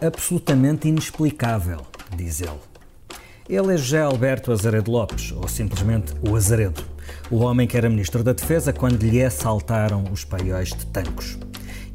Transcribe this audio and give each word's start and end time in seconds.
absolutamente 0.00 0.88
inexplicável, 0.88 1.80
diz 2.16 2.40
ele. 2.40 2.60
Ele 3.48 3.74
é 3.74 3.76
José 3.76 4.00
Alberto 4.00 4.52
Azaredo 4.52 4.90
Lopes, 4.90 5.32
ou 5.32 5.46
simplesmente 5.46 6.14
o 6.26 6.34
Azaredo, 6.34 6.82
o 7.30 7.38
homem 7.38 7.66
que 7.66 7.76
era 7.76 7.90
Ministro 7.90 8.22
da 8.22 8.32
Defesa 8.32 8.72
quando 8.72 9.02
lhe 9.02 9.22
assaltaram 9.22 10.04
os 10.10 10.24
paióis 10.24 10.70
de 10.70 10.86
Tancos. 10.86 11.38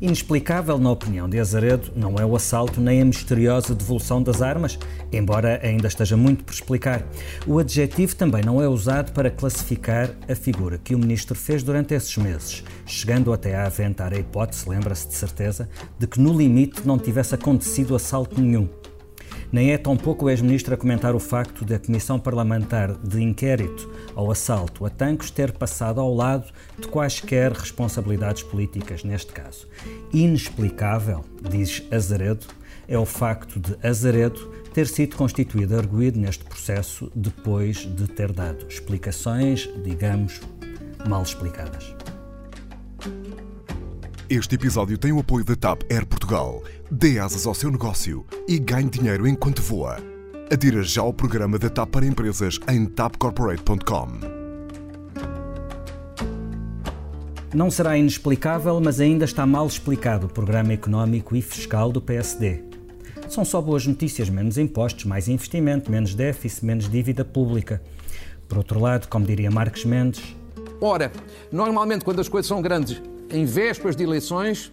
Inexplicável, 0.02 0.78
na 0.78 0.92
opinião 0.92 1.28
de 1.28 1.38
Azaredo, 1.38 1.92
não 1.94 2.16
é 2.16 2.26
o 2.26 2.34
assalto 2.34 2.80
nem 2.80 3.02
a 3.02 3.06
misteriosa 3.06 3.76
devolução 3.76 4.24
das 4.24 4.42
armas, 4.42 4.80
embora 5.12 5.60
ainda 5.62 5.90
esteja 5.90 6.16
muito 6.16 6.46
por 6.46 6.54
explicar. 6.54 7.06
O 7.46 7.60
adjetivo 7.60 8.16
também 8.16 8.42
não 8.42 8.62
é 8.62 8.68
usado 8.68 9.12
para 9.12 9.30
classificar 9.30 10.10
a 10.30 10.36
figura 10.36 10.78
que 10.78 10.96
o 10.96 11.00
ministro 11.00 11.36
fez 11.36 11.64
durante 11.64 11.94
esses 11.94 12.16
meses, 12.16 12.64
chegando 12.86 13.34
até 13.34 13.58
a 13.58 13.66
aventar 13.66 14.14
a 14.14 14.18
hipótese, 14.18 14.70
lembra-se 14.70 15.10
de 15.10 15.16
certeza, 15.16 15.68
de 15.98 16.08
que 16.08 16.22
no 16.22 16.32
limite 16.32 16.88
não 16.88 16.98
tivesse 16.98 17.36
acontecido 17.36 17.94
assalto 17.94 18.40
nenhum. 18.40 18.70
Nem 19.52 19.72
é 19.72 19.78
tão 19.78 19.98
pouco 19.98 20.26
o 20.26 20.30
ex-ministro 20.30 20.76
a 20.76 20.78
comentar 20.78 21.16
o 21.16 21.20
facto 21.20 21.66
de 21.66 21.74
a 21.74 21.80
Comissão 21.80 22.20
Parlamentar 22.20 22.96
de 22.98 23.22
Inquérito 23.22 23.90
ao 24.16 24.30
assalto 24.30 24.86
a 24.86 24.90
Tancos 24.90 25.32
ter 25.32 25.52
passado 25.52 26.00
ao 26.00 26.14
lado 26.14 26.52
de 26.78 26.88
quaisquer 26.88 27.52
responsabilidades 27.52 28.44
políticas, 28.44 29.04
neste 29.04 29.34
caso. 29.34 29.68
Inexplicável, 30.14 31.26
diz 31.42 31.84
Azaredo, 31.92 32.46
é 32.88 32.98
o 32.98 33.06
facto 33.06 33.60
de 33.60 33.76
Azaredo 33.86 34.54
ter 34.74 34.88
sido 34.88 35.16
constituído 35.16 35.76
arguído 35.76 36.20
neste 36.20 36.44
processo 36.44 37.12
depois 37.16 37.78
de 37.78 38.08
ter 38.08 38.32
dado 38.32 38.68
explicações, 38.68 39.68
digamos, 39.84 40.40
mal 41.08 41.24
explicadas. 41.24 41.96
Este 44.32 44.54
episódio 44.54 44.96
tem 44.96 45.12
o 45.12 45.18
apoio 45.18 45.44
da 45.44 45.56
TAP 45.56 45.82
Air 45.92 46.06
Portugal. 46.06 46.64
Dê 46.92 47.18
asas 47.18 47.48
ao 47.48 47.56
seu 47.56 47.72
negócio 47.72 48.24
e 48.48 48.60
ganhe 48.60 48.88
dinheiro 48.88 49.28
enquanto 49.28 49.60
voa. 49.60 49.98
Adira 50.54 50.84
já 50.84 51.02
ao 51.02 51.12
programa 51.12 51.58
da 51.58 51.68
TAP 51.68 51.90
para 51.90 52.06
empresas 52.06 52.60
em 52.70 52.86
tapcorporate.com. 52.86 54.08
Não 57.56 57.72
será 57.72 57.98
inexplicável, 57.98 58.80
mas 58.80 59.00
ainda 59.00 59.26
está 59.26 59.48
mal 59.48 59.66
explicado 59.66 60.28
o 60.28 60.30
programa 60.30 60.74
económico 60.74 61.36
e 61.36 61.42
fiscal 61.42 61.92
do 61.92 62.00
PSD. 62.00 62.62
São 63.28 63.44
só 63.44 63.60
boas 63.60 63.88
notícias, 63.88 64.30
menos 64.30 64.60
impostos, 64.60 65.06
mais 65.06 65.28
investimento, 65.28 65.90
menos 65.90 66.14
déficit, 66.14 66.64
menos 66.64 66.88
dívida 66.88 67.26
pública. 67.26 67.82
Por 68.48 68.60
outro 68.60 68.80
lado, 68.80 69.08
como 69.08 69.26
diria 69.26 69.50
Marcos 69.50 69.86
Mendes, 69.86 70.36
Ora, 70.82 71.12
normalmente 71.52 72.06
quando 72.06 72.22
as 72.22 72.30
coisas 72.30 72.48
são 72.48 72.62
grandes 72.62 73.02
em 73.32 73.46
vésperas 73.46 73.96
de 73.96 74.04
eleições, 74.04 74.72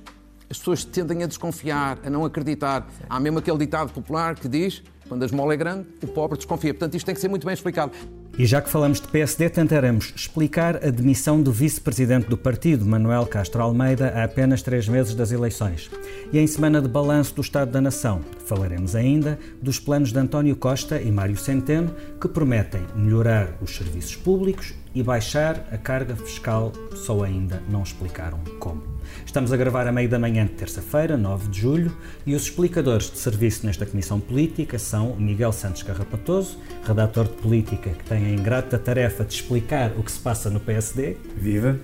as 0.48 0.58
pessoas 0.58 0.84
tendem 0.84 1.22
a 1.22 1.26
desconfiar, 1.26 1.98
a 2.04 2.10
não 2.10 2.24
acreditar. 2.24 2.86
Há 3.08 3.18
mesmo 3.18 3.38
aquele 3.38 3.58
ditado 3.58 3.92
popular 3.92 4.34
que 4.34 4.48
diz: 4.48 4.82
quando 5.08 5.22
a 5.22 5.26
esmola 5.26 5.54
é 5.54 5.56
grande, 5.56 5.86
o 6.02 6.06
pobre 6.06 6.36
desconfia. 6.36 6.72
Portanto, 6.72 6.94
isto 6.94 7.06
tem 7.06 7.14
que 7.14 7.20
ser 7.20 7.28
muito 7.28 7.44
bem 7.44 7.54
explicado. 7.54 7.92
E 8.38 8.44
já 8.44 8.60
que 8.60 8.68
falamos 8.68 9.00
de 9.00 9.08
PSD, 9.08 9.48
tentaremos 9.48 10.12
explicar 10.14 10.76
a 10.84 10.90
demissão 10.90 11.40
do 11.40 11.50
vice-presidente 11.50 12.28
do 12.28 12.36
partido, 12.36 12.84
Manuel 12.84 13.24
Castro 13.24 13.62
Almeida, 13.62 14.12
há 14.14 14.24
apenas 14.24 14.60
três 14.60 14.86
meses 14.86 15.14
das 15.14 15.32
eleições. 15.32 15.90
E 16.30 16.38
em 16.38 16.46
semana 16.46 16.82
de 16.82 16.88
balanço 16.88 17.34
do 17.34 17.40
Estado 17.40 17.70
da 17.70 17.80
Nação, 17.80 18.20
falaremos 18.44 18.94
ainda 18.94 19.38
dos 19.62 19.80
planos 19.80 20.12
de 20.12 20.18
António 20.18 20.54
Costa 20.54 21.00
e 21.00 21.10
Mário 21.10 21.36
Centeno, 21.36 21.94
que 22.20 22.28
prometem 22.28 22.82
melhorar 22.94 23.56
os 23.62 23.74
serviços 23.74 24.16
públicos 24.16 24.74
e 24.94 25.02
baixar 25.02 25.66
a 25.72 25.78
carga 25.78 26.14
fiscal, 26.14 26.74
só 26.94 27.22
ainda 27.22 27.62
não 27.70 27.82
explicaram 27.82 28.40
como. 28.58 28.95
Estamos 29.26 29.52
a 29.52 29.56
gravar 29.56 29.86
a 29.86 29.92
meio 29.92 30.08
da 30.08 30.20
manhã 30.20 30.46
de 30.46 30.52
terça-feira, 30.52 31.16
9 31.16 31.48
de 31.48 31.60
julho, 31.60 31.94
e 32.24 32.34
os 32.34 32.44
explicadores 32.44 33.10
de 33.10 33.18
serviço 33.18 33.66
nesta 33.66 33.84
Comissão 33.84 34.18
Política 34.18 34.78
são 34.78 35.10
o 35.10 35.20
Miguel 35.20 35.52
Santos 35.52 35.82
Carrapatoso, 35.82 36.56
redator 36.84 37.26
de 37.26 37.34
política 37.34 37.90
que 37.90 38.04
tem 38.04 38.24
a 38.24 38.30
ingrata 38.30 38.78
tarefa 38.78 39.24
de 39.24 39.34
explicar 39.34 39.92
o 39.98 40.02
que 40.02 40.12
se 40.12 40.20
passa 40.20 40.48
no 40.48 40.60
PSD. 40.60 41.16
Viva! 41.36 41.78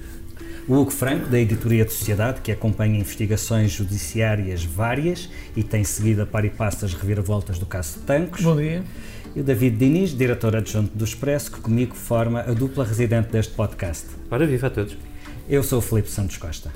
O 0.69 0.77
Hugo 0.77 0.93
Franco, 0.93 1.29
da 1.29 1.39
Editoria 1.39 1.85
de 1.85 1.93
Sociedade, 1.93 2.41
que 2.41 2.53
acompanha 2.53 3.01
investigações 3.01 3.73
judiciárias 3.73 4.65
várias 4.65 5.29
e 5.55 5.65
tem 5.65 5.83
seguido 5.83 6.23
a 6.23 6.27
par 6.27 6.45
e 6.45 6.51
passo 6.51 6.85
as 6.87 6.95
reviravoltas 6.95 7.59
do 7.59 7.67
caso 7.67 7.99
de 7.99 8.05
Tancos. 8.07 8.41
Bom 8.43 8.57
dia. 8.57 8.85
E 9.35 9.41
o 9.41 9.45
David 9.45 9.77
Diniz, 9.77 10.17
diretor 10.17 10.57
adjunto 10.57 10.97
do 10.97 11.05
Expresso, 11.05 11.51
que 11.51 11.61
comigo 11.61 11.95
forma 11.95 12.41
a 12.41 12.53
dupla 12.53 12.85
residente 12.85 13.31
deste 13.31 13.53
podcast. 13.53 14.07
Ora, 14.31 14.47
viva 14.47 14.69
a 14.69 14.71
todos! 14.71 14.97
Eu 15.49 15.63
sou 15.63 15.81
o 15.81 15.83
Filipe 15.83 16.09
Santos 16.09 16.37
Costa. 16.37 16.71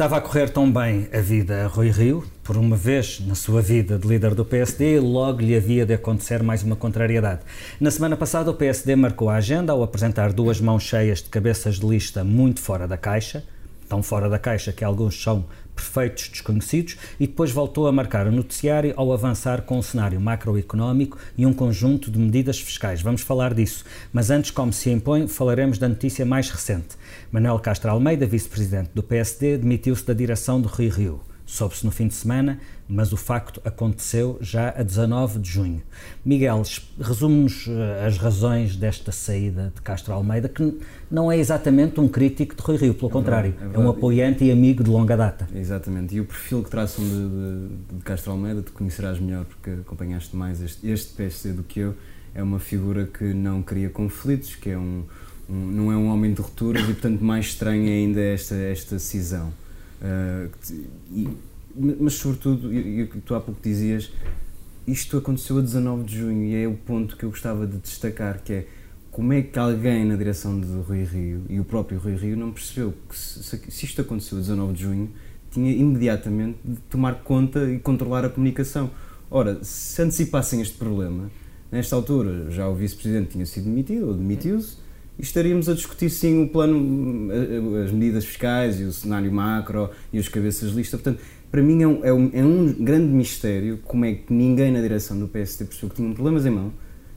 Estava 0.00 0.16
a 0.16 0.20
correr 0.22 0.48
tão 0.48 0.72
bem 0.72 1.10
a 1.12 1.20
vida 1.20 1.62
a 1.62 1.66
Rui 1.66 1.90
Rio, 1.90 2.24
por 2.42 2.56
uma 2.56 2.74
vez 2.74 3.20
na 3.20 3.34
sua 3.34 3.60
vida 3.60 3.98
de 3.98 4.08
líder 4.08 4.34
do 4.34 4.46
PSD, 4.46 4.98
logo 4.98 5.42
lhe 5.42 5.54
havia 5.54 5.84
de 5.84 5.92
acontecer 5.92 6.42
mais 6.42 6.62
uma 6.62 6.74
contrariedade. 6.74 7.42
Na 7.78 7.90
semana 7.90 8.16
passada, 8.16 8.50
o 8.50 8.54
PSD 8.54 8.96
marcou 8.96 9.28
a 9.28 9.34
agenda 9.34 9.74
ao 9.74 9.82
apresentar 9.82 10.32
duas 10.32 10.58
mãos 10.58 10.84
cheias 10.84 11.22
de 11.22 11.28
cabeças 11.28 11.74
de 11.74 11.86
lista 11.86 12.24
muito 12.24 12.62
fora 12.62 12.88
da 12.88 12.96
caixa, 12.96 13.44
tão 13.90 14.02
fora 14.02 14.30
da 14.30 14.38
caixa 14.38 14.72
que 14.72 14.82
alguns 14.82 15.22
são 15.22 15.44
perfeitos 15.74 16.28
desconhecidos, 16.28 16.96
e 17.18 17.26
depois 17.26 17.50
voltou 17.50 17.86
a 17.86 17.92
marcar 17.92 18.26
o 18.26 18.32
noticiário 18.32 18.94
ao 18.96 19.12
avançar 19.12 19.62
com 19.62 19.78
um 19.78 19.82
cenário 19.82 20.20
macroeconómico 20.20 21.18
e 21.36 21.46
um 21.46 21.52
conjunto 21.52 22.10
de 22.10 22.18
medidas 22.18 22.60
fiscais. 22.60 23.02
Vamos 23.02 23.22
falar 23.22 23.54
disso. 23.54 23.84
Mas 24.12 24.30
antes, 24.30 24.50
como 24.50 24.72
se 24.72 24.90
impõe, 24.90 25.28
falaremos 25.28 25.78
da 25.78 25.88
notícia 25.88 26.24
mais 26.24 26.50
recente. 26.50 26.96
Manuel 27.30 27.58
Castro 27.58 27.90
Almeida, 27.90 28.26
vice-presidente 28.26 28.90
do 28.94 29.02
PSD, 29.02 29.58
demitiu-se 29.58 30.04
da 30.04 30.14
direção 30.14 30.60
do 30.60 30.68
Rio 30.68 30.90
Rio. 30.90 31.29
Soube-se 31.50 31.84
no 31.84 31.90
fim 31.90 32.06
de 32.06 32.14
semana, 32.14 32.60
mas 32.88 33.12
o 33.12 33.16
facto 33.16 33.60
aconteceu 33.64 34.38
já 34.40 34.68
a 34.70 34.84
19 34.84 35.40
de 35.40 35.50
junho. 35.50 35.82
Miguel, 36.24 36.62
resume-nos 37.00 37.66
eh, 37.66 38.06
as 38.06 38.16
razões 38.18 38.76
desta 38.76 39.10
saída 39.10 39.72
de 39.74 39.82
Castro 39.82 40.14
Almeida, 40.14 40.48
que 40.48 40.78
não 41.10 41.30
é 41.30 41.36
exatamente 41.36 41.98
um 41.98 42.06
crítico 42.06 42.54
de 42.54 42.62
Rui 42.62 42.76
Rio, 42.76 42.94
pelo 42.94 43.08
é 43.08 43.12
contrário, 43.12 43.50
verdade, 43.50 43.64
é, 43.64 43.72
verdade. 43.72 43.84
é, 43.84 43.88
um 43.88 43.90
apoiante 43.90 44.44
e 44.44 44.52
amigo 44.52 44.84
de 44.84 44.90
longa 44.90 45.16
data. 45.16 45.48
Exatamente, 45.52 46.14
e 46.14 46.20
o 46.20 46.24
perfil 46.24 46.62
que 46.62 46.70
traçam 46.70 47.04
de, 47.04 47.10
de, 47.10 47.96
de 47.96 48.04
Castro 48.04 48.30
Almeida, 48.30 48.62
tu 48.62 48.70
conhecerás 48.70 49.18
melhor 49.18 49.44
porque 49.44 49.70
acompanhaste 49.70 50.36
mais 50.36 50.62
este, 50.62 50.88
este 50.88 51.14
PSD 51.14 51.52
do 51.52 51.64
que 51.64 51.80
eu, 51.80 51.96
é 52.32 52.44
uma 52.44 52.60
figura 52.60 53.06
que 53.06 53.34
não 53.34 53.60
cria 53.60 53.90
conflitos, 53.90 54.54
que 54.54 54.70
é 54.70 54.78
um, 54.78 55.02
um 55.48 55.66
não 55.66 55.90
é 55.90 55.96
um 55.96 56.06
homem 56.12 56.32
de 56.32 56.40
rupturas 56.40 56.82
e, 56.84 56.92
portanto, 56.92 57.24
mais 57.24 57.46
estranha 57.46 57.90
ainda 57.90 58.20
esta, 58.20 58.54
esta 58.54 59.00
cisão. 59.00 59.52
E, 61.10 61.28
mas, 61.74 62.14
sobretudo, 62.14 62.72
e 62.72 63.06
que 63.06 63.20
tu 63.20 63.34
há 63.34 63.40
pouco 63.40 63.60
dizias, 63.62 64.10
isto 64.86 65.16
aconteceu 65.18 65.58
a 65.58 65.60
19 65.60 66.04
de 66.04 66.18
junho 66.18 66.44
e 66.44 66.54
é 66.54 66.66
o 66.66 66.74
ponto 66.74 67.16
que 67.16 67.24
eu 67.24 67.30
gostava 67.30 67.66
de 67.66 67.78
destacar, 67.78 68.42
que 68.42 68.52
é 68.52 68.66
como 69.10 69.32
é 69.32 69.42
que 69.42 69.58
alguém 69.58 70.04
na 70.04 70.16
direção 70.16 70.60
de 70.60 70.66
Rui 70.66 71.04
Rio 71.04 71.42
e 71.48 71.58
o 71.58 71.64
próprio 71.64 71.98
Rui 71.98 72.14
Rio 72.14 72.36
não 72.36 72.52
percebeu 72.52 72.94
que 73.08 73.16
se, 73.16 73.42
se 73.42 73.84
isto 73.84 74.00
aconteceu 74.00 74.38
a 74.38 74.40
19 74.40 74.72
de 74.72 74.82
junho, 74.82 75.10
tinha 75.50 75.72
imediatamente 75.72 76.58
de 76.64 76.76
tomar 76.88 77.22
conta 77.22 77.68
e 77.70 77.78
controlar 77.78 78.24
a 78.24 78.28
comunicação. 78.28 78.90
Ora, 79.30 79.62
se 79.62 80.00
antecipassem 80.00 80.60
este 80.60 80.76
problema, 80.76 81.30
nesta 81.70 81.96
altura 81.96 82.50
já 82.50 82.68
o 82.68 82.74
vice-presidente 82.74 83.30
tinha 83.30 83.46
sido 83.46 83.64
demitido 83.64 84.08
ou 84.08 84.14
demitiu-se, 84.14 84.76
e 85.20 85.22
estaríamos 85.22 85.68
a 85.68 85.74
discutir 85.74 86.08
sim 86.08 86.44
o 86.44 86.48
plano, 86.48 87.30
as 87.84 87.92
medidas 87.92 88.24
fiscais 88.24 88.80
e 88.80 88.84
o 88.84 88.92
cenário 88.92 89.30
macro 89.30 89.90
e 90.10 90.18
os 90.18 90.28
cabeças 90.28 90.70
de 90.70 90.76
lista. 90.76 90.96
Portanto, 90.96 91.20
para 91.50 91.60
mim 91.60 91.82
é 91.82 91.86
um, 91.86 92.04
é 92.04 92.12
um, 92.12 92.30
é 92.32 92.42
um 92.42 92.72
grande 92.72 93.08
mistério 93.08 93.78
como 93.84 94.06
é 94.06 94.14
que 94.14 94.32
ninguém 94.32 94.72
na 94.72 94.80
direção 94.80 95.18
do 95.18 95.28
PSD 95.28 95.66
percebeu 95.66 95.90
que 95.90 95.96
tinham 95.96 96.14
problemas 96.14 96.46
em 96.46 96.50
mão 96.50 96.72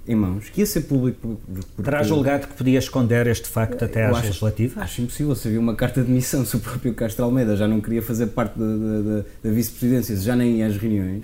em 0.05 0.15
mãos, 0.15 0.49
que 0.49 0.59
ia 0.59 0.65
ser 0.65 0.81
público. 0.81 1.39
Porque, 1.47 1.81
Terá 1.81 2.03
julgado 2.03 2.47
que 2.47 2.55
podia 2.55 2.77
esconder 2.77 3.25
este 3.25 3.47
facto 3.47 3.85
até 3.85 4.05
às 4.05 4.21
legislativas? 4.21 4.83
Acho 4.83 5.01
impossível. 5.01 5.33
Se 5.33 5.47
havia 5.47 5.61
uma 5.61 5.75
carta 5.75 6.03
de 6.03 6.11
missão, 6.11 6.45
se 6.45 6.57
o 6.57 6.59
próprio 6.59 6.93
Castro 6.93 7.23
Almeida 7.23 7.55
já 7.55 7.69
não 7.69 7.79
queria 7.79 8.01
fazer 8.01 8.27
parte 8.27 8.59
da, 8.59 8.65
da, 8.65 9.25
da 9.41 9.49
vice-presidência, 9.49 10.17
já 10.17 10.35
nem 10.35 10.57
ia 10.57 10.67
às 10.67 10.75
reuniões, 10.75 11.23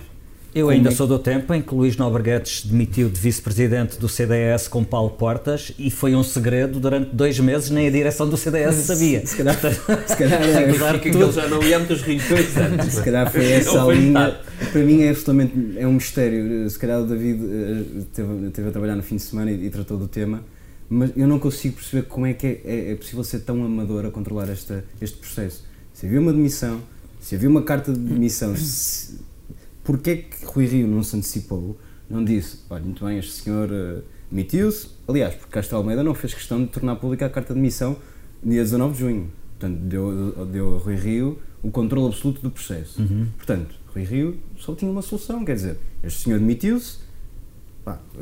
eu 0.53 0.65
Como 0.65 0.77
ainda 0.77 0.89
é? 0.89 0.91
sou 0.91 1.05
do 1.05 1.19
tempo 1.19 1.53
em 1.53 1.61
que 1.61 1.75
Luís 1.75 1.95
Nobreguetes 1.95 2.65
demitiu 2.65 3.07
de 3.07 3.19
vice-presidente 3.19 3.99
do 3.99 4.09
CDS 4.09 4.67
com 4.67 4.83
Paulo 4.83 5.11
Portas 5.11 5.71
e 5.77 5.91
foi 5.91 6.15
um 6.15 6.23
segredo 6.23 6.79
durante 6.79 7.15
dois 7.15 7.39
meses, 7.39 7.69
nem 7.69 7.87
a 7.87 7.91
direção 7.91 8.27
do 8.27 8.35
CDS 8.35 8.75
sabia. 8.75 9.25
Se 9.25 9.37
calhar, 9.37 9.55
se 10.07 10.17
calhar 10.17 10.41
é, 10.41 10.73
claro 10.73 10.99
que 10.99 11.09
ele 11.09 11.31
já 11.31 11.47
não 11.47 11.61
ia 11.61 11.77
muitos 11.77 12.01
reuniões 12.01 12.57
antes. 12.57 12.93
Se 12.95 13.03
calhar 13.03 13.31
foi 13.31 13.51
essa 13.51 13.83
a 13.83 13.93
linha. 13.93 14.39
Para 14.71 14.81
mim 14.81 15.03
é 15.03 15.09
absolutamente 15.09 15.53
é 15.77 15.85
um 15.85 15.93
mistério. 15.93 16.67
Se 16.67 16.79
calhar 16.79 16.99
o 16.99 17.05
David 17.05 17.43
esteve, 17.99 18.45
eh, 18.65 18.67
a 18.67 18.71
trabalhar 18.71 18.95
no 18.95 19.03
fim 19.03 19.17
de 19.17 19.21
semana 19.21 19.51
e, 19.51 19.67
e, 19.67 19.69
tratou 19.69 19.97
do 19.97 20.07
tema, 20.07 20.43
mas 20.89 21.11
eu 21.15 21.27
não 21.27 21.37
consigo 21.37 21.75
perceber 21.75 22.07
como 22.07 22.25
é 22.25 22.33
que 22.33 22.47
é, 22.47 22.61
é, 22.65 22.91
é 22.91 22.95
possível 22.95 23.23
ser 23.23 23.41
tão 23.41 23.63
amador 23.63 24.05
a 24.07 24.09
controlar 24.09 24.49
esta, 24.49 24.83
este 24.99 25.17
processo. 25.17 25.63
Se 25.93 26.07
havia 26.07 26.19
uma 26.19 26.33
demissão, 26.33 26.81
se 27.21 27.35
havia 27.35 27.49
uma 27.49 27.61
carta 27.61 27.93
de 27.93 27.99
demissão, 27.99 28.55
se, 28.55 29.19
Porquê 29.89 30.17
que 30.17 30.45
Rui 30.45 30.67
Rio 30.67 30.87
não 30.87 31.01
se 31.01 31.17
antecipou, 31.17 31.75
não 32.07 32.23
disse, 32.23 32.59
olha, 32.69 32.83
muito 32.83 33.03
bem, 33.03 33.17
este 33.17 33.31
senhor 33.31 33.67
uh, 33.71 34.03
demitiu-se, 34.29 34.89
aliás, 35.07 35.33
porque 35.33 35.51
Castro 35.51 35.77
Almeida 35.77 36.03
não 36.03 36.13
fez 36.13 36.31
questão 36.31 36.61
de 36.61 36.67
tornar 36.67 36.97
pública 36.97 37.25
a 37.25 37.29
carta 37.29 37.55
de 37.55 37.59
demissão 37.59 37.97
dia 38.43 38.61
19 38.61 38.93
de 38.93 38.99
junho. 38.99 39.31
Portanto, 39.57 39.79
deu, 39.79 40.45
deu 40.45 40.75
a 40.75 40.77
Rui 40.77 40.95
Rio 40.95 41.39
o 41.63 41.71
controle 41.71 42.05
absoluto 42.05 42.39
do 42.39 42.51
processo. 42.51 43.01
Uhum. 43.01 43.29
Portanto, 43.35 43.73
Rui 43.91 44.03
Rio 44.03 44.37
só 44.59 44.75
tinha 44.75 44.91
uma 44.91 45.01
solução, 45.01 45.43
quer 45.43 45.55
dizer, 45.55 45.77
este 46.03 46.21
senhor 46.21 46.37
demitiu-se, 46.37 46.99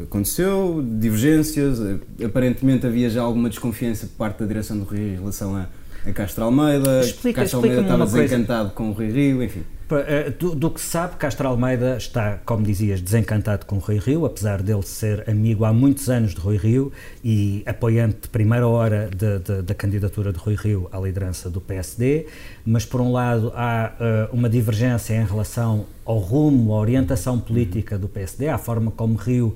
aconteceu, 0.02 0.82
divergências, 0.98 1.82
eh, 1.82 2.26
aparentemente 2.26 2.88
havia 2.88 3.10
já 3.10 3.22
alguma 3.22 3.50
desconfiança 3.50 4.08
por 4.08 4.16
parte 4.16 4.40
da 4.40 4.46
direção 4.46 4.80
do 4.80 4.86
Rui 4.86 5.00
Rio 5.00 5.10
em 5.10 5.18
relação 5.18 5.54
a, 5.54 5.68
a 6.08 6.14
Castro 6.14 6.44
Almeida, 6.46 7.02
Explica- 7.02 7.42
Castro 7.42 7.60
Almeida 7.60 7.82
estava 7.82 8.06
desencantado 8.06 8.72
com 8.72 8.90
o 8.90 8.92
Rui 8.94 9.10
Rio, 9.12 9.44
enfim. 9.44 9.64
Pa- 9.88 10.02
eh, 10.06 10.32
Do, 10.38 10.54
do 10.54 10.70
que 10.70 10.82
se 10.82 10.88
sabe, 10.88 11.16
Castro 11.16 11.48
Almeida 11.48 11.96
está, 11.96 12.40
como 12.46 12.62
dizias, 12.62 13.00
desencantado 13.00 13.66
com 13.66 13.78
Rui 13.78 13.98
Rio, 14.00 14.26
apesar 14.26 14.62
dele 14.62 14.84
ser 14.84 15.24
amigo 15.30 15.64
há 15.64 15.72
muitos 15.72 16.10
anos 16.10 16.34
de 16.36 16.42
Rui 16.42 16.58
Rio 16.58 16.92
e 17.24 17.64
apoiante 17.66 18.18
de 18.24 18.28
primeira 18.30 18.68
hora 18.68 19.10
de- 19.16 19.40
de- 19.40 19.62
da 19.62 19.74
candidatura 19.74 20.34
de 20.34 20.40
Rui 20.40 20.56
Rio 20.56 20.90
à 20.92 21.00
liderança 21.00 21.50
do 21.50 21.62
PSD. 21.62 22.26
Mas, 22.66 22.86
por 22.86 23.00
um 23.00 23.14
lado, 23.14 23.52
há 23.56 23.94
eh, 24.00 24.30
uma 24.34 24.50
divergência 24.50 25.14
em 25.16 25.26
relação 25.26 25.86
ao 26.06 26.18
rumo, 26.18 26.74
à 26.74 26.80
orientação 26.80 27.40
política 27.40 27.98
do 27.98 28.10
PSD, 28.10 28.50
à 28.50 28.58
forma 28.58 28.92
como 28.92 29.16
Rio 29.16 29.56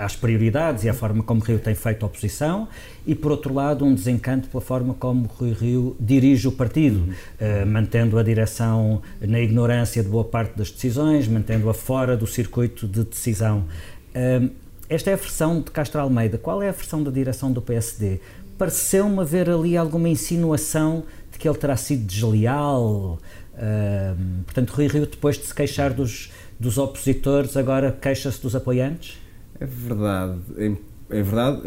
às 0.00 0.16
prioridades 0.16 0.84
e 0.84 0.88
à 0.88 0.94
forma 0.94 1.22
como 1.22 1.40
Rio 1.40 1.58
tem 1.58 1.74
feito 1.74 2.04
oposição 2.04 2.68
e, 3.06 3.14
por 3.14 3.30
outro 3.30 3.52
lado, 3.52 3.84
um 3.84 3.94
desencanto 3.94 4.48
pela 4.48 4.60
forma 4.60 4.94
como 4.94 5.26
Rui 5.26 5.52
Rio 5.52 5.96
dirige 6.00 6.48
o 6.48 6.52
partido, 6.52 7.14
eh, 7.38 7.64
mantendo 7.64 8.18
a 8.18 8.22
direção 8.22 9.02
na 9.20 9.40
ignorância 9.40 10.02
de 10.02 10.08
boa 10.08 10.24
parte 10.24 10.56
das 10.56 10.70
decisões, 10.70 11.28
mantendo-a 11.28 11.74
fora 11.74 12.16
do 12.16 12.26
circuito 12.26 12.88
de 12.88 13.04
decisão. 13.04 13.64
Eh, 14.14 14.48
esta 14.88 15.10
é 15.10 15.12
a 15.12 15.16
versão 15.16 15.60
de 15.60 15.70
Castro 15.70 16.00
Almeida. 16.00 16.38
Qual 16.38 16.62
é 16.62 16.68
a 16.68 16.72
versão 16.72 17.02
da 17.02 17.10
direção 17.10 17.52
do 17.52 17.60
PSD? 17.60 18.20
Pareceu-me 18.56 19.20
haver 19.20 19.50
ali 19.50 19.76
alguma 19.76 20.08
insinuação 20.08 21.04
de 21.30 21.38
que 21.38 21.48
ele 21.48 21.58
terá 21.58 21.76
sido 21.76 22.04
desleal. 22.06 23.18
eh, 23.56 24.14
portanto, 24.44 24.70
Rui 24.70 24.86
Rio, 24.88 25.06
depois 25.06 25.36
de 25.38 25.44
se 25.44 25.54
queixar 25.54 25.92
dos, 25.92 26.32
dos 26.58 26.78
opositores, 26.78 27.56
agora 27.56 27.92
queixa-se 27.92 28.40
dos 28.40 28.56
apoiantes? 28.56 29.23
É 29.58 29.66
verdade, 29.66 30.40
é, 31.10 31.22
verdade 31.22 31.60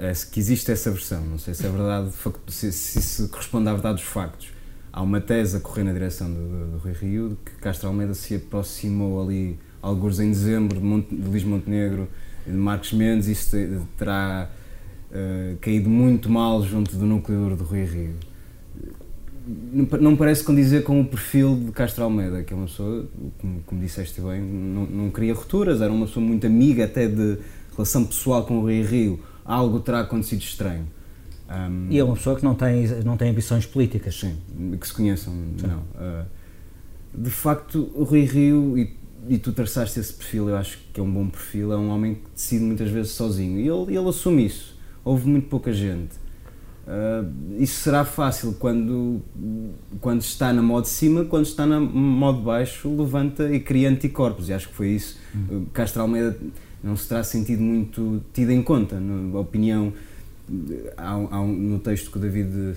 é, 0.00 0.10
é, 0.10 0.12
que 0.30 0.38
existe 0.38 0.70
essa 0.70 0.90
versão, 0.90 1.24
não 1.26 1.38
sei 1.38 1.52
se 1.54 1.66
é 1.66 1.70
verdade, 1.70 2.10
se, 2.48 2.72
se 2.72 2.98
isso 2.98 3.28
corresponde 3.28 3.68
à 3.68 3.72
verdade 3.72 3.96
dos 3.96 4.04
factos. 4.04 4.52
Há 4.92 5.02
uma 5.02 5.20
tese 5.20 5.56
a 5.56 5.60
correr 5.60 5.82
na 5.82 5.92
direção 5.92 6.32
do, 6.32 6.40
do, 6.48 6.70
do 6.72 6.78
Rui 6.78 6.92
Rio 6.92 7.30
de 7.30 7.36
que 7.36 7.58
Castro 7.58 7.88
Almeida 7.88 8.14
se 8.14 8.36
aproximou 8.36 9.20
ali, 9.22 9.58
alguns 9.82 10.20
em 10.20 10.30
dezembro, 10.30 10.78
de, 10.78 10.84
Monte, 10.84 11.14
de 11.14 11.22
Luís 11.28 11.42
Montenegro 11.42 12.08
de 12.46 12.52
Marcos 12.52 12.92
Mendes, 12.92 13.26
e 13.26 13.32
isso 13.32 13.50
te- 13.50 13.80
terá 13.98 14.48
eh, 15.10 15.56
caído 15.60 15.90
muito 15.90 16.30
mal 16.30 16.62
junto 16.62 16.96
do 16.96 17.04
núcleo 17.06 17.56
do 17.56 17.64
Rui 17.64 17.84
Rio. 17.84 18.14
Não, 19.46 19.84
pa- 19.84 19.98
não 19.98 20.16
parece 20.16 20.42
condizer 20.42 20.84
com 20.84 21.00
o 21.00 21.04
perfil 21.04 21.54
de 21.66 21.72
Castro 21.72 22.04
Almeida, 22.04 22.42
que 22.42 22.52
é 22.52 22.56
uma 22.56 22.66
pessoa, 22.66 23.06
como, 23.38 23.60
como 23.66 23.80
disseste 23.80 24.20
bem, 24.20 24.40
não, 24.40 24.86
não 24.86 25.10
queria 25.10 25.34
rupturas, 25.34 25.82
era 25.82 25.92
uma 25.92 26.06
pessoa 26.06 26.24
muito 26.24 26.46
amiga 26.46 26.84
até 26.86 27.06
de 27.06 27.36
relação 27.72 28.04
pessoal 28.04 28.44
com 28.46 28.58
o 28.58 28.60
Rui 28.62 28.80
Rio. 28.82 29.20
Algo 29.44 29.80
terá 29.80 30.00
acontecido 30.00 30.40
estranho. 30.40 30.86
Ahm, 31.46 31.88
E 31.90 31.98
é 31.98 32.04
uma 32.04 32.14
pessoa 32.16 32.36
que 32.36 32.42
não 32.44 32.54
tem, 32.54 32.86
não 33.04 33.16
tem 33.18 33.30
ambições 33.30 33.66
políticas. 33.66 34.18
Sim, 34.18 34.34
que 34.80 34.86
se 34.86 34.94
conheçam, 34.94 35.34
não. 35.62 35.82
Ah, 35.96 36.24
de 37.16 37.30
facto, 37.30 37.90
o 37.94 38.02
Rui 38.04 38.24
Rio, 38.24 38.78
e, 38.78 38.96
e 39.28 39.36
tu 39.38 39.52
traçaste 39.52 40.00
esse 40.00 40.12
perfil, 40.14 40.48
eu 40.48 40.56
acho 40.56 40.78
que 40.92 40.98
é 40.98 41.02
um 41.02 41.10
bom 41.12 41.28
perfil, 41.28 41.70
é 41.72 41.76
um 41.76 41.90
homem 41.90 42.14
que 42.14 42.22
decide 42.34 42.64
muitas 42.64 42.88
vezes 42.90 43.12
sozinho. 43.12 43.58
E 43.60 43.68
ele, 43.68 43.96
ele 43.98 44.08
assume 44.08 44.46
isso. 44.46 44.74
Houve 45.04 45.28
muito 45.28 45.48
pouca 45.48 45.70
gente. 45.70 46.23
Ah, 46.86 47.24
isso 47.58 47.80
será 47.80 48.04
fácil 48.04 48.54
quando, 48.58 49.22
quando 50.00 50.20
está 50.20 50.52
na 50.52 50.62
modo 50.62 50.84
de 50.84 50.90
cima, 50.90 51.24
quando 51.24 51.46
está 51.46 51.66
na 51.66 51.80
modo 51.80 52.38
de 52.38 52.44
baixo, 52.44 52.88
levanta 52.94 53.50
e 53.52 53.60
cria 53.60 53.88
anticorpos. 53.88 54.48
E 54.48 54.52
acho 54.52 54.68
que 54.68 54.74
foi 54.74 54.88
isso. 54.88 55.18
Castro 55.72 56.02
Almeida 56.02 56.36
não 56.82 56.96
se 56.96 57.08
terá 57.08 57.24
sentido 57.24 57.62
muito 57.62 58.22
tido 58.32 58.50
em 58.50 58.62
conta, 58.62 59.00
na 59.00 59.38
opinião 59.38 59.92
há, 60.96 61.12
há 61.12 61.42
no 61.42 61.78
texto 61.78 62.10
que 62.10 62.18
o 62.18 62.20
David 62.20 62.76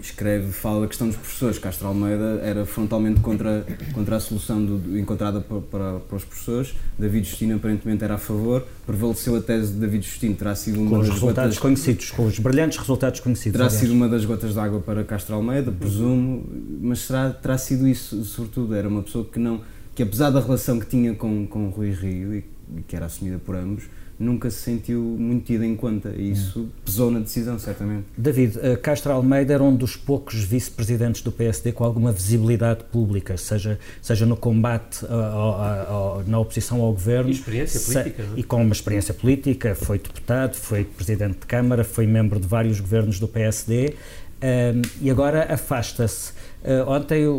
escreve, 0.00 0.50
fala 0.52 0.82
da 0.82 0.86
questão 0.88 1.06
dos 1.06 1.16
professores. 1.16 1.58
Castro 1.58 1.86
Almeida 1.86 2.40
era 2.42 2.66
frontalmente 2.66 3.20
contra, 3.20 3.64
contra 3.92 4.16
a 4.16 4.20
solução 4.20 4.64
do- 4.64 4.98
encontrada 4.98 5.40
para, 5.40 5.60
para, 5.60 5.98
para 6.00 6.16
os 6.16 6.24
professores. 6.24 6.74
David 6.98 7.28
Justino 7.28 7.56
aparentemente 7.56 8.02
era 8.04 8.14
a 8.14 8.18
favor. 8.18 8.66
Prevaleceu 8.86 9.36
a 9.36 9.40
tese 9.40 9.72
de 9.72 9.78
David 9.78 10.04
Justino, 10.06 10.34
terá 10.34 10.54
sido 10.54 10.80
uma 10.80 10.90
Com 10.90 10.96
os 10.98 11.06
das 11.06 11.14
resultados 11.14 11.54
gotas, 11.54 11.58
conhecidos, 11.58 12.10
com 12.10 12.26
os 12.26 12.38
brilhantes 12.38 12.78
resultados 12.78 13.20
conhecidos. 13.20 13.52
terá 13.52 13.64
aliás. 13.66 13.80
sido 13.80 13.92
uma 13.92 14.08
das 14.08 14.24
gotas 14.24 14.52
de 14.52 14.58
água 14.58 14.80
para 14.80 15.04
Castro 15.04 15.34
Almeida, 15.36 15.70
presumo, 15.72 16.44
mas 16.82 17.00
será, 17.00 17.30
terá 17.30 17.56
sido 17.56 17.86
isso, 17.88 18.24
sobretudo. 18.24 18.74
Era 18.74 18.88
uma 18.88 19.02
pessoa 19.02 19.24
que 19.24 19.38
não, 19.38 19.60
que 19.94 20.02
apesar 20.02 20.30
da 20.30 20.40
relação 20.40 20.78
que 20.78 20.86
tinha 20.86 21.14
com, 21.14 21.46
com 21.46 21.68
Rui 21.70 21.90
Rio 21.92 22.34
e 22.34 22.44
que 22.88 22.96
era 22.96 23.06
assumida 23.06 23.38
por 23.38 23.54
ambos, 23.54 23.84
nunca 24.18 24.48
se 24.50 24.58
sentiu 24.58 25.00
muito 25.00 25.46
tida 25.46 25.66
em 25.66 25.74
conta 25.74 26.10
e 26.16 26.30
isso 26.30 26.68
pesou 26.84 27.10
na 27.10 27.18
decisão, 27.20 27.58
certamente. 27.58 28.04
David, 28.16 28.58
eh, 28.62 28.76
Castro 28.76 29.12
Almeida 29.12 29.54
era 29.54 29.62
um 29.62 29.74
dos 29.74 29.96
poucos 29.96 30.36
vice-presidentes 30.44 31.20
do 31.22 31.32
PSD 31.32 31.72
com 31.72 31.84
alguma 31.84 32.12
visibilidade 32.12 32.84
pública, 32.84 33.36
seja, 33.36 33.78
seja 34.00 34.24
no 34.26 34.36
combate 34.36 35.04
ao- 35.08 35.20
ao- 35.20 35.92
ao- 36.18 36.24
na 36.24 36.38
oposição 36.38 36.80
ao 36.80 36.92
governo. 36.92 37.28
E 37.30 37.32
experiência 37.32 37.80
se- 37.80 37.92
política, 37.92 38.22
não 38.22 38.36
é? 38.36 38.40
E 38.40 38.42
com 38.42 38.62
uma 38.62 38.72
experiência 38.72 39.12
política, 39.14 39.74
foi 39.74 39.98
deputado, 39.98 40.54
foi 40.54 40.84
presidente 40.84 41.40
de 41.40 41.46
Câmara, 41.46 41.82
foi 41.84 42.06
membro 42.06 42.38
de 42.38 42.46
vários 42.46 42.78
governos 42.80 43.18
do 43.18 43.26
PSD 43.28 43.94
ahm, 44.40 44.82
e 45.00 45.10
agora 45.10 45.52
afasta-se. 45.52 46.32
Ah, 46.64 46.84
ontem 46.88 47.26
o, 47.26 47.32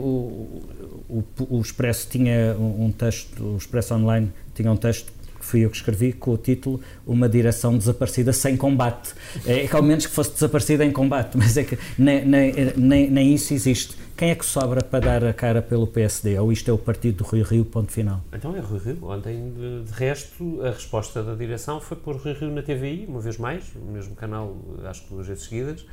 o, 1.10 1.24
o 1.50 1.62
Expresso 1.62 2.08
tinha 2.10 2.56
um 2.60 2.86
um 2.86 2.92
texto, 2.92 3.44
o 3.44 3.58
Expresso 3.58 3.96
Online 3.96 4.32
tinha 4.54 4.72
um 4.72 4.78
texto 4.78 5.12
fui 5.46 5.66
eu 5.66 5.70
que 5.70 5.78
escrevi 5.78 6.12
com 6.12 6.32
o 6.32 6.38
título 6.38 6.82
Uma 7.06 7.30
direção 7.30 7.78
desaparecida 7.78 8.34
sem 8.34 8.58
combate. 8.58 9.14
É 9.46 9.68
que 9.68 9.76
ao 9.76 9.84
menos 9.84 10.06
que 10.06 10.12
fosse 10.12 10.34
desaparecida 10.34 10.84
em 10.84 10.92
combate, 10.92 11.38
mas 11.38 11.56
é 11.56 11.64
que 11.64 11.78
nem, 11.98 12.26
nem, 12.26 12.54
nem, 12.76 13.10
nem 13.10 13.34
isso 13.34 13.54
existe. 13.54 13.96
Quem 14.18 14.30
é 14.30 14.36
que 14.36 14.46
sobra 14.46 14.82
para 14.82 15.00
dar 15.00 15.26
a 15.26 15.34
cara 15.34 15.62
pelo 15.62 15.86
PSD? 15.86 16.40
Ou 16.40 16.50
isto 16.50 16.72
é 16.72 16.74
o 16.74 16.78
partido 16.78 17.18
do 17.18 17.24
Rui 17.26 17.44
Rio, 17.44 17.66
ponto 17.66 17.92
final? 17.92 18.22
Então 18.32 18.56
é 18.56 18.62
Rui 18.62 18.80
Rio. 18.80 18.98
Ontem, 19.04 19.52
de, 19.52 19.92
resto, 19.92 20.62
a 20.62 20.70
resposta 20.70 21.22
da 21.22 21.36
direção 21.36 21.82
foi 21.82 21.98
pôr 21.98 22.16
Rui 22.16 22.32
Rio 22.32 22.50
na 22.50 22.62
TVI, 22.62 23.08
uma 23.10 23.20
vez 23.20 23.38
mais, 23.38 23.66
no 23.76 23.92
mesmo 23.92 24.16
canal, 24.16 24.56
acho 24.86 25.04
que 25.04 25.10
duas 25.14 25.28
vezes 25.28 25.44
seguidas, 25.44 25.86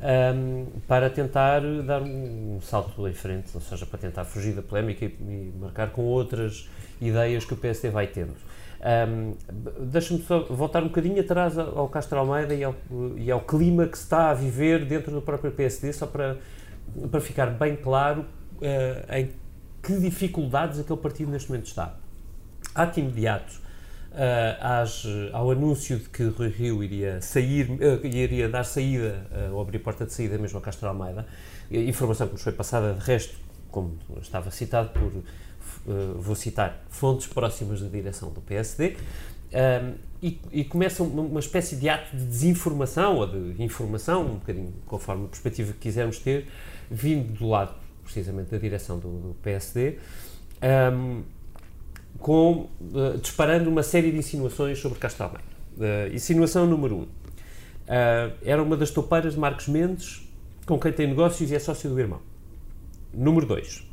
ahm, 0.00 0.66
para 0.86 1.10
tentar 1.10 1.60
dar 1.84 2.02
um 2.02 2.60
salto 2.62 3.08
em 3.08 3.14
frente, 3.14 3.50
ou 3.52 3.60
seja, 3.60 3.84
para 3.84 3.98
tentar 3.98 4.24
fugir 4.24 4.54
da 4.54 4.62
polémica 4.62 5.04
e, 5.04 5.08
e 5.08 5.52
marcar 5.58 5.90
com 5.90 6.02
outras 6.02 6.68
ideias 7.00 7.44
que 7.44 7.52
o 7.52 7.56
PSD 7.56 7.90
vai 7.90 8.06
tendo. 8.06 8.34
B- 9.52 9.70
Deixa-me 9.86 10.22
só 10.22 10.40
voltar 10.44 10.82
um 10.82 10.86
bocadinho 10.88 11.20
atrás 11.20 11.58
ao 11.58 11.78
ao 11.78 11.88
Castro 11.88 12.18
Almeida 12.18 12.54
e 12.54 12.62
ao, 12.62 12.74
e 13.16 13.30
ao 13.30 13.40
clima 13.40 13.86
que 13.86 13.98
se 13.98 14.04
está 14.04 14.30
a 14.30 14.34
viver 14.34 14.84
dentro 14.84 15.10
do 15.12 15.20
próprio 15.22 15.50
PSD, 15.50 15.92
só 15.92 16.06
para, 16.06 16.38
para 17.10 17.20
ficar 17.20 17.46
bem 17.46 17.74
claro 17.76 18.24
eh, 18.62 19.04
em 19.20 19.30
que 19.82 19.98
dificuldades 19.98 20.78
aquele 20.80 20.98
partido 21.00 21.30
neste 21.30 21.48
momento 21.50 21.66
está. 21.66 21.94
Ato 22.74 23.00
imediato, 23.00 23.52
eh, 24.14 24.56
às- 24.60 25.04
ao 25.32 25.50
anúncio 25.50 25.98
de 25.98 26.08
que 26.08 26.24
Rui 26.24 26.48
Rio 26.48 26.82
iria 26.84 27.20
sair, 27.20 27.70
eh, 27.80 28.06
iria 28.06 28.48
dar 28.48 28.64
saída, 28.64 29.26
ou 29.52 29.60
abrir 29.60 29.78
porta 29.80 30.04
de 30.06 30.12
saída 30.12 30.38
mesmo 30.38 30.58
a 30.58 30.62
Castro 30.62 30.88
Almeida, 30.88 31.26
informação 31.70 32.26
que 32.28 32.34
nos 32.34 32.42
foi 32.42 32.52
passada 32.52 32.94
de 32.94 33.00
resto, 33.00 33.36
como 33.70 33.98
estava 34.22 34.50
citado 34.50 34.88
por, 34.90 35.12
eh, 35.88 36.12
vou 36.16 36.34
citar, 36.34 36.84
fontes 36.88 37.26
próximas 37.26 37.80
da 37.80 37.88
direção 37.88 38.30
do 38.30 38.40
PSD, 38.40 38.96
um, 39.52 39.94
e, 40.22 40.40
e 40.50 40.64
começa 40.64 41.02
uma, 41.02 41.22
uma 41.22 41.40
espécie 41.40 41.76
de 41.76 41.88
ato 41.88 42.16
de 42.16 42.24
desinformação 42.24 43.16
ou 43.16 43.26
de 43.26 43.62
informação, 43.62 44.22
um 44.26 44.34
bocadinho 44.36 44.72
conforme 44.86 45.26
a 45.26 45.28
perspectiva 45.28 45.72
que 45.72 45.78
quisermos 45.78 46.18
ter, 46.18 46.48
vindo 46.90 47.32
do 47.32 47.48
lado 47.48 47.74
precisamente 48.02 48.50
da 48.50 48.58
direção 48.58 48.98
do, 48.98 49.08
do 49.08 49.36
PSD, 49.42 49.98
um, 50.92 51.22
com, 52.18 52.68
uh, 52.80 53.18
disparando 53.20 53.68
uma 53.68 53.82
série 53.82 54.10
de 54.10 54.18
insinuações 54.18 54.78
sobre 54.78 54.98
Almeida. 55.18 55.44
Uh, 55.76 56.14
insinuação 56.14 56.66
número 56.66 56.96
um. 56.96 57.02
Uh, 57.02 58.32
era 58.42 58.62
uma 58.62 58.76
das 58.76 58.90
toupeiras 58.90 59.34
de 59.34 59.40
Marcos 59.40 59.68
Mendes, 59.68 60.22
com 60.64 60.78
quem 60.78 60.92
tem 60.92 61.06
negócios 61.06 61.50
e 61.50 61.54
é 61.54 61.58
sócio 61.58 61.90
do 61.90 62.00
irmão. 62.00 62.20
Número 63.12 63.46
2. 63.46 63.86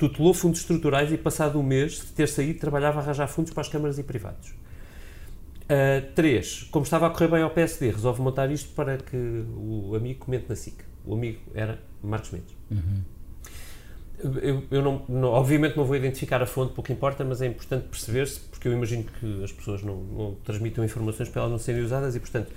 Tutelou 0.00 0.32
fundos 0.34 0.60
estruturais 0.60 1.12
e, 1.12 1.16
passado 1.18 1.60
um 1.60 1.62
mês 1.62 1.92
de 1.92 2.06
ter 2.06 2.26
saído, 2.26 2.58
trabalhava 2.58 2.98
a 2.98 3.02
arranjar 3.02 3.28
fundos 3.28 3.52
para 3.52 3.60
as 3.60 3.68
câmaras 3.68 3.98
e 3.98 4.02
privados. 4.02 4.52
3. 6.16 6.64
como 6.72 6.84
estava 6.84 7.06
a 7.06 7.10
correr 7.10 7.28
bem 7.28 7.42
ao 7.42 7.50
PSD, 7.50 7.90
resolve 7.92 8.20
montar 8.20 8.50
isto 8.50 8.70
para 8.74 8.96
que 8.96 9.16
o 9.56 9.94
amigo 9.94 10.20
comente 10.20 10.46
na 10.48 10.56
SIC. 10.56 10.74
O 11.04 11.14
amigo 11.14 11.38
era 11.54 11.78
Marcos 12.02 12.30
Mendes. 12.32 12.54
Eu, 14.42 14.64
eu 14.70 14.82
não, 14.82 15.02
não- 15.08 15.28
obviamente 15.28 15.76
não 15.76 15.84
vou 15.84 15.94
identificar 15.96 16.42
a 16.42 16.46
fonte, 16.46 16.74
pouco 16.74 16.90
importa, 16.92 17.24
mas 17.24 17.40
é 17.40 17.46
importante 17.46 17.84
perceber-se, 17.88 18.40
porque 18.40 18.68
eu 18.68 18.72
imagino 18.72 19.04
que 19.04 19.44
as 19.44 19.52
pessoas 19.52 19.82
não, 19.82 19.96
não 19.96 20.34
transmitam 20.44 20.84
informações 20.84 21.28
para 21.28 21.40
elas 21.42 21.52
não 21.52 21.58
serem 21.58 21.82
usadas 21.82 22.16
e, 22.16 22.20
portanto, 22.20 22.50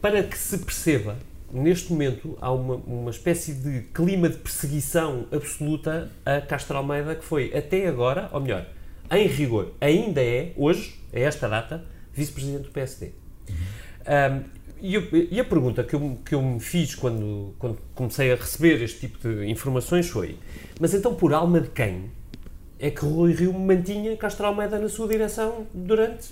para 0.00 0.22
que 0.22 0.38
se 0.38 0.56
perceba 0.58 1.16
neste 1.52 1.92
momento, 1.92 2.36
há 2.40 2.50
uma, 2.50 2.76
uma 2.76 3.10
espécie 3.10 3.52
de 3.52 3.82
clima 3.92 4.28
de 4.28 4.38
perseguição 4.38 5.26
absoluta 5.30 6.10
a 6.24 6.40
Castro 6.40 6.78
Almeida, 6.78 7.14
que 7.14 7.24
foi 7.24 7.52
até 7.54 7.86
agora, 7.86 8.30
ou 8.32 8.40
melhor, 8.40 8.66
em 9.10 9.26
rigor, 9.26 9.72
ainda 9.80 10.22
é, 10.22 10.52
hoje, 10.56 10.98
a 11.12 11.18
esta 11.18 11.48
data, 11.48 11.84
vice-presidente 12.12 12.64
do 12.64 12.70
PSD. 12.70 13.12
Um, 14.06 14.62
e, 14.80 14.94
eu, 14.94 15.08
e, 15.12 15.38
a 15.38 15.44
pergunta 15.44 15.84
que 15.84 15.94
eu, 15.94 16.18
que 16.24 16.34
eu 16.34 16.42
me 16.42 16.58
fiz 16.58 16.94
quando, 16.94 17.54
quando 17.58 17.78
comecei 17.94 18.32
a 18.32 18.34
receber 18.34 18.82
este 18.82 19.00
tipo 19.06 19.28
de 19.28 19.48
informações 19.48 20.08
foi: 20.08 20.36
mas 20.80 20.92
então, 20.92 21.14
por 21.14 21.32
alma 21.32 21.60
de 21.60 21.68
quem 21.68 22.10
é 22.80 22.90
que 22.90 23.04
Rui 23.04 23.32
Rio 23.32 23.52
mantinha 23.52 24.16
Castro 24.16 24.46
Almeida 24.46 24.78
na 24.80 24.88
sua 24.88 25.06
direção 25.06 25.68
durante 25.72 26.30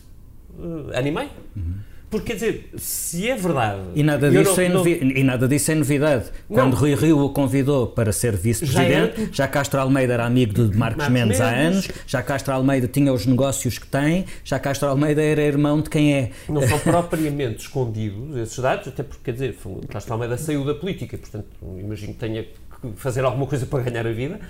uh, 0.59 0.91
ano 0.93 1.07
e 1.07 1.11
meio? 1.13 1.31
Uhum. 1.55 1.75
Porque, 2.11 2.27
quer 2.27 2.35
dizer, 2.35 2.71
se 2.77 3.31
é 3.31 3.37
verdade. 3.37 3.83
E 3.95 4.03
nada 4.03 4.29
disso, 4.29 4.57
não, 4.57 4.65
é, 4.65 4.69
novi 4.69 5.01
não... 5.01 5.11
e 5.13 5.23
nada 5.23 5.47
disso 5.47 5.71
é 5.71 5.75
novidade. 5.77 6.25
Quando 6.49 6.73
não. 6.73 6.79
Rui 6.79 6.95
Rio 6.97 7.21
o 7.21 7.31
convidou 7.31 7.87
para 7.87 8.13
ser 8.13 8.37
vice-presidente, 8.37 9.27
já, 9.27 9.45
já, 9.45 9.49
Castro 9.49 9.79
Almeida 9.79 10.15
era 10.15 10.27
amigo 10.27 10.53
de 10.53 10.77
Marcos, 10.77 10.79
Marcos 10.79 11.09
Mendes, 11.09 11.39
Mendes 11.39 11.41
há 11.41 11.51
anos, 11.51 11.89
já 12.09 12.21
Castro 12.21 12.53
Almeida 12.53 12.89
tinha 12.89 13.13
os 13.13 13.27
negócios 13.27 13.79
que 13.79 13.87
tem, 13.87 14.25
já 14.43 14.59
Castro 14.59 14.89
Almeida 14.89 15.23
era 15.23 15.41
irmão 15.41 15.81
de 15.81 15.89
quem 15.89 16.13
é. 16.13 16.31
Não 16.49 16.67
são 16.67 16.81
propriamente 16.81 17.61
escondidos 17.61 18.37
esses 18.37 18.59
dados, 18.59 18.89
até 18.89 19.05
porque, 19.05 19.23
quer 19.25 19.33
dizer, 19.33 19.57
Castro 19.89 20.15
Almeida 20.15 20.37
saiu 20.37 20.65
da 20.65 20.75
política, 20.75 21.17
portanto, 21.17 21.47
imagino 21.79 22.13
que 22.13 22.19
tenha 22.19 22.43
que 22.43 22.93
fazer 22.97 23.25
alguma 23.25 23.47
coisa 23.47 23.67
para 23.67 23.85
ganhar 23.85 24.05
a 24.05 24.13
vida. 24.13 24.41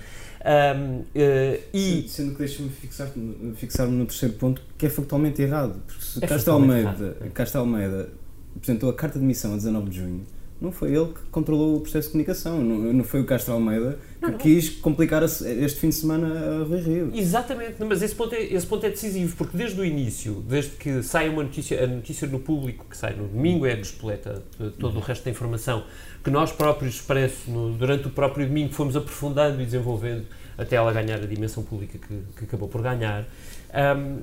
Um, 0.43 0.99
uh, 0.99 1.59
e... 1.73 2.05
Sendo 2.07 2.31
que 2.31 2.39
deixa-me 2.39 2.69
fixar-me 2.69 3.53
fixar 3.55 3.87
no 3.87 4.05
terceiro 4.05 4.35
ponto, 4.35 4.61
que 4.77 4.85
é 4.85 4.89
factualmente 4.89 5.41
errado. 5.41 5.81
Porque 5.85 6.03
se 6.03 6.23
é 6.23 6.27
Castro, 6.27 6.53
Almeida, 6.53 7.17
Castro 7.33 7.61
Almeida 7.61 8.09
apresentou 8.55 8.89
a 8.89 8.93
carta 8.93 9.19
de 9.19 9.25
missão 9.25 9.53
a 9.53 9.55
19 9.55 9.89
de 9.89 9.97
junho, 9.97 10.25
não 10.59 10.71
foi 10.71 10.93
ele 10.93 11.07
que 11.07 11.21
controlou 11.31 11.77
o 11.77 11.81
processo 11.81 12.07
de 12.07 12.11
comunicação, 12.13 12.61
não, 12.61 12.93
não 12.93 13.03
foi 13.03 13.21
o 13.21 13.25
Castro 13.25 13.53
Almeida 13.53 13.97
que 14.21 14.31
quis 14.33 14.69
complicar 14.69 15.23
este 15.23 15.79
fim 15.79 15.89
de 15.89 15.95
semana 15.95 16.61
a 16.61 16.63
Rui 16.63 16.79
Rio. 16.79 17.11
Exatamente, 17.13 17.75
mas 17.83 18.01
esse 18.03 18.13
ponto, 18.13 18.35
é, 18.35 18.43
esse 18.43 18.67
ponto 18.67 18.85
é 18.85 18.89
decisivo, 18.89 19.35
porque 19.35 19.57
desde 19.57 19.81
o 19.81 19.83
início, 19.83 20.43
desde 20.47 20.71
que 20.71 21.01
sai 21.01 21.27
uma 21.27 21.41
notícia, 21.41 21.83
a 21.83 21.87
notícia 21.87 22.27
no 22.27 22.39
público, 22.39 22.85
que 22.89 22.95
sai 22.95 23.15
no 23.15 23.27
domingo, 23.27 23.65
é 23.65 23.75
que 23.75 23.81
espoleta 23.81 24.43
todo 24.77 24.97
o 24.97 24.99
resto 24.99 25.25
da 25.25 25.31
informação, 25.31 25.83
que 26.23 26.29
nós 26.29 26.51
próprios, 26.51 26.95
Expresso, 26.95 27.49
no, 27.49 27.73
durante 27.73 28.07
o 28.07 28.11
próprio 28.11 28.45
domingo, 28.45 28.73
fomos 28.73 28.95
aprofundando 28.95 29.61
e 29.61 29.65
desenvolvendo 29.65 30.25
até 30.57 30.75
ela 30.75 30.93
ganhar 30.93 31.15
a 31.15 31.25
dimensão 31.25 31.63
pública 31.63 31.97
que, 31.97 32.21
que 32.37 32.43
acabou 32.43 32.69
por 32.69 32.81
ganhar. 32.81 33.25
Um, 33.73 34.19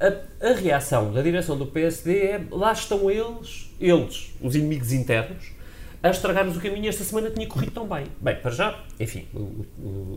a, 0.00 0.48
a, 0.48 0.52
reação 0.54 1.12
da 1.12 1.22
direção 1.22 1.56
do 1.56 1.66
PSD 1.66 2.18
é 2.18 2.40
lá 2.50 2.72
estão 2.72 3.10
eles, 3.10 3.70
eles, 3.78 4.34
os 4.40 4.56
inimigos 4.56 4.92
internos, 4.92 5.52
a 6.02 6.10
estragar-nos 6.10 6.56
o 6.56 6.60
caminho. 6.60 6.88
Esta 6.88 7.04
semana 7.04 7.30
tinha 7.30 7.46
corrido 7.46 7.72
tão 7.72 7.86
bem. 7.86 8.04
Bem, 8.20 8.36
para 8.36 8.50
já, 8.50 8.78
enfim, 8.98 9.26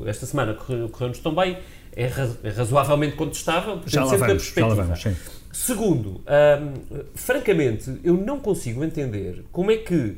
esta 0.05 0.25
semana 0.25 0.53
correu-nos 0.53 0.91
correu 0.91 1.13
tão 1.13 1.35
bem, 1.35 1.57
é, 1.95 2.03
é 2.43 2.49
razoavelmente 2.49 3.15
contestável, 3.15 3.81
já 3.85 4.03
lá 4.03 4.11
vamos, 4.11 4.27
perspectiva. 4.27 4.69
Já 4.69 4.75
lá 4.75 4.83
vamos, 4.83 5.01
sim. 5.01 5.15
Segundo, 5.51 6.21
um, 6.21 7.03
francamente, 7.13 7.99
eu 8.03 8.15
não 8.15 8.39
consigo 8.39 8.83
entender 8.83 9.43
como 9.51 9.69
é 9.71 9.77
que 9.77 10.17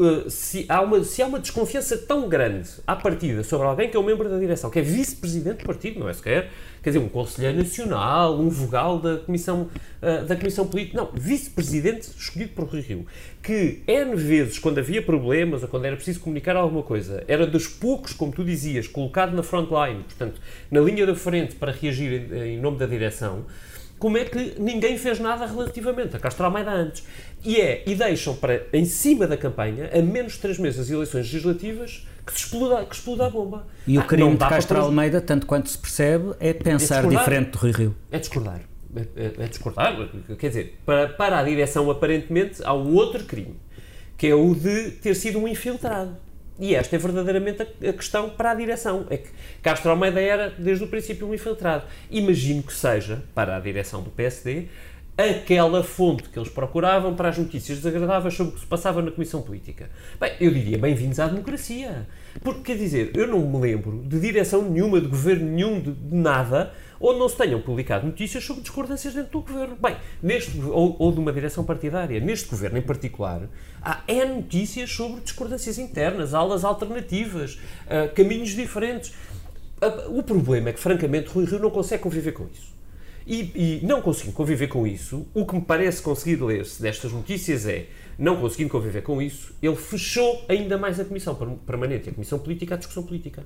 Uh, 0.00 0.30
se, 0.30 0.64
há 0.66 0.80
uma, 0.80 1.04
se 1.04 1.20
há 1.20 1.26
uma 1.26 1.38
desconfiança 1.38 1.94
tão 1.94 2.26
grande 2.26 2.70
à 2.86 2.96
partida 2.96 3.44
sobre 3.44 3.66
alguém 3.66 3.90
que 3.90 3.96
é 3.98 4.00
um 4.00 4.02
membro 4.02 4.30
da 4.30 4.38
direção, 4.38 4.70
que 4.70 4.78
é 4.78 4.82
vice-presidente 4.82 5.58
do 5.58 5.66
partido, 5.66 6.00
não 6.00 6.08
é 6.08 6.14
sequer, 6.14 6.48
quer 6.82 6.88
dizer, 6.88 7.00
um 7.00 7.08
conselheiro 7.08 7.58
nacional, 7.58 8.40
um 8.40 8.48
vogal 8.48 8.98
da 8.98 9.18
Comissão, 9.18 9.68
uh, 10.00 10.24
da 10.24 10.34
comissão 10.36 10.66
Política, 10.66 10.96
não, 10.96 11.10
vice-presidente 11.12 12.08
escolhido 12.16 12.52
por 12.54 12.64
Rui 12.64 12.80
Rio, 12.80 13.04
que 13.42 13.82
N 13.86 14.16
vezes, 14.16 14.58
quando 14.58 14.78
havia 14.78 15.02
problemas 15.02 15.62
ou 15.62 15.68
quando 15.68 15.84
era 15.84 15.96
preciso 15.96 16.20
comunicar 16.20 16.56
alguma 16.56 16.82
coisa, 16.82 17.22
era 17.28 17.46
dos 17.46 17.66
poucos, 17.68 18.14
como 18.14 18.32
tu 18.32 18.42
dizias, 18.42 18.88
colocado 18.88 19.36
na 19.36 19.42
frontline, 19.42 20.02
portanto, 20.04 20.40
na 20.70 20.80
linha 20.80 21.04
da 21.04 21.14
frente 21.14 21.56
para 21.56 21.72
reagir 21.72 22.32
em, 22.32 22.54
em 22.54 22.58
nome 22.58 22.78
da 22.78 22.86
direção, 22.86 23.44
como 24.00 24.16
é 24.16 24.24
que 24.24 24.54
ninguém 24.58 24.96
fez 24.96 25.20
nada 25.20 25.46
relativamente 25.46 26.16
a 26.16 26.18
Castro 26.18 26.46
Almeida 26.46 26.70
antes. 26.70 27.04
E 27.44 27.60
é, 27.60 27.84
e 27.86 27.94
deixam 27.94 28.34
para, 28.34 28.66
em 28.72 28.86
cima 28.86 29.26
da 29.26 29.36
campanha, 29.36 29.90
a 29.92 30.00
menos 30.00 30.32
de 30.32 30.38
três 30.38 30.58
meses 30.58 30.78
das 30.78 30.90
eleições 30.90 31.30
legislativas, 31.30 32.06
que, 32.26 32.32
exploda, 32.32 32.84
que 32.86 32.94
exploda 32.94 33.26
a 33.26 33.30
bomba. 33.30 33.66
E 33.86 33.98
ah, 33.98 34.00
o 34.00 34.06
crime 34.06 34.32
de 34.32 34.38
Castro 34.38 34.76
para... 34.76 34.84
Almeida, 34.86 35.20
tanto 35.20 35.46
quanto 35.46 35.68
se 35.68 35.76
percebe, 35.76 36.32
é 36.40 36.54
pensar 36.54 37.04
é 37.04 37.08
diferente 37.08 37.50
do 37.50 37.58
Rui 37.58 37.72
Rio. 37.72 37.96
É 38.10 38.18
discordar. 38.18 38.62
É, 38.96 39.00
é, 39.00 39.32
é 39.38 39.46
discordar. 39.46 39.94
Quer 40.38 40.48
dizer, 40.48 40.80
para, 40.86 41.10
para 41.10 41.38
a 41.38 41.42
direção, 41.42 41.90
aparentemente, 41.90 42.62
há 42.64 42.72
um 42.72 42.94
outro 42.94 43.22
crime, 43.24 43.56
que 44.16 44.26
é 44.26 44.34
o 44.34 44.54
de 44.54 44.92
ter 44.92 45.14
sido 45.14 45.38
um 45.38 45.46
infiltrado. 45.46 46.16
E 46.60 46.74
esta 46.74 46.94
é 46.94 46.98
verdadeiramente 46.98 47.62
a, 47.62 47.92
questão 47.94 48.28
para 48.28 48.50
a 48.50 48.54
direção. 48.54 49.06
É 49.08 49.16
que 49.16 49.30
Castro 49.62 49.90
Almeida 49.90 50.20
era, 50.20 50.50
desde 50.50 50.84
o 50.84 50.88
princípio, 50.88 51.26
um 51.26 51.32
infiltrado. 51.32 51.84
Imagino 52.10 52.62
que 52.62 52.74
seja, 52.74 53.22
para 53.34 53.56
a 53.56 53.60
direção 53.60 54.02
do 54.02 54.10
PSD, 54.10 54.68
aquela 55.28 55.82
fonte 55.82 56.28
que 56.28 56.38
eles 56.38 56.48
procuravam 56.48 57.14
para 57.14 57.28
as 57.28 57.36
notícias 57.36 57.78
desagradáveis 57.78 58.34
sobre 58.34 58.52
o 58.52 58.54
que 58.54 58.60
se 58.60 58.66
passava 58.66 59.02
na 59.02 59.10
Comissão 59.10 59.42
Política. 59.42 59.90
Bem, 60.18 60.32
eu 60.40 60.52
diria 60.52 60.78
bem-vindos 60.78 61.18
à 61.18 61.26
democracia. 61.26 62.06
Porque, 62.42 62.62
quer 62.62 62.78
dizer, 62.78 63.10
eu 63.14 63.26
não 63.26 63.40
me 63.40 63.58
lembro 63.58 64.02
de 64.06 64.20
direção 64.20 64.62
nenhuma, 64.62 65.00
de 65.00 65.08
governo 65.08 65.50
nenhum, 65.50 65.80
de, 65.80 65.92
de 65.92 66.14
nada, 66.14 66.72
onde 67.00 67.18
não 67.18 67.28
se 67.28 67.36
tenham 67.36 67.60
publicado 67.60 68.06
notícias 68.06 68.44
sobre 68.44 68.62
discordâncias 68.62 69.14
dentro 69.14 69.32
do 69.32 69.40
governo. 69.40 69.76
Bem, 69.76 69.96
neste, 70.22 70.58
ou, 70.60 70.94
ou 70.98 71.12
de 71.12 71.18
uma 71.18 71.32
direção 71.32 71.64
partidária. 71.64 72.20
Neste 72.20 72.48
governo 72.48 72.78
em 72.78 72.82
particular, 72.82 73.42
há 73.82 74.02
é 74.06 74.24
notícias 74.24 74.90
sobre 74.90 75.20
discordâncias 75.20 75.78
internas, 75.78 76.34
aulas 76.34 76.64
alternativas, 76.64 77.54
uh, 77.86 78.14
caminhos 78.14 78.50
diferentes. 78.50 79.10
Uh, 79.82 80.18
o 80.18 80.22
problema 80.22 80.68
é 80.68 80.72
que, 80.72 80.80
francamente, 80.80 81.30
Rui 81.30 81.46
Rio 81.46 81.58
não 81.58 81.70
consegue 81.70 82.02
conviver 82.02 82.32
com 82.32 82.44
isso. 82.44 82.69
E, 83.26 83.80
e 83.82 83.86
não 83.86 84.00
conseguindo 84.02 84.34
conviver 84.34 84.68
com 84.68 84.86
isso, 84.86 85.26
o 85.34 85.44
que 85.46 85.54
me 85.54 85.60
parece 85.60 86.02
conseguir 86.02 86.42
ler-se 86.42 86.80
destas 86.80 87.12
notícias 87.12 87.66
é 87.66 87.86
não 88.18 88.36
conseguindo 88.36 88.70
conviver 88.70 89.02
com 89.02 89.20
isso, 89.22 89.54
ele 89.62 89.76
fechou 89.76 90.44
ainda 90.46 90.76
mais 90.76 91.00
a 91.00 91.04
Comissão 91.04 91.34
Permanente, 91.66 92.10
a 92.10 92.12
Comissão 92.12 92.38
Política, 92.38 92.74
a 92.74 92.78
discussão 92.78 93.02
política. 93.02 93.44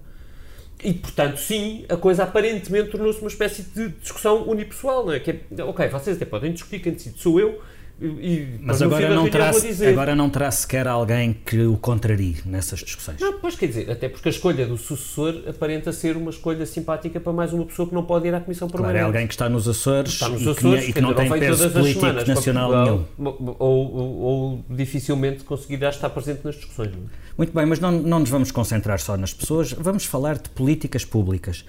E, 0.83 0.93
portanto, 0.93 1.39
sim, 1.39 1.85
a 1.89 1.97
coisa 1.97 2.25
aparentemente 2.25 2.91
tornou-se 2.91 3.21
uma 3.21 3.29
espécie 3.29 3.63
de 3.63 3.89
discussão 3.91 4.49
unipessoal, 4.49 5.07
não 5.07 5.13
é? 5.13 5.21
Que 5.21 5.31
é, 5.31 5.63
ok, 5.63 5.89
vocês 5.89 6.17
até 6.17 6.25
podem 6.25 6.53
discutir 6.53 6.81
quem 6.81 6.93
decide 6.93 7.21
sou 7.21 7.39
eu, 7.39 7.63
e, 8.01 8.59
mas 8.61 8.83
agora 8.83 9.15
não, 9.15 9.29
terá, 9.31 9.51
agora 9.89 10.15
não 10.17 10.29
terá 10.29 10.51
sequer 10.51 10.89
alguém 10.89 11.33
que 11.33 11.65
o 11.65 11.77
contrarie 11.77 12.39
nessas 12.45 12.81
discussões. 12.81 13.21
Não, 13.21 13.39
pois 13.39 13.55
quer 13.55 13.69
dizer, 13.69 13.89
até 13.89 14.09
porque 14.09 14.29
a 14.29 14.33
escolha 14.33 14.67
do 14.67 14.77
sucessor 14.77 15.45
aparenta 15.49 15.93
ser 15.93 16.17
uma 16.17 16.31
escolha 16.31 16.67
simpática 16.67 17.21
para 17.21 17.33
mais 17.33 17.53
uma 17.53 17.65
pessoa 17.65 17.89
que 17.89 17.95
não 17.95 18.05
pode 18.05 18.27
ir 18.27 18.35
à 18.35 18.41
Comissão 18.41 18.69
Permanente. 18.69 18.95
Claro, 18.95 19.05
é 19.05 19.07
alguém 19.07 19.27
que 19.29 19.35
está 19.35 19.49
nos 19.49 19.69
Açores, 19.69 20.13
está 20.13 20.29
nos 20.29 20.47
Açores 20.47 20.83
e 20.83 20.85
que, 20.87 20.91
e 20.91 20.93
que 20.95 21.01
não 21.01 21.15
tem 21.15 21.31
peso 21.31 21.71
político 21.71 22.07
nacional 22.27 22.85
nenhum. 22.85 23.05
Ou, 23.17 23.57
ou, 23.59 24.19
ou, 24.21 24.65
dificilmente 24.69 25.45
conseguirá 25.45 25.91
estar 25.91 26.11
presente 26.11 26.41
nas 26.45 26.57
discussões. 26.57 26.89
É? 26.89 27.25
Muito 27.39 27.53
bem, 27.53 27.65
mas 27.65 27.79
não, 27.79 27.93
não 27.93 28.19
nos 28.19 28.29
vamos 28.29 28.51
concentrar 28.51 28.99
só 28.99 29.17
nas 29.17 29.33
pessoas, 29.33 29.73
vamos 29.73 30.05
falar 30.05 30.37
de 30.37 30.51
políticas 30.51 31.05
públicas. 31.05 31.65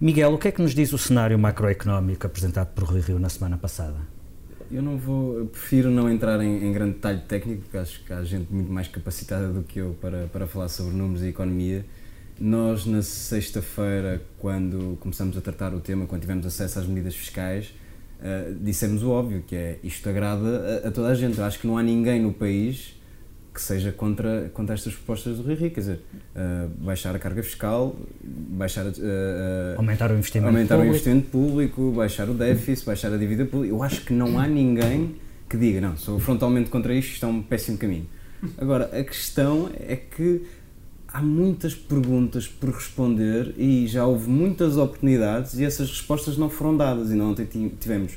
Miguel, 0.00 0.34
o 0.34 0.38
que 0.38 0.48
é 0.48 0.52
que 0.52 0.60
nos 0.60 0.74
diz 0.74 0.92
o 0.92 0.98
cenário 0.98 1.38
macroeconómico 1.38 2.26
apresentado 2.26 2.68
por 2.74 2.84
Rui 2.84 3.00
Rio 3.00 3.18
na 3.18 3.28
semana 3.28 3.56
passada? 3.56 4.17
Eu 4.70 4.82
não 4.82 4.98
vou, 4.98 5.38
eu 5.38 5.46
prefiro 5.46 5.90
não 5.90 6.10
entrar 6.10 6.42
em, 6.42 6.64
em, 6.64 6.72
grande 6.72 6.94
detalhe 6.94 7.20
técnico, 7.26 7.62
porque 7.62 7.78
acho 7.78 8.04
que 8.04 8.12
há 8.12 8.22
gente 8.22 8.52
muito 8.52 8.70
mais 8.70 8.86
capacitada 8.86 9.48
do 9.48 9.62
que 9.62 9.78
eu 9.78 9.96
para, 10.00 10.26
para 10.26 10.46
falar 10.46 10.68
sobre 10.68 10.94
números 10.94 11.22
e 11.22 11.28
economia. 11.28 11.84
Nós, 12.38 12.84
na 12.84 13.00
sexta-feira, 13.02 14.20
quando 14.38 14.98
começamos 15.00 15.36
a 15.36 15.40
tratar 15.40 15.74
o 15.74 15.80
tema, 15.80 16.06
quando 16.06 16.20
tivemos 16.20 16.44
acesso 16.44 16.78
às 16.78 16.86
medidas 16.86 17.14
fiscais, 17.14 17.72
uh, 18.20 18.54
dissemos 18.60 19.02
o 19.02 19.10
óbvio, 19.10 19.42
que 19.46 19.56
é 19.56 19.78
isto 19.82 20.08
agrada 20.08 20.82
a, 20.84 20.88
a, 20.88 20.90
toda 20.90 21.08
a 21.08 21.14
gente. 21.14 21.38
Eu 21.38 21.44
acho 21.44 21.58
que 21.58 21.66
não 21.66 21.78
há 21.78 21.82
ninguém 21.82 22.20
no 22.20 22.32
país 22.32 22.97
que 23.58 23.64
seja 23.64 23.90
contra, 23.90 24.48
contra 24.54 24.76
estas 24.76 24.94
propostas 24.94 25.36
do 25.36 25.42
Rui 25.42 25.56
Rio, 25.56 25.72
quer 25.72 25.80
dizer, 25.80 26.00
uh, 26.36 26.68
baixar 26.78 27.16
a 27.16 27.18
carga 27.18 27.42
fiscal, 27.42 27.96
baixar 28.22 28.86
uh, 28.86 28.92
aumentar 29.76 30.12
o 30.12 30.14
investimento 30.14 30.46
aumentar 30.46 30.76
público. 30.76 30.92
o 30.92 30.94
investimento 30.94 31.30
público, 31.30 31.90
baixar 31.90 32.28
o 32.28 32.34
déficit, 32.34 32.86
baixar 32.86 33.12
a 33.12 33.16
dívida 33.16 33.44
pública. 33.46 33.74
Eu 33.74 33.82
acho 33.82 34.02
que 34.04 34.12
não 34.12 34.38
há 34.38 34.46
ninguém 34.46 35.16
que 35.48 35.56
diga, 35.56 35.80
não, 35.80 35.96
sou 35.96 36.20
frontalmente 36.20 36.70
contra 36.70 36.94
isto, 36.94 37.14
isto 37.14 37.26
é 37.26 37.28
um 37.28 37.42
péssimo 37.42 37.76
caminho. 37.76 38.06
Agora, 38.56 38.96
a 38.96 39.02
questão 39.02 39.68
é 39.74 39.96
que 39.96 40.44
há 41.08 41.20
muitas 41.20 41.74
perguntas 41.74 42.46
por 42.46 42.70
responder 42.70 43.54
e 43.58 43.88
já 43.88 44.06
houve 44.06 44.30
muitas 44.30 44.76
oportunidades 44.76 45.58
e 45.58 45.64
essas 45.64 45.90
respostas 45.90 46.38
não 46.38 46.48
foram 46.48 46.76
dadas. 46.76 47.10
E 47.10 47.14
não 47.14 47.32
ontem 47.32 47.44
tivemos 47.80 48.12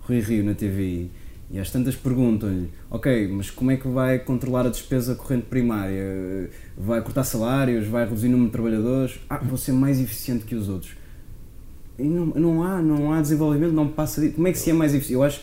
Rui 0.00 0.20
Rio 0.20 0.42
na 0.42 0.54
TVI 0.54 1.10
e 1.50 1.58
às 1.58 1.70
tantas 1.70 1.96
perguntam-lhe, 1.96 2.70
ok, 2.90 3.28
mas 3.28 3.50
como 3.50 3.70
é 3.70 3.76
que 3.76 3.88
vai 3.88 4.18
controlar 4.18 4.66
a 4.66 4.68
despesa 4.68 5.14
corrente 5.14 5.46
primária? 5.46 6.50
Vai 6.76 7.00
cortar 7.00 7.24
salários? 7.24 7.86
Vai 7.86 8.04
reduzir 8.04 8.28
o 8.28 8.30
número 8.32 8.48
de 8.48 8.52
trabalhadores? 8.52 9.18
Ah, 9.30 9.38
vou 9.38 9.56
ser 9.56 9.72
mais 9.72 9.98
eficiente 9.98 10.44
que 10.44 10.54
os 10.54 10.68
outros. 10.68 10.92
E 11.98 12.04
não, 12.04 12.26
não, 12.26 12.62
há, 12.62 12.82
não 12.82 13.12
há 13.12 13.22
desenvolvimento, 13.22 13.72
não 13.72 13.88
passa 13.88 14.20
de... 14.20 14.28
Como 14.30 14.46
é 14.46 14.52
que 14.52 14.58
se 14.58 14.70
é 14.70 14.74
mais 14.74 14.94
eficiente? 14.94 15.14
Eu 15.14 15.22
acho, 15.22 15.40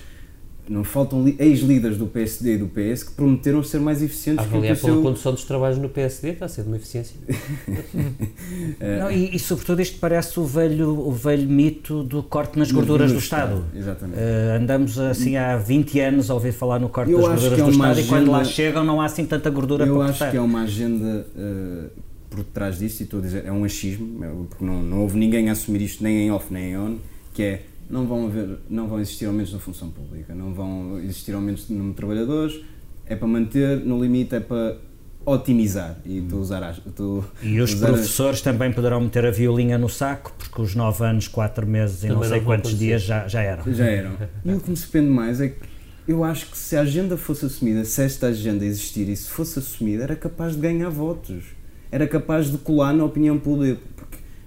não 0.67 0.83
faltam 0.83 1.25
ex-líderes 1.39 1.97
do 1.97 2.07
PSD 2.07 2.55
e 2.55 2.57
do 2.57 2.67
PS 2.67 3.03
que 3.03 3.11
prometeram 3.11 3.63
ser 3.63 3.79
mais 3.79 4.01
eficientes. 4.01 4.43
A 4.43 4.47
avaliar 4.47 4.75
pela 4.77 4.93
seu... 4.93 5.01
condução 5.01 5.31
dos 5.33 5.43
trabalhos 5.43 5.77
no 5.77 5.89
PSD 5.89 6.29
está 6.29 6.45
a 6.45 6.49
ser 6.49 6.63
de 6.63 6.67
uma 6.67 6.77
eficiência. 6.77 7.15
não, 8.99 9.11
e, 9.11 9.35
e, 9.35 9.39
sobretudo 9.39 9.81
isto 9.81 9.99
parece 9.99 10.39
o 10.39 10.45
velho, 10.45 10.89
o 10.89 11.11
velho 11.11 11.47
mito 11.47 12.03
do 12.03 12.23
corte 12.23 12.57
nas 12.57 12.71
gorduras 12.71 13.11
do 13.11 13.19
Estado. 13.19 13.57
Estado. 13.57 13.65
Exatamente. 13.75 14.17
Uh, 14.17 14.61
andamos 14.61 14.99
assim 14.99 15.37
há 15.37 15.57
20 15.57 15.99
anos 15.99 16.29
a 16.29 16.33
ouvir 16.33 16.51
falar 16.51 16.79
no 16.79 16.89
corte 16.89 17.11
eu 17.11 17.17
das 17.17 17.27
gorduras 17.27 17.59
é 17.59 17.63
do 17.63 17.69
Estado 17.69 17.91
agenda... 17.91 18.01
e 18.01 18.09
quando 18.09 18.31
lá 18.31 18.43
chegam 18.43 18.83
não 18.83 19.01
há 19.01 19.05
assim 19.05 19.25
tanta 19.25 19.49
gordura 19.49 19.85
eu 19.85 19.95
para 19.95 20.05
Eu 20.05 20.09
acho 20.09 20.31
que 20.31 20.37
é 20.37 20.41
uma 20.41 20.61
agenda 20.63 21.27
uh, 21.35 21.89
por 22.29 22.43
trás 22.43 22.79
disto, 22.79 22.99
e 22.99 23.03
estou 23.03 23.19
a 23.19 23.23
dizer, 23.23 23.45
é 23.45 23.51
um 23.51 23.63
achismo, 23.63 24.23
é, 24.23 24.27
porque 24.49 24.63
não, 24.63 24.81
não 24.81 25.01
houve 25.01 25.17
ninguém 25.17 25.49
a 25.49 25.53
assumir 25.53 25.81
isto 25.81 26.03
nem 26.03 26.25
em 26.25 26.31
off 26.31 26.51
nem 26.51 26.71
em 26.71 26.77
on, 26.77 26.97
que 27.33 27.43
é 27.43 27.61
não 27.89 28.07
vão, 28.07 28.27
haver, 28.27 28.57
não 28.69 28.87
vão 28.87 28.99
existir 28.99 29.25
aumentos 29.25 29.53
na 29.53 29.59
função 29.59 29.89
pública, 29.89 30.33
não 30.33 30.53
vão 30.53 30.99
existir 30.99 31.33
aumentos 31.33 31.69
no 31.69 31.77
número 31.77 31.93
de 31.93 31.97
trabalhadores, 31.97 32.61
é 33.05 33.15
para 33.15 33.27
manter, 33.27 33.79
no 33.79 34.01
limite 34.01 34.35
é 34.35 34.39
para 34.39 34.77
otimizar. 35.25 35.97
E, 36.05 36.19
estou 36.19 36.39
a 36.39 36.41
usar, 36.41 36.77
estou 36.85 37.25
e 37.41 37.59
os 37.59 37.73
professores 37.75 38.37
as... 38.37 38.41
também 38.41 38.71
poderão 38.71 39.01
meter 39.01 39.25
a 39.25 39.31
violinha 39.31 39.77
no 39.77 39.89
saco, 39.89 40.33
porque 40.37 40.61
os 40.61 40.75
9 40.75 41.03
anos, 41.03 41.27
4 41.27 41.65
meses 41.65 42.03
e 42.03 42.07
não 42.07 42.23
sei 42.23 42.39
não 42.39 42.45
quantos 42.45 42.77
dias 42.77 43.01
já, 43.01 43.27
já 43.27 43.41
eram. 43.41 43.63
Já 43.73 43.85
eram. 43.85 44.11
E 44.43 44.51
o 44.51 44.59
que 44.59 44.69
me 44.69 44.77
surpreende 44.77 45.09
mais 45.09 45.41
é 45.41 45.49
que 45.49 45.75
eu 46.07 46.23
acho 46.23 46.51
que 46.51 46.57
se 46.57 46.75
a 46.75 46.81
agenda 46.81 47.17
fosse 47.17 47.45
assumida, 47.45 47.83
se 47.83 48.01
esta 48.03 48.27
agenda 48.27 48.63
existir 48.63 49.09
e 49.09 49.15
se 49.15 49.27
fosse 49.27 49.57
assumida, 49.57 50.03
era 50.03 50.15
capaz 50.15 50.53
de 50.53 50.61
ganhar 50.61 50.89
votos. 50.89 51.43
Era 51.91 52.07
capaz 52.07 52.51
de 52.51 52.57
colar 52.57 52.93
na 52.93 53.05
opinião 53.05 53.39
pública 53.39 53.79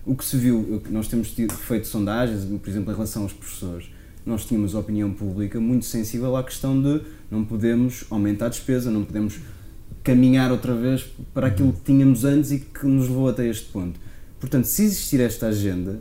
o 0.09 0.17
que 0.17 0.25
se 0.25 0.39
viu, 0.39 0.83
nós 0.89 1.07
temos 1.07 1.33
tido, 1.33 1.53
feito 1.53 1.87
sondagens, 1.87 2.43
por 2.45 2.69
exemplo, 2.69 2.91
em 2.91 2.95
relação 2.95 3.25
aos 3.25 3.33
professores, 3.33 3.91
nós 4.25 4.47
tínhamos 4.47 4.75
opinião 4.75 5.13
pública 5.13 5.61
muito 5.61 5.85
sensível 5.85 6.35
à 6.35 6.43
questão 6.43 6.81
de 6.81 7.03
não 7.31 7.45
podemos 7.45 8.05
aumentar 8.09 8.47
a 8.47 8.49
despesa, 8.49 8.91
não 8.91 9.05
podemos 9.05 9.39
caminhar 10.03 10.51
outra 10.51 10.75
vez 10.75 11.05
para 11.35 11.49
aquilo 11.49 11.75
que 11.75 11.81
tínhamos 11.83 12.25
antes 12.25 12.51
e 12.53 12.59
que 12.61 12.87
nos 12.87 13.07
levou 13.07 13.29
até 13.29 13.47
este 13.47 13.67
ponto. 13.71 14.01
Portanto, 14.41 14.65
se 14.65 14.85
existir 14.85 15.21
esta 15.21 15.49
agenda, 15.49 16.01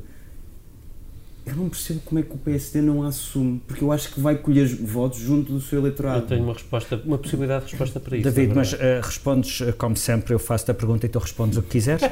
eu 1.47 1.55
não 1.55 1.69
percebo 1.69 2.01
como 2.01 2.19
é 2.19 2.23
que 2.23 2.33
o 2.33 2.37
PSD 2.37 2.81
não 2.81 3.03
a 3.03 3.07
assume, 3.07 3.61
porque 3.65 3.83
eu 3.83 3.91
acho 3.91 4.11
que 4.13 4.19
vai 4.19 4.35
colher 4.35 4.67
votos 4.67 5.19
junto 5.19 5.53
do 5.53 5.61
seu 5.61 5.79
eleitorado. 5.79 6.19
Eu 6.19 6.27
tenho 6.27 6.43
uma 6.43 6.53
resposta, 6.53 7.01
uma 7.05 7.17
possibilidade 7.17 7.65
de 7.65 7.71
resposta 7.71 7.99
para 7.99 8.17
isso. 8.17 8.29
David, 8.29 8.53
mas 8.53 8.73
uh, 8.73 8.77
respondes, 9.01 9.61
uh, 9.61 9.73
como 9.77 9.95
sempre, 9.95 10.33
eu 10.33 10.39
faço 10.39 10.69
a 10.69 10.73
pergunta 10.73 11.05
e 11.05 11.09
tu 11.09 11.19
respondes 11.19 11.57
o 11.57 11.61
que 11.61 11.69
quiseres. 11.69 12.03
uh, 12.03 12.07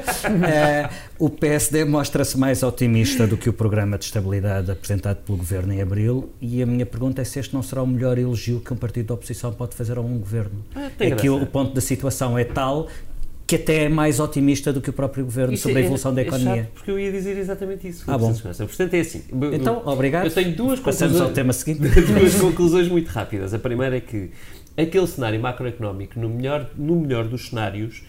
o 1.18 1.28
PSD 1.28 1.84
mostra-se 1.84 2.38
mais 2.38 2.62
otimista 2.62 3.26
do 3.26 3.36
que 3.36 3.48
o 3.48 3.52
programa 3.52 3.98
de 3.98 4.06
estabilidade 4.06 4.70
apresentado 4.70 5.18
pelo 5.18 5.38
governo 5.38 5.72
em 5.72 5.82
abril, 5.82 6.30
e 6.40 6.62
a 6.62 6.66
minha 6.66 6.86
pergunta 6.86 7.20
é 7.20 7.24
se 7.24 7.38
este 7.38 7.52
não 7.52 7.62
será 7.62 7.82
o 7.82 7.86
melhor 7.86 8.18
elogio 8.18 8.60
que 8.60 8.72
um 8.72 8.76
partido 8.76 9.08
da 9.08 9.14
oposição 9.14 9.52
pode 9.52 9.74
fazer 9.74 9.98
a 9.98 10.00
um 10.00 10.18
governo. 10.18 10.64
Ah, 10.74 10.90
é 10.98 11.10
que 11.10 11.28
o, 11.28 11.42
o 11.42 11.46
ponto 11.46 11.74
da 11.74 11.80
situação 11.80 12.38
é 12.38 12.44
tal 12.44 12.88
que 13.46 13.54
até 13.54 13.84
é 13.84 13.88
mais 13.88 14.18
otimista 14.18 14.72
do 14.72 14.80
que 14.80 14.90
o 14.90 14.92
próprio 14.92 15.24
governo 15.24 15.54
isso 15.54 15.62
sobre 15.62 15.78
é, 15.78 15.82
a 15.82 15.84
evolução 15.84 16.12
da 16.12 16.22
economia. 16.22 16.52
É 16.52 16.56
chato, 16.56 16.72
porque 16.74 16.90
eu 16.90 16.98
ia 16.98 17.12
dizer 17.12 17.36
exatamente 17.38 17.86
isso. 17.86 18.04
Ah, 18.08 18.18
bom. 18.18 18.34
Portanto, 18.34 18.94
é 18.94 19.00
assim. 19.00 19.22
Então, 19.52 19.82
obrigado. 19.86 20.26
Eu 20.26 20.32
tenho 20.32 20.54
duas 20.54 20.80
Passamos 20.80 21.20
ao 21.20 21.30
tema 21.30 21.52
seguinte. 21.52 21.80
duas 22.18 22.34
conclusões 22.34 22.88
muito 22.88 23.08
rápidas. 23.08 23.54
A 23.54 23.58
primeira 23.58 23.96
é 23.96 24.00
que 24.00 24.30
aquele 24.76 25.06
cenário 25.06 25.38
macroeconómico, 25.40 26.18
no 26.18 26.28
melhor, 26.28 26.68
no 26.76 26.96
melhor 26.96 27.28
dos 27.28 27.48
cenários, 27.48 28.02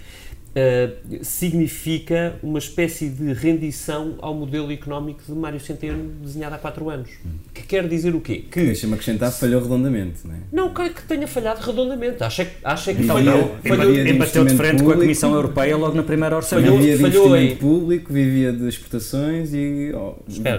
Uh, 0.58 1.24
significa 1.24 2.40
uma 2.42 2.58
espécie 2.58 3.10
de 3.10 3.32
rendição 3.32 4.16
ao 4.18 4.34
modelo 4.34 4.72
económico 4.72 5.22
de 5.24 5.32
Mário 5.34 5.60
Centeno 5.60 6.10
desenhado 6.20 6.56
há 6.56 6.58
quatro 6.58 6.90
anos. 6.90 7.12
Que 7.54 7.62
quer 7.62 7.88
dizer 7.88 8.16
o 8.16 8.22
quê? 8.22 8.46
Que, 8.50 8.66
Deixa-me 8.66 8.94
acrescentar, 8.94 9.32
falhou 9.32 9.62
redondamente, 9.62 10.26
não 10.26 10.34
é? 10.34 10.38
Não, 10.52 10.74
que, 10.74 10.90
que 10.90 11.04
tenha 11.04 11.28
falhado 11.28 11.62
redondamente. 11.62 12.24
Acha, 12.24 12.50
acha 12.64 12.92
que 12.92 13.04
então, 13.04 13.18
falhou. 13.18 13.56
Não, 13.64 13.78
falhou 13.78 13.94
de 13.94 14.10
embateu 14.10 14.46
de 14.46 14.56
frente 14.56 14.78
público, 14.78 14.94
com 14.94 14.98
a 14.98 15.02
Comissão 15.04 15.34
Europeia 15.36 15.78
logo 15.78 15.96
no 15.96 16.04
primeiro 16.04 16.36
orçamento. 16.38 16.66
Falhou, 16.66 16.80
vivia 16.80 16.98
de 16.98 17.04
falhou 17.04 17.28
investimento 17.28 17.54
em... 17.54 17.58
público, 17.58 18.14
vivia 18.14 18.52
de 18.52 18.68
exportações 18.68 19.54
e 19.54 19.92
oh, 19.94 20.16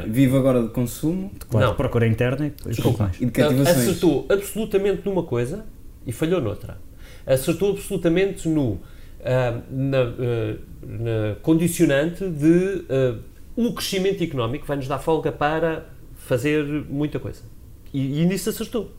vive 0.06 0.36
agora 0.36 0.62
de 0.62 0.68
consumo. 0.68 1.32
Claro, 1.50 1.66
não. 1.66 1.74
procura 1.74 2.06
interna 2.06 2.46
e 2.46 2.50
depois 2.50 2.78
pouco 2.78 3.02
mais. 3.02 3.16
E 3.20 3.26
de 3.26 3.32
cativações. 3.32 3.78
Acertou 3.78 4.26
absolutamente 4.28 5.02
numa 5.04 5.24
coisa 5.24 5.66
e 6.06 6.12
falhou 6.12 6.40
noutra. 6.40 6.78
Acertou 7.26 7.72
absolutamente 7.72 8.48
no 8.48 8.78
uh, 9.20 9.62
na, 9.70 10.02
uh, 10.02 10.58
na, 10.82 11.34
condicionante 11.42 12.28
de 12.28 12.84
uh, 12.88 13.22
o 13.56 13.72
crescimento 13.72 14.22
económico 14.22 14.66
vai 14.66 14.76
nos 14.76 14.86
dar 14.86 14.98
folga 14.98 15.32
para 15.32 15.86
fazer 16.16 16.64
muita 16.88 17.18
coisa. 17.18 17.42
E, 17.92 18.20
e 18.20 18.26
nisso 18.26 18.50
acertou. 18.50 18.92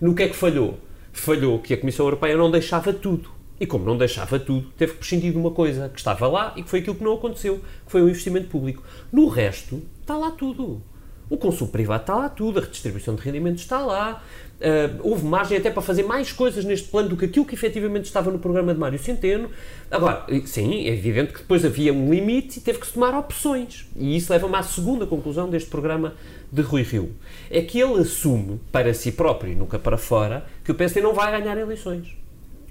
No 0.00 0.14
que 0.14 0.24
é 0.24 0.28
que 0.28 0.36
falhou? 0.36 0.78
Falhou 1.12 1.58
que 1.58 1.74
a 1.74 1.76
Comissão 1.76 2.06
Europeia 2.06 2.36
não 2.36 2.50
deixava 2.50 2.92
tudo. 2.92 3.30
E 3.60 3.66
como 3.66 3.84
não 3.84 3.96
deixava 3.96 4.40
tudo, 4.40 4.72
teve 4.76 4.92
que 4.92 4.98
prescindir 4.98 5.30
de 5.30 5.38
uma 5.38 5.52
coisa 5.52 5.88
que 5.88 5.98
estava 5.98 6.26
lá 6.26 6.52
e 6.56 6.62
que 6.62 6.68
foi 6.68 6.80
aquilo 6.80 6.96
que 6.96 7.04
não 7.04 7.14
aconteceu, 7.14 7.58
que 7.58 7.92
foi 7.92 8.02
o 8.02 8.08
investimento 8.08 8.48
público. 8.48 8.82
No 9.12 9.28
resto, 9.28 9.82
está 10.00 10.16
lá 10.16 10.32
tudo. 10.32 10.82
O 11.30 11.36
consumo 11.36 11.70
privado 11.70 12.02
está 12.02 12.16
lá 12.16 12.28
tudo, 12.28 12.58
a 12.58 12.62
redistribuição 12.62 13.14
de 13.14 13.22
rendimentos 13.22 13.62
está 13.62 13.78
lá, 13.78 14.22
Uh, 14.62 15.00
houve 15.02 15.24
margem 15.24 15.58
até 15.58 15.72
para 15.72 15.82
fazer 15.82 16.04
mais 16.04 16.30
coisas 16.30 16.64
neste 16.64 16.86
plano 16.88 17.08
do 17.08 17.16
que 17.16 17.24
aquilo 17.24 17.44
que 17.44 17.54
efetivamente 17.54 18.04
estava 18.04 18.30
no 18.30 18.38
programa 18.38 18.72
de 18.72 18.78
Mário 18.78 18.98
Centeno. 18.98 19.50
Agora, 19.90 20.24
sim, 20.46 20.86
é 20.86 20.92
evidente 20.92 21.32
que 21.32 21.40
depois 21.40 21.64
havia 21.64 21.92
um 21.92 22.12
limite 22.12 22.60
e 22.60 22.62
teve 22.62 22.78
que 22.78 22.86
se 22.86 22.92
tomar 22.92 23.12
opções. 23.18 23.86
E 23.96 24.16
isso 24.16 24.32
leva-me 24.32 24.54
à 24.54 24.62
segunda 24.62 25.04
conclusão 25.04 25.50
deste 25.50 25.68
programa 25.68 26.14
de 26.52 26.62
Rui 26.62 26.82
Rio. 26.82 27.10
É 27.50 27.60
que 27.60 27.80
ele 27.80 28.00
assume 28.00 28.60
para 28.70 28.94
si 28.94 29.10
próprio 29.10 29.52
e 29.52 29.56
nunca 29.56 29.80
para 29.80 29.98
fora 29.98 30.46
que 30.62 30.70
o 30.70 30.74
PSD 30.74 31.00
não 31.00 31.12
vai 31.12 31.32
ganhar 31.32 31.58
eleições. 31.58 32.16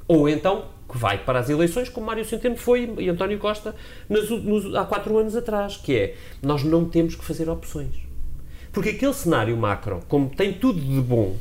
Ou 0.07 0.29
então 0.29 0.65
que 0.89 0.97
vai 0.97 1.17
para 1.17 1.39
as 1.39 1.49
eleições 1.49 1.89
como 1.89 2.05
Mário 2.05 2.23
Centeno 2.25 2.57
foi 2.57 2.93
e 2.99 3.09
António 3.09 3.37
Costa 3.39 3.75
nos, 4.09 4.75
há 4.75 4.85
quatro 4.85 5.17
anos 5.17 5.35
atrás, 5.35 5.77
que 5.77 5.95
é 5.95 6.15
nós 6.41 6.63
não 6.63 6.85
temos 6.85 7.15
que 7.15 7.23
fazer 7.23 7.49
opções. 7.49 7.95
Porque 8.71 8.89
aquele 8.89 9.13
cenário 9.13 9.55
macro, 9.57 10.01
como 10.07 10.29
tem 10.29 10.53
tudo 10.53 10.79
de 10.79 11.01
bom, 11.01 11.35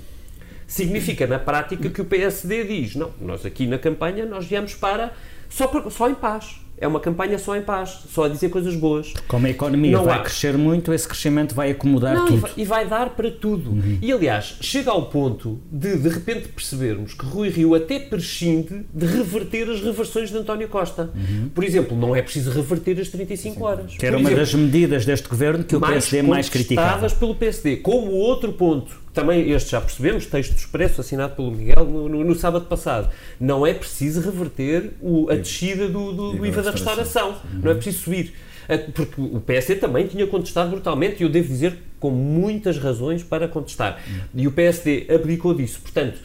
significa 0.70 1.26
na 1.26 1.38
prática 1.38 1.90
que 1.90 2.00
o 2.00 2.04
PSD 2.04 2.64
diz: 2.64 2.94
não, 2.94 3.11
nós 3.20 3.44
aqui 3.44 3.66
na 3.66 3.78
campanha 3.78 4.24
nós 4.24 4.46
viemos 4.46 4.74
para 4.74 5.12
só, 5.48 5.66
por, 5.66 5.90
só 5.90 6.09
em 6.09 6.14
paz. 6.14 6.61
É 6.83 6.88
uma 6.88 6.98
campanha 6.98 7.38
só 7.38 7.54
em 7.54 7.61
paz, 7.61 8.04
só 8.11 8.24
a 8.24 8.28
dizer 8.30 8.48
coisas 8.48 8.74
boas. 8.74 9.12
Como 9.28 9.46
a 9.46 9.50
economia 9.50 9.92
não 9.92 10.04
vai 10.04 10.18
há. 10.18 10.22
crescer 10.22 10.56
muito, 10.56 10.94
esse 10.94 11.06
crescimento 11.06 11.54
vai 11.54 11.72
acomodar 11.72 12.14
não, 12.14 12.24
tudo. 12.24 12.38
E 12.38 12.40
vai, 12.40 12.52
e 12.56 12.64
vai, 12.64 12.88
dar 12.88 13.11
para 13.11 13.30
tudo. 13.30 13.72
Uhum. 13.72 13.98
E 14.00 14.11
aliás, 14.11 14.56
chega 14.62 14.90
ao 14.90 15.11
ponto 15.11 15.61
de 15.70 15.98
de 15.98 16.09
repente 16.09 16.48
percebermos 16.48 17.12
que 17.12 17.26
Rui 17.26 17.50
Rio 17.50 17.74
até 17.74 17.98
prescinde 17.98 18.87
de 18.94 19.04
reverter 19.04 19.68
as 19.68 19.83
reversões 19.83 20.30
de 20.30 20.38
António 20.38 20.68
Costa. 20.68 21.11
Uhum. 21.14 21.50
Por 21.54 21.64
exemplo, 21.64 21.94
não 21.94 22.16
é 22.16 22.22
preciso 22.22 22.50
reverter 22.50 22.98
as 22.98 23.09
35 23.09 23.54
Sim. 23.54 23.62
horas. 23.62 23.96
Que 23.98 24.06
era 24.06 24.16
uma 24.16 24.30
das 24.30 24.54
medidas 24.54 25.04
deste 25.04 25.28
governo 25.28 25.62
que 25.62 25.76
o 25.76 25.80
PSD 25.83 26.22
mais 26.22 26.48
criticava. 26.48 27.11
pelo 27.11 27.35
PSD. 27.35 27.76
Como 27.76 28.11
outro 28.12 28.54
ponto 28.54 29.00
também 29.12 29.50
este 29.50 29.70
já 29.72 29.80
percebemos, 29.80 30.26
texto 30.26 30.56
expresso 30.56 31.00
assinado 31.00 31.34
pelo 31.34 31.50
Miguel 31.50 31.84
no, 31.84 32.08
no, 32.08 32.24
no 32.24 32.34
sábado 32.34 32.66
passado. 32.66 33.10
Não 33.38 33.66
é 33.66 33.74
preciso 33.74 34.20
reverter 34.20 34.92
o, 35.00 35.30
a 35.30 35.36
descida 35.36 35.88
do, 35.88 36.12
do, 36.12 36.32
do 36.36 36.46
IVA 36.46 36.62
da 36.62 36.70
restauração. 36.70 37.36
Não 37.62 37.70
é 37.70 37.74
preciso 37.74 38.04
subir. 38.04 38.34
É, 38.70 38.78
porque 38.78 39.20
o 39.20 39.40
PSD 39.40 39.80
também 39.80 40.06
tinha 40.06 40.26
contestado 40.26 40.70
brutalmente, 40.70 41.20
e 41.20 41.24
eu 41.24 41.28
devo 41.28 41.48
dizer 41.48 41.76
com 41.98 42.11
muitas 42.11 42.78
razões 42.78 43.22
para 43.22 43.48
contestar. 43.48 44.02
E 44.35 44.46
o 44.46 44.52
PSD 44.52 45.06
abdicou 45.11 45.52
disso. 45.54 45.80
Portanto, 45.80 46.18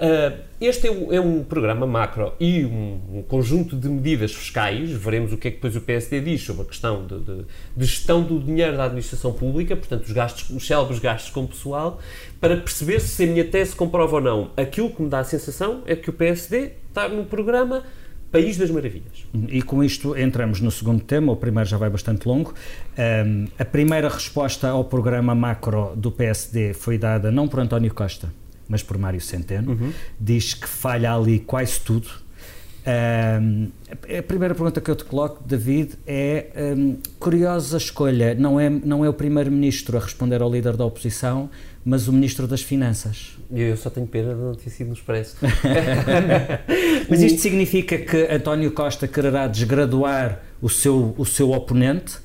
Uh, 0.00 0.34
este 0.58 0.86
é 0.86 0.90
um, 0.90 1.12
é 1.12 1.20
um, 1.20 1.44
programa 1.44 1.86
macro 1.86 2.32
e 2.40 2.64
um, 2.64 3.18
um, 3.18 3.22
conjunto 3.22 3.76
de 3.76 3.86
medidas 3.86 4.32
fiscais. 4.32 4.90
Veremos 4.90 5.30
o 5.30 5.36
que 5.36 5.48
é 5.48 5.50
que 5.50 5.58
depois 5.58 5.76
o 5.76 5.80
PSD 5.82 6.22
diz 6.22 6.42
sobre 6.42 6.62
a 6.62 6.64
questão 6.64 7.06
de, 7.06 7.20
de, 7.20 7.44
de 7.76 7.84
gestão 7.84 8.22
do 8.22 8.40
dinheiro 8.40 8.78
da 8.78 8.84
administração 8.84 9.30
pública, 9.30 9.76
portanto, 9.76 10.04
os, 10.04 10.12
gastos, 10.12 10.48
os 10.48 10.66
célebres 10.66 11.00
gastos 11.00 11.30
com 11.30 11.46
pessoal, 11.46 12.00
para 12.40 12.56
perceber 12.56 12.98
se 13.00 13.24
a 13.24 13.26
minha 13.26 13.44
tese 13.44 13.76
comprova 13.76 14.16
ou 14.16 14.22
não. 14.22 14.50
Aquilo 14.56 14.88
que 14.88 15.02
me 15.02 15.10
dá 15.10 15.18
a 15.18 15.24
sensação 15.24 15.82
é 15.84 15.94
que 15.94 16.08
o 16.08 16.14
PSD 16.14 16.72
está 16.88 17.06
no 17.06 17.26
programa 17.26 17.82
País 18.30 18.56
das 18.56 18.70
Maravilhas. 18.70 19.26
E 19.48 19.60
com 19.60 19.82
isto 19.82 20.16
entramos 20.16 20.60
no 20.60 20.70
segundo 20.70 21.02
tema, 21.02 21.32
o 21.32 21.36
primeiro 21.36 21.68
já 21.68 21.76
vai 21.76 21.90
bastante 21.90 22.26
longo. 22.26 22.54
Um, 23.26 23.46
a 23.58 23.64
primeira 23.64 24.08
resposta 24.08 24.68
ao 24.68 24.84
programa 24.84 25.34
macro 25.34 25.92
do 25.96 26.12
PSD 26.12 26.72
foi 26.74 26.96
dada 26.96 27.30
não 27.32 27.48
por 27.48 27.60
António 27.60 27.92
Costa, 27.92 28.32
mas 28.68 28.82
por 28.82 28.96
Mário 28.96 29.20
Centeno, 29.20 29.72
uhum. 29.72 29.92
diz 30.18 30.54
que 30.54 30.68
falha 30.68 31.12
ali 31.12 31.40
quase 31.40 31.80
tudo. 31.80 32.08
Um, 32.86 33.68
a 34.18 34.22
primeira 34.22 34.54
pergunta 34.54 34.80
que 34.80 34.90
eu 34.90 34.96
te 34.96 35.04
coloco, 35.04 35.42
David, 35.44 35.98
é 36.06 36.74
um, 36.76 36.96
curiosa 37.18 37.76
escolha. 37.76 38.34
Não 38.34 38.58
é, 38.58 38.70
não 38.70 39.04
é 39.04 39.08
o 39.08 39.12
primeiro-ministro 39.12 39.96
a 39.96 40.00
responder 40.00 40.40
ao 40.40 40.50
líder 40.50 40.76
da 40.76 40.84
oposição, 40.84 41.50
mas 41.84 42.08
o 42.08 42.12
ministro 42.12 42.46
das 42.46 42.62
Finanças. 42.62 43.36
Eu 43.50 43.76
só 43.76 43.90
tenho 43.90 44.06
pena 44.06 44.34
de 44.34 44.40
não 44.40 44.54
ter 44.54 44.70
sido 44.70 44.88
no 44.88 44.94
Expresso. 44.94 45.36
mas 47.08 47.22
isto 47.22 47.40
significa 47.40 47.98
que 47.98 48.28
António 48.32 48.70
Costa 48.72 49.06
quererá 49.06 49.46
desgraduar 49.46 50.40
o 50.60 50.68
seu, 50.68 51.14
o 51.18 51.26
seu 51.26 51.50
oponente 51.52 52.18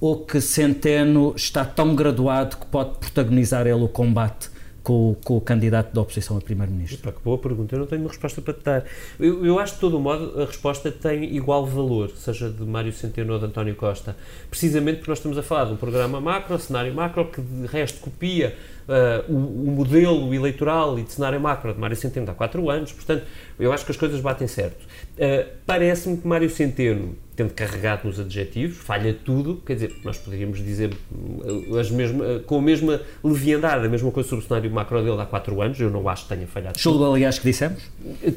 ou 0.00 0.24
que 0.24 0.40
Centeno 0.40 1.32
está 1.36 1.64
tão 1.64 1.94
graduado 1.94 2.58
que 2.58 2.66
pode 2.66 2.98
protagonizar 2.98 3.66
ele 3.66 3.82
o 3.82 3.88
combate 3.88 4.50
com, 4.86 5.16
com 5.24 5.36
o 5.36 5.40
candidato 5.40 5.92
da 5.92 6.00
oposição 6.00 6.36
a 6.36 6.40
primeiro-ministro? 6.40 7.12
Que 7.12 7.20
boa 7.20 7.36
pergunta, 7.36 7.74
eu 7.74 7.80
não 7.80 7.86
tenho 7.88 8.02
uma 8.02 8.08
resposta 8.08 8.40
para 8.40 8.54
te 8.54 8.62
dar. 8.62 8.84
Eu, 9.18 9.44
eu 9.44 9.58
acho 9.58 9.72
que, 9.72 9.78
de 9.78 9.80
todo 9.80 9.98
modo, 9.98 10.40
a 10.40 10.46
resposta 10.46 10.92
tem 10.92 11.34
igual 11.34 11.66
valor, 11.66 12.10
seja 12.10 12.48
de 12.48 12.62
Mário 12.62 12.92
Centeno 12.92 13.32
ou 13.32 13.38
de 13.40 13.46
António 13.46 13.74
Costa, 13.74 14.16
precisamente 14.48 14.98
porque 14.98 15.10
nós 15.10 15.18
estamos 15.18 15.36
a 15.36 15.42
falar 15.42 15.64
de 15.64 15.72
um 15.72 15.76
programa 15.76 16.20
macro, 16.20 16.56
cenário 16.60 16.94
macro, 16.94 17.24
que 17.24 17.40
de 17.40 17.66
resto 17.66 17.98
copia 17.98 18.56
uh, 18.88 19.32
o, 19.32 19.36
o, 19.36 19.70
modelo 19.72 20.32
eleitoral 20.34 20.98
e 20.98 21.02
de 21.02 21.12
cenário 21.12 21.40
macro 21.40 21.72
de 21.72 21.80
Mário 21.80 21.96
Centeno 21.96 22.30
há 22.30 22.34
quatro 22.34 22.68
anos, 22.70 22.92
portanto, 22.92 23.24
eu 23.58 23.72
acho 23.72 23.84
que 23.84 23.90
as 23.90 23.96
coisas 23.96 24.20
batem 24.20 24.46
certo. 24.46 24.82
Uh, 24.82 25.46
Parece-me 25.66 26.16
que 26.18 26.26
Mário 26.26 26.48
Centeno, 26.48 27.16
tendo 27.34 27.52
carregado 27.52 28.06
nos 28.06 28.18
adjetivos, 28.18 28.78
falha 28.78 29.12
tudo, 29.12 29.62
quer 29.66 29.74
dizer, 29.74 29.96
nós 30.04 30.18
poderíamos 30.18 30.58
dizer 30.58 30.92
uh, 31.12 31.78
as 31.78 31.90
mesmas, 31.90 32.42
com 32.44 32.58
a 32.58 32.62
mesma 32.62 33.00
leviandade, 33.22 33.86
a 33.86 33.88
mesma 33.88 34.10
coisa 34.10 34.28
sobre 34.28 34.44
o 34.44 34.48
cenário 34.48 34.70
macro 34.70 35.02
dele 35.02 35.20
há 35.20 35.26
quatro 35.26 35.60
anos, 35.60 35.78
eu 35.80 35.90
não 35.90 36.08
acho 36.08 36.24
que 36.24 36.34
tenha 36.34 36.46
falhado 36.46 36.78
Julgo, 36.78 36.98
tudo. 36.98 37.14
aliás, 37.14 37.38
que 37.38 37.44
dissemos? 37.44 37.90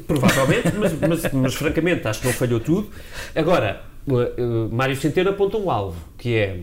Provavelmente, 0.06 0.72
mas, 0.76 0.92
mas, 0.92 1.32
mas, 1.32 1.54
francamente 1.54 2.06
acho 2.06 2.20
que 2.20 2.26
não 2.26 2.34
falhou 2.34 2.60
tudo. 2.60 2.90
Agora, 3.34 3.82
Mário 4.70 4.96
Centeno 4.96 5.30
aponta 5.30 5.56
um 5.56 5.70
alvo, 5.70 5.96
que 6.18 6.34
é 6.34 6.60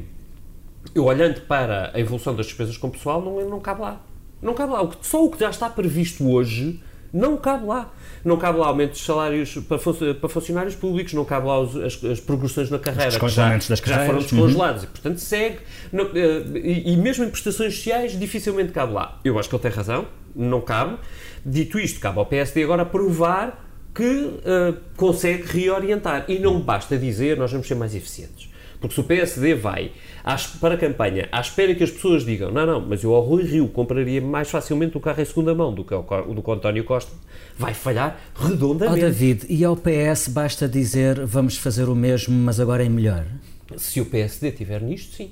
eu 0.94 1.06
olhando 1.06 1.42
para 1.42 1.92
a 1.94 2.00
evolução 2.00 2.36
das 2.36 2.48
despesas 2.48 2.78
com 2.78 2.90
pessoal, 2.90 3.22
não, 3.22 3.50
não 3.50 3.60
cabe 3.60 3.82
lá. 3.82 4.02
Não 4.42 4.54
cabe 4.54 4.74
lá. 4.74 4.90
Só 5.02 5.26
o 5.26 5.32
que 5.32 5.40
já 5.40 5.50
está 5.50 5.70
previsto 5.70 6.30
hoje 6.30 6.82
não 7.14 7.38
cabe 7.38 7.66
lá. 7.66 7.92
Não 8.24 8.38
cabe 8.38 8.60
lá 8.60 8.68
aumento 8.68 8.94
de 8.94 9.00
salários 9.00 9.56
para, 9.68 9.78
para 10.16 10.30
funcionários 10.30 10.76
públicos, 10.76 11.14
não 11.14 11.24
cabe 11.24 11.48
lá 11.48 11.60
os, 11.60 11.76
as, 11.78 12.04
as, 12.04 12.20
progressões 12.20 12.70
na 12.70 12.78
carreira 12.78 13.18
que 13.18 13.28
já, 13.30 13.58
das 13.58 13.80
que 13.80 13.90
já 13.90 14.06
foram 14.06 14.20
descongelados 14.20 14.84
uhum. 14.84 14.90
e, 14.90 14.92
portanto, 14.92 15.20
segue. 15.20 15.60
Não, 15.92 16.06
eh, 16.14 16.44
e, 16.56 16.94
e, 16.94 16.98
mesmo 16.98 17.24
em 17.24 17.30
prestações 17.30 17.76
sociais, 17.76 18.20
dificilmente 18.20 18.72
cabe 18.72 18.94
lá. 18.94 19.20
Eu 19.24 19.40
acho 19.40 19.48
que 19.48 19.56
ele 19.56 19.62
tem 19.62 19.72
razão, 19.72 20.08
não 20.36 20.62
cabe. 20.62 20.98
Dito 21.46 21.80
isto, 21.80 22.00
cabe 22.00 22.20
ao 22.20 22.26
PSD 22.26 22.64
agora 22.64 22.86
provar 22.86 23.66
que 23.96 24.04
uh, 24.04 24.78
consegue 24.96 25.44
reorientar. 25.44 26.26
E 26.28 26.38
não 26.38 26.60
basta 26.60 26.98
dizer 26.98 27.38
nós 27.38 27.52
vamos 27.52 27.68
ser 27.68 27.76
mais 27.76 27.96
eficientes. 27.96 28.50
Porque 28.80 28.94
se 28.94 29.02
o 29.02 29.04
PSD 29.04 29.56
vai 29.56 29.92
para 30.60 30.76
a 30.76 30.78
campanha 30.78 31.28
à 31.32 31.40
espera 31.40 31.74
que 31.74 31.84
as 31.84 31.90
pessoas 31.90 32.26
digam 32.26 32.52
não, 32.52 32.66
não, 32.66 32.82
mas 32.82 33.04
eu 33.04 33.14
ao 33.14 33.22
Rui 33.22 33.44
Rio 33.44 33.68
compraria 33.70 34.22
mais 34.22 34.50
facilmente 34.50 34.98
o 34.98 35.00
carro 35.00 35.22
em 35.22 35.26
segunda 35.26 35.56
mão 35.56 35.74
do 35.74 35.84
que 35.84 35.94
o 35.94 36.02
do 36.34 36.44
que 36.44 36.50
o 36.50 36.54
António 36.54 36.84
Costa, 36.84 37.12
vai 37.58 37.74
falhar 37.74 38.20
redondamente. 38.36 39.00
Oh, 39.00 39.02
David, 39.02 39.46
e 39.50 39.64
ao 39.64 39.76
PS 39.76 40.28
basta 40.28 40.68
dizer 40.68 41.26
vamos 41.26 41.58
fazer 41.58 41.90
o 41.90 41.96
mesmo, 41.96 42.36
mas 42.36 42.60
agora 42.60 42.86
é 42.86 42.90
melhor? 42.90 43.26
Se 43.78 44.00
o 44.00 44.06
PSD 44.06 44.52
tiver 44.52 44.82
nisto, 44.82 45.16
sim. 45.16 45.32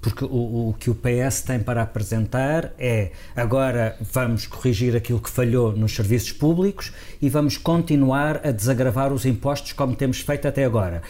Porque 0.00 0.24
o, 0.24 0.70
o, 0.70 0.74
que 0.78 0.90
o 0.90 0.96
PS 0.96 1.42
tem 1.42 1.60
para 1.60 1.80
apresentar 1.80 2.72
é 2.76 3.12
agora 3.36 3.96
vamos 4.00 4.46
corrigir 4.46 4.96
aquilo 4.96 5.20
que 5.20 5.30
falhou 5.30 5.70
nos 5.76 5.94
serviços 5.94 6.32
públicos 6.32 6.92
e 7.22 7.28
vamos 7.28 7.56
continuar 7.56 8.40
a 8.44 8.50
desagravar 8.50 9.12
os 9.12 9.24
impostos 9.24 9.72
como 9.72 9.94
temos 9.94 10.18
feito 10.18 10.48
até 10.48 10.64
agora. 10.64 11.02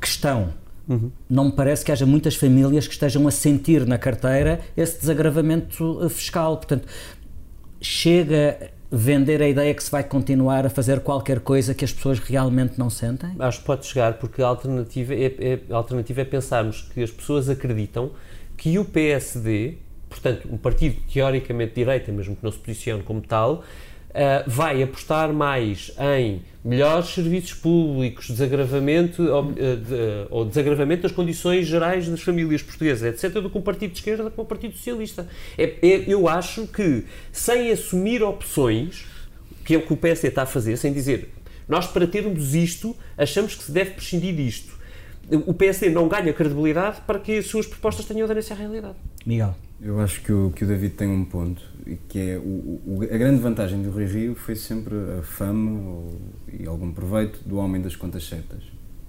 Questão 0.00 0.52
Uhum. 0.90 1.12
Não 1.28 1.44
me 1.44 1.52
parece 1.52 1.84
que 1.84 1.92
haja 1.92 2.04
muitas 2.04 2.34
famílias 2.34 2.88
que 2.88 2.92
estejam 2.92 3.26
a 3.28 3.30
sentir 3.30 3.86
na 3.86 3.96
carteira 3.96 4.60
esse 4.76 4.98
desagravamento 4.98 6.04
eh, 6.04 6.08
fiscal. 6.08 6.56
Portanto, 6.56 6.88
chega 7.80 8.72
vender 8.90 9.40
a 9.40 9.48
ideia 9.48 9.72
que 9.72 9.84
se 9.84 9.90
vai 9.90 10.02
continuar 10.02 10.66
a 10.66 10.68
fazer 10.68 10.98
qualquer 11.00 11.38
coisa 11.40 11.72
que 11.72 11.84
as 11.84 11.92
pessoas 11.92 12.18
realmente 12.18 12.76
não 12.76 12.90
sentem? 12.90 13.30
Acho 13.38 13.60
que 13.60 13.66
pode 13.66 13.86
chegar, 13.86 14.14
porque 14.14 14.42
a 14.42 14.48
alternativa 14.48 15.14
é, 15.14 15.26
é, 15.38 15.60
a 15.70 15.76
alternativa 15.76 16.22
é 16.22 16.24
pensarmos 16.24 16.82
que 16.92 17.00
as 17.00 17.10
pessoas 17.10 17.48
acreditam 17.48 18.10
que 18.56 18.76
o 18.78 18.84
PSD, 18.84 19.78
portanto, 20.08 20.48
um 20.50 20.58
partido 20.58 20.96
teoricamente 21.12 21.70
de 21.70 21.76
direita, 21.76 22.10
mesmo 22.10 22.34
que 22.34 22.42
não 22.42 22.50
se 22.50 22.58
posicione 22.58 23.04
como 23.04 23.20
tal, 23.20 23.62
Uh, 24.10 24.42
vai 24.48 24.82
apostar 24.82 25.32
mais 25.32 25.92
em 26.16 26.42
melhores 26.64 27.10
serviços 27.10 27.54
públicos, 27.54 28.28
desagravamento 28.28 29.22
ou, 29.22 29.44
uh, 29.44 29.52
de, 29.52 30.26
ou, 30.30 30.44
desagravamento 30.44 31.02
das 31.02 31.12
condições 31.12 31.66
gerais 31.66 32.08
das 32.08 32.20
famílias 32.20 32.60
portuguesas, 32.60 33.14
etc., 33.14 33.40
do 33.40 33.48
que 33.48 33.56
um 33.56 33.62
partido 33.62 33.92
de 33.92 33.98
esquerda, 33.98 34.24
do 34.24 34.30
que 34.30 34.40
um 34.40 34.44
partido 34.44 34.76
socialista. 34.76 35.28
É, 35.56 35.76
é, 35.80 36.04
eu 36.08 36.28
acho 36.28 36.66
que, 36.66 37.04
sem 37.30 37.70
assumir 37.70 38.22
opções, 38.22 39.06
que 39.64 39.74
é 39.74 39.78
o 39.78 39.82
que 39.82 39.92
o 39.92 39.96
PSD 39.96 40.28
está 40.28 40.42
a 40.42 40.46
fazer, 40.46 40.76
sem 40.76 40.92
dizer 40.92 41.30
nós, 41.70 41.86
para 41.86 42.04
termos 42.04 42.52
isto, 42.52 42.96
achamos 43.16 43.54
que 43.54 43.62
se 43.62 43.70
deve 43.70 43.92
prescindir 43.92 44.34
disto. 44.34 44.76
O 45.46 45.54
PSD 45.54 45.88
não 45.88 46.08
ganha 46.08 46.32
credibilidade 46.32 47.00
para 47.06 47.20
que 47.20 47.38
as 47.38 47.46
suas 47.46 47.64
propostas 47.64 48.04
tenham 48.06 48.24
aderência 48.24 48.56
à 48.56 48.58
realidade. 48.58 48.96
Miguel. 49.24 49.54
Eu 49.82 49.98
acho 50.00 50.20
que 50.22 50.30
o, 50.30 50.50
que 50.50 50.64
o 50.64 50.66
David 50.66 50.94
tem 50.94 51.08
um 51.08 51.24
ponto, 51.24 51.62
que 52.08 52.18
é 52.18 52.36
o, 52.36 52.80
o, 52.86 53.00
a 53.02 53.16
grande 53.16 53.40
vantagem 53.40 53.82
do 53.82 53.90
Rui 53.90 54.04
Rio 54.04 54.34
foi 54.34 54.54
sempre 54.54 54.94
a 55.18 55.22
fama 55.22 55.70
ou, 55.70 56.20
e 56.52 56.66
algum 56.66 56.92
proveito 56.92 57.40
do 57.46 57.56
homem 57.56 57.80
das 57.80 57.96
contas 57.96 58.28
certas, 58.28 58.62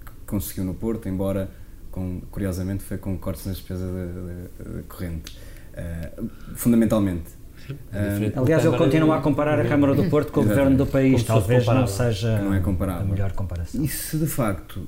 que 0.05 0.11
conseguiu 0.25 0.63
no 0.63 0.73
Porto, 0.73 1.09
embora, 1.09 1.49
com, 1.91 2.21
curiosamente, 2.31 2.83
foi 2.83 2.97
com 2.97 3.17
cortes 3.17 3.45
na 3.45 3.51
despesa 3.51 3.85
de, 3.85 4.69
de, 4.69 4.77
de 4.77 4.83
corrente. 4.83 5.37
Uh, 5.73 6.29
fundamentalmente. 6.55 7.29
Uh, 7.69 8.39
Aliás, 8.39 8.63
ele 8.63 8.77
continua 8.77 9.17
a 9.17 9.21
comparar 9.21 9.59
a 9.59 9.65
Câmara 9.65 9.93
do 9.93 10.09
Porto 10.09 10.31
com 10.31 10.39
o 10.39 10.43
governo 10.43 10.77
do 10.77 10.85
país, 10.85 11.23
talvez 11.23 11.65
não 11.65 11.85
seja 11.85 12.39
não 12.39 12.53
é 12.53 12.59
a 12.59 13.03
melhor 13.03 13.33
comparação. 13.33 13.83
E 13.83 13.87
se 13.89 14.17
de 14.17 14.27
facto 14.27 14.87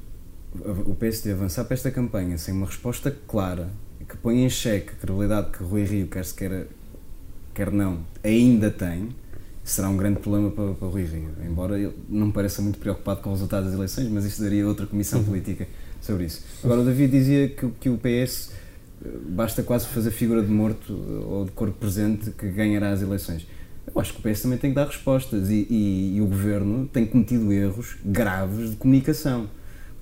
o 0.85 0.95
PSD 0.95 1.31
avançar 1.31 1.65
para 1.65 1.73
esta 1.73 1.91
campanha 1.91 2.37
sem 2.37 2.53
uma 2.53 2.65
resposta 2.65 3.11
clara 3.27 3.69
que 4.07 4.17
põe 4.17 4.43
em 4.43 4.49
xeque 4.49 4.91
a 4.91 4.95
credibilidade 4.95 5.51
que 5.51 5.63
Rui 5.63 5.83
Rio, 5.83 6.07
quer 6.07 6.25
se 6.25 6.33
quer, 6.33 6.67
quer 7.53 7.71
não, 7.71 7.99
ainda 8.23 8.69
tem, 8.69 9.09
será 9.63 9.89
um 9.89 9.97
grande 9.97 10.19
problema 10.19 10.51
para, 10.51 10.73
para 10.73 10.87
Rui 10.87 11.03
Rio. 11.03 11.29
Embora 11.45 11.79
ele 11.79 11.93
não 12.09 12.31
pareça 12.31 12.61
muito 12.61 12.79
preocupado 12.79 13.21
com 13.21 13.29
o 13.29 13.33
resultado 13.33 13.65
das 13.65 13.73
eleições, 13.73 14.09
mas 14.09 14.25
isso 14.25 14.41
daria 14.41 14.67
outra 14.67 14.85
comissão 14.85 15.19
uhum. 15.19 15.25
política 15.25 15.67
sobre 16.01 16.25
isso. 16.25 16.43
Agora, 16.63 16.81
o 16.81 16.85
David 16.85 17.11
dizia 17.11 17.47
que, 17.49 17.69
que 17.79 17.89
o 17.89 17.97
PS 17.97 18.51
eh, 19.03 19.09
basta 19.29 19.63
quase 19.63 19.87
fazer 19.87 20.11
figura 20.11 20.41
de 20.41 20.51
morto 20.51 20.93
eh, 20.93 21.25
ou 21.25 21.45
de 21.45 21.51
corpo 21.51 21.77
presente 21.79 22.31
que 22.31 22.49
ganhará 22.49 22.91
as 22.91 23.01
eleições. 23.01 23.47
Eu 23.87 23.99
acho 23.99 24.13
que 24.13 24.19
o 24.19 24.31
PS 24.31 24.41
também 24.41 24.57
tem 24.57 24.71
que 24.71 24.75
dar 24.75 24.85
respostas 24.85 25.49
e, 25.49 25.67
e, 25.69 26.17
e 26.17 26.21
o 26.21 26.25
governo 26.25 26.87
tem 26.87 27.05
cometido 27.05 27.51
erros 27.51 27.97
graves 28.03 28.71
de 28.71 28.75
comunicação 28.75 29.49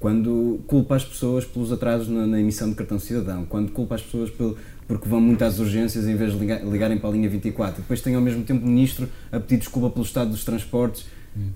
quando 0.01 0.59
culpa 0.65 0.95
as 0.95 1.05
pessoas 1.05 1.45
pelos 1.45 1.71
atrasos 1.71 2.09
na, 2.09 2.25
na, 2.25 2.39
emissão 2.39 2.67
de 2.67 2.75
cartão 2.75 2.97
cidadão, 2.97 3.45
quando 3.45 3.71
culpa 3.71 3.93
as 3.93 4.01
pessoas 4.01 4.31
pelo, 4.31 4.57
porque 4.87 5.07
vão 5.07 5.21
muito 5.21 5.43
às 5.43 5.59
urgências 5.59 6.07
em 6.07 6.15
vez 6.15 6.33
de 6.33 6.39
ligar, 6.39 6.65
ligarem 6.65 6.97
para 6.97 7.11
a 7.11 7.13
linha 7.13 7.29
24. 7.29 7.83
Depois 7.83 8.01
tem 8.01 8.15
ao 8.15 8.21
mesmo 8.21 8.43
tempo 8.43 8.65
o 8.65 8.67
ministro 8.67 9.07
a 9.31 9.39
pedir 9.39 9.57
desculpa 9.57 9.91
pelo 9.91 10.03
estado 10.03 10.31
dos 10.31 10.43
transportes 10.43 11.05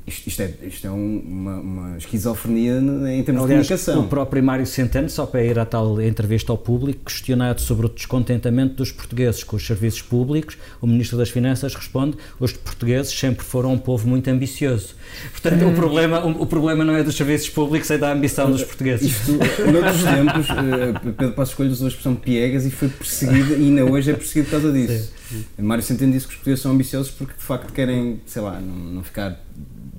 isto, 0.08 0.28
isto, 0.28 0.42
é, 0.42 0.54
isto 0.64 0.88
é 0.88 0.90
um, 0.90 1.22
uma, 1.26 1.60
uma, 1.60 1.98
esquizofrenia 1.98 2.78
em 2.78 3.22
termos 3.24 3.44
Aliás, 3.44 3.68
de 3.68 3.74
comunicação. 3.74 4.00
O 4.02 4.08
próprio 4.08 4.42
Mário 4.42 4.66
Centeno, 4.66 5.10
só 5.10 5.26
para 5.26 5.44
ir 5.44 5.60
à 5.60 5.66
tal 5.66 6.02
entrevista 6.02 6.52
ao 6.54 6.58
público, 6.58 7.04
questionado 7.06 7.60
sobre 7.60 7.86
o 7.86 7.90
descontentamento 7.90 8.76
dos 8.76 8.92
portugueses 8.94 9.44
com 9.44 9.58
os 9.58 9.66
serviços 9.66 10.02
públicos, 10.02 10.58
o 10.82 10.88
Ministro 10.88 11.18
das 11.18 11.30
Finanças 11.30 11.76
responde: 11.76 12.16
os 12.40 12.54
portugueses 12.54 13.12
sempre 13.12 13.44
foram 13.44 13.74
um 13.74 13.78
povo 13.78 14.08
muito 14.08 14.30
ambicioso. 14.30 14.96
Portanto, 15.32 15.66
hum. 15.66 15.74
o, 15.74 15.76
problema, 15.76 16.26
o, 16.26 16.44
o, 16.44 16.46
problema 16.46 16.86
não 16.86 16.96
é 16.96 17.04
dos 17.04 17.16
serviços 17.16 17.50
públicos, 17.50 17.92
é 17.92 17.98
da 17.98 18.14
ambição 18.14 18.50
dos 18.50 18.64
portugueses. 18.64 19.12
Isto, 19.12 19.32
noutros 19.34 20.04
tempos, 20.04 20.50
uh, 20.50 21.14
Pedro 21.18 21.34
Passos 21.34 21.54
Coelho 21.54 21.74
usou 21.74 21.88
a 21.88 21.90
expressão 21.90 22.16
piegas 22.16 22.66
e 22.66 22.72
foi 22.72 22.88
perseguido, 22.88 23.54
e 23.54 23.66
ainda 23.66 23.84
hoje 23.84 24.12
é 24.12 24.14
perseguido 24.14 24.46
por 24.46 24.62
causa 24.62 24.72
disso. 24.72 25.12
Sim. 25.12 25.25
Mário 25.58 25.84
Centeno 25.84 26.12
disse 26.12 26.26
que 26.26 26.32
os 26.32 26.36
portugueses 26.38 26.62
são 26.62 26.72
ambiciosos 26.72 27.12
porque 27.12 27.34
de 27.34 27.44
facto 27.44 27.72
querem, 27.74 28.22
sei 28.26 28.42
lá, 28.42 28.60
não, 28.60 28.76
não 28.76 29.04
ficar 29.04 29.40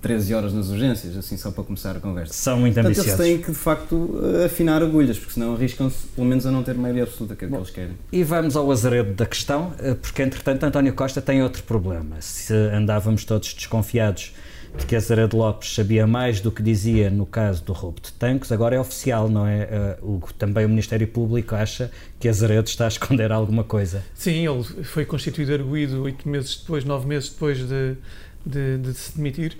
13 0.00 0.34
horas 0.34 0.52
nas 0.52 0.68
urgências, 0.68 1.16
assim 1.16 1.36
só 1.36 1.50
para 1.50 1.64
começar 1.64 1.96
a 1.96 2.00
conversa. 2.00 2.32
São 2.32 2.58
muito 2.60 2.74
Portanto, 2.74 2.92
ambiciosos. 2.98 3.20
eles 3.20 3.34
têm 3.34 3.44
que 3.44 3.50
de 3.50 3.58
facto 3.58 4.20
afinar 4.44 4.82
agulhas, 4.82 5.18
porque 5.18 5.34
senão 5.34 5.54
arriscam-se 5.54 6.06
pelo 6.08 6.26
menos 6.26 6.46
a 6.46 6.50
não 6.50 6.62
ter 6.62 6.74
maioria 6.74 7.02
absoluta 7.02 7.34
que, 7.34 7.44
é 7.44 7.48
que 7.48 7.54
eles 7.54 7.70
querem. 7.70 7.96
E 8.12 8.22
vamos 8.22 8.56
ao 8.56 8.70
azaredo 8.70 9.14
da 9.14 9.26
questão, 9.26 9.72
eh, 9.78 9.94
porque 9.94 10.22
entretanto 10.22 10.62
António 10.64 10.92
Costa 10.94 11.20
tem 11.20 11.42
outro 11.42 11.62
problema. 11.64 12.16
Se 12.20 12.54
andávamos 12.54 13.24
todos 13.24 13.52
desconfiados 13.54 14.32
de 14.78 14.86
que 14.86 14.94
Azaredo 14.94 15.36
Lopes 15.36 15.74
sabia 15.74 16.06
mais 16.06 16.40
do 16.40 16.50
que 16.50 16.62
dizia 16.62 17.10
no 17.10 17.26
caso 17.26 17.64
do 17.64 17.72
roubo 17.72 18.00
de 18.00 18.12
tanques, 18.12 18.52
agora 18.52 18.76
é 18.76 18.80
oficial, 18.80 19.28
não 19.28 19.46
é? 19.46 19.96
Uh, 20.02 20.16
o, 20.16 20.32
também 20.34 20.64
o 20.64 20.68
Ministério 20.68 21.06
Público 21.08 21.54
acha 21.54 21.90
que 22.20 22.28
Azaredo 22.28 22.68
está 22.68 22.84
a 22.84 22.88
esconder 22.88 23.32
alguma 23.32 23.64
coisa. 23.64 24.04
Sim, 24.14 24.46
ele 24.46 24.62
foi 24.84 25.04
constituído 25.04 25.52
arguído 25.52 26.02
oito 26.02 26.28
meses 26.28 26.56
depois, 26.56 26.84
nove 26.84 27.06
meses 27.06 27.30
depois 27.30 27.58
de, 27.58 27.96
de, 28.44 28.78
de 28.78 28.94
se 28.94 29.16
demitir. 29.16 29.56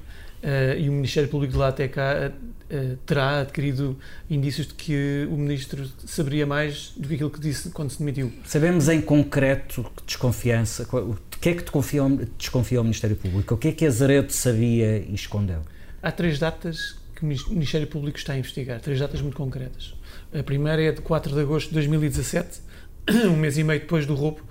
Uh, 0.47 0.79
e 0.79 0.89
o 0.89 0.93
Ministério 0.93 1.29
Público 1.29 1.55
de 1.55 1.59
lá 1.59 1.69
até 1.69 1.89
cá 1.89 2.31
uh, 2.31 2.97
terá 2.99 3.41
adquirido 3.41 3.99
indícios 4.31 4.69
de 4.69 4.75
que 4.75 5.27
o 5.29 5.37
Ministro 5.37 5.91
saberia 6.07 6.47
mais 6.47 6.93
do 6.97 7.09
que 7.09 7.15
aquilo 7.15 7.31
que 7.31 7.41
disse 7.41 7.71
quando 7.71 7.91
se 7.91 7.99
demitiu. 7.99 8.33
Sabemos 8.45 8.89
em 8.89 9.01
concreto 9.01 9.83
que 9.97 10.05
desconfiança, 10.05 10.85
de 10.85 11.39
que 11.39 11.49
é 11.49 11.55
que 11.55 11.65
desconfia 11.65 12.81
o 12.81 12.85
Ministério 12.85 13.17
Público? 13.17 13.57
O 13.57 13.59
que 13.59 13.69
é 13.69 13.73
que 13.73 13.85
Azaredo 13.85 14.33
sabia 14.33 14.99
e 14.99 15.13
escondeu? 15.17 15.63
Há 16.01 16.13
três 16.13 16.39
datas 16.39 16.97
que 17.17 17.25
o 17.25 17.27
Ministério 17.27 17.89
Público 17.89 18.17
está 18.17 18.35
a 18.35 18.39
investigar, 18.39 18.81
três 18.81 19.01
datas 19.01 19.21
muito 19.21 19.37
concretas. 19.37 19.95
A 20.33 20.45
primeira 20.45 20.81
é 20.81 20.93
de 20.93 21.01
4 21.01 21.35
de 21.35 21.41
agosto 21.41 21.71
de 21.71 21.75
2017, 21.75 22.61
um 23.27 23.37
mês 23.37 23.59
e 23.59 23.65
meio 23.65 23.81
depois 23.81 24.07
do 24.07 24.15
roubo, 24.15 24.43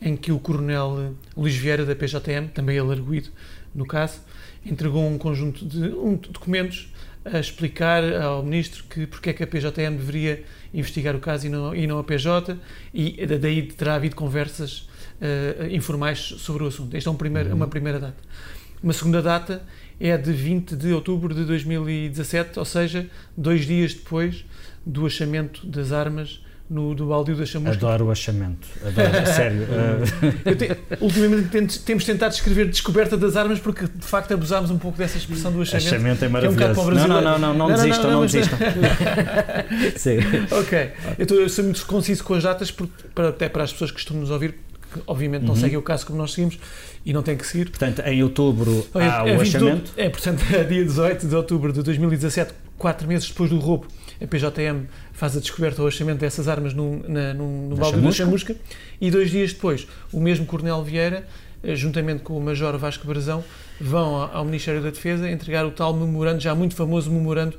em 0.00 0.16
que 0.16 0.32
o 0.32 0.40
coronel 0.40 1.14
Luís 1.36 1.54
Vieira, 1.54 1.84
da 1.84 1.94
PJM, 1.94 2.48
também 2.52 2.76
ele 2.76 2.90
arguído 2.90 3.28
no 3.72 3.86
caso, 3.86 4.20
entregou 4.70 5.06
um 5.06 5.18
conjunto 5.18 5.64
de 5.64 5.88
um, 5.94 6.16
documentos 6.16 6.92
a 7.24 7.40
explicar 7.40 8.04
ao 8.22 8.42
ministro 8.42 8.84
que 8.84 9.06
porque 9.06 9.30
é 9.30 9.32
que 9.32 9.42
a 9.42 9.46
PJM 9.46 9.96
deveria 9.96 10.44
investigar 10.72 11.16
o 11.16 11.18
caso 11.18 11.46
e 11.46 11.50
não, 11.50 11.74
e 11.74 11.86
não 11.86 11.98
a 11.98 12.04
PJ, 12.04 12.56
e 12.94 13.26
daí 13.26 13.62
terá 13.62 13.96
havido 13.96 14.14
conversas 14.14 14.88
uh, 15.20 15.66
informais 15.70 16.18
sobre 16.18 16.62
o 16.62 16.66
assunto. 16.68 16.96
Esta 16.96 17.10
é 17.10 17.12
um 17.12 17.16
primeiro, 17.16 17.50
uhum. 17.50 17.56
uma 17.56 17.66
primeira 17.66 17.98
data. 17.98 18.16
Uma 18.82 18.92
segunda 18.92 19.20
data 19.22 19.62
é 19.98 20.16
de 20.16 20.32
20 20.32 20.76
de 20.76 20.92
outubro 20.92 21.34
de 21.34 21.44
2017, 21.44 22.58
ou 22.58 22.64
seja, 22.64 23.08
dois 23.36 23.66
dias 23.66 23.94
depois 23.94 24.44
do 24.84 25.06
achamento 25.06 25.66
das 25.66 25.90
armas 25.90 26.40
no, 26.68 26.94
do 26.94 27.06
baldio 27.06 27.36
da 27.36 27.46
chamusca. 27.46 27.76
Adoro 27.76 28.06
o 28.06 28.10
achamento, 28.10 28.66
adoro, 28.84 29.26
sério. 29.26 29.66
te, 30.56 30.76
ultimamente 31.00 31.78
temos 31.80 32.04
tentado 32.04 32.34
escrever 32.34 32.68
descoberta 32.68 33.16
das 33.16 33.36
armas 33.36 33.58
porque 33.58 33.86
de 33.86 34.06
facto 34.06 34.34
abusámos 34.34 34.70
um 34.70 34.78
pouco 34.78 34.98
dessa 34.98 35.16
expressão 35.16 35.52
do 35.52 35.62
achamento. 35.62 35.86
Achamento 35.86 36.24
é 36.24 36.28
maravilhoso. 36.28 36.80
É 36.80 36.82
um 36.82 36.90
não, 36.90 37.08
não, 37.08 37.22
não, 37.22 37.38
não, 37.38 37.54
não, 37.54 37.66
desistam, 37.68 38.02
não, 38.02 38.10
não, 38.10 38.20
não 38.20 38.26
desistam. 38.26 38.58
Sim. 39.96 40.18
Ok, 40.50 40.90
eu, 41.18 41.26
tô, 41.26 41.34
eu, 41.34 41.48
sou 41.48 41.64
muito 41.64 41.84
conciso 41.86 42.24
com 42.24 42.34
as 42.34 42.42
datas, 42.42 42.70
porque, 42.70 43.08
para, 43.14 43.28
até 43.28 43.48
para 43.48 43.64
as 43.64 43.72
pessoas 43.72 43.90
que 43.90 44.00
estão 44.00 44.16
nos 44.16 44.30
ouvir, 44.30 44.52
que 44.92 45.00
obviamente 45.06 45.42
não 45.42 45.54
uhum. 45.54 45.60
seguem 45.60 45.76
o 45.76 45.82
caso 45.82 46.06
como 46.06 46.18
nós 46.18 46.32
seguimos 46.32 46.58
e 47.04 47.12
não 47.12 47.22
tem 47.22 47.36
que 47.36 47.46
seguir. 47.46 47.70
Portanto, 47.70 48.00
em 48.00 48.22
outubro 48.22 48.86
há 48.94 49.28
é, 49.28 49.36
o 49.36 49.40
achamento. 49.40 49.92
É, 49.96 50.08
portanto, 50.08 50.42
é 50.52 50.64
dia 50.64 50.84
18 50.84 51.28
de 51.28 51.36
outubro 51.36 51.72
de 51.72 51.82
2017, 51.82 52.52
quatro 52.78 53.08
meses 53.08 53.28
depois 53.28 53.50
do 53.50 53.58
roubo, 53.58 53.86
a 54.22 54.26
PJM 54.26 54.86
faz 55.12 55.36
a 55.36 55.40
descoberta 55.40 55.82
ou 55.82 55.88
achamento 55.88 56.20
dessas 56.20 56.48
armas 56.48 56.74
num, 56.74 57.02
na, 57.06 57.34
num, 57.34 57.68
no 57.68 57.76
balde 57.76 58.00
da 58.00 58.12
chamusca? 58.12 58.56
e 59.00 59.10
dois 59.10 59.30
dias 59.30 59.52
depois 59.52 59.86
o 60.12 60.20
mesmo 60.20 60.46
Coronel 60.46 60.82
Vieira 60.82 61.26
eh, 61.62 61.74
juntamente 61.74 62.22
com 62.22 62.36
o 62.36 62.40
Major 62.40 62.76
Vasco 62.78 63.06
Brazão 63.06 63.42
vão 63.80 64.14
ao 64.14 64.44
Ministério 64.44 64.82
da 64.82 64.90
Defesa 64.90 65.30
entregar 65.30 65.66
o 65.66 65.70
tal 65.70 65.92
memorando, 65.94 66.40
já 66.40 66.54
muito 66.54 66.74
famoso 66.74 67.10
memorando 67.10 67.56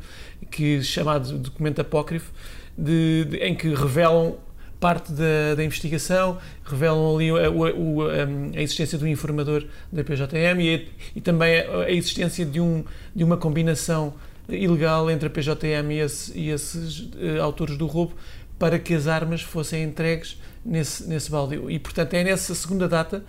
que 0.50 0.82
chamado 0.84 1.38
documento 1.38 1.80
apócrifo 1.80 2.32
de, 2.78 3.26
de, 3.26 3.38
em 3.38 3.56
que 3.56 3.74
revelam 3.74 4.38
parte 4.80 5.12
da, 5.12 5.56
da 5.56 5.64
investigação, 5.64 6.38
revelam 6.64 7.16
ali 7.16 7.32
a, 7.32 7.48
a, 7.48 8.60
a, 8.60 8.62
existência 8.62 8.98
do 8.98 9.08
informador 9.08 9.66
da 9.92 10.04
PJM 10.04 10.60
e, 10.60 10.88
e 11.16 11.22
também 11.22 11.60
a, 11.60 11.92
existência 11.92 12.46
de, 12.46 12.62
um, 12.62 12.84
de 13.16 13.24
uma 13.24 13.38
combinação 13.38 14.14
ilegal 14.50 15.10
entre 15.10 15.28
a 15.28 15.30
PJM 15.30 15.92
e, 15.92 16.00
esse, 16.00 16.38
e 16.38 16.50
esses 16.50 17.00
uh, 17.00 17.42
autores 17.42 17.78
do 17.78 17.86
roubo 17.86 18.16
para 18.58 18.80
que 18.80 18.94
as 18.94 19.08
armas 19.08 19.42
fossem 19.42 19.84
entregues 19.84 20.40
nesse, 20.66 21.08
nesse 21.08 21.30
baldio. 21.30 21.70
E, 21.70 21.78
portanto, 21.80 22.14
é 22.14 22.24
nessa 22.24 22.56
segunda 22.56 22.88
data, 22.88 23.24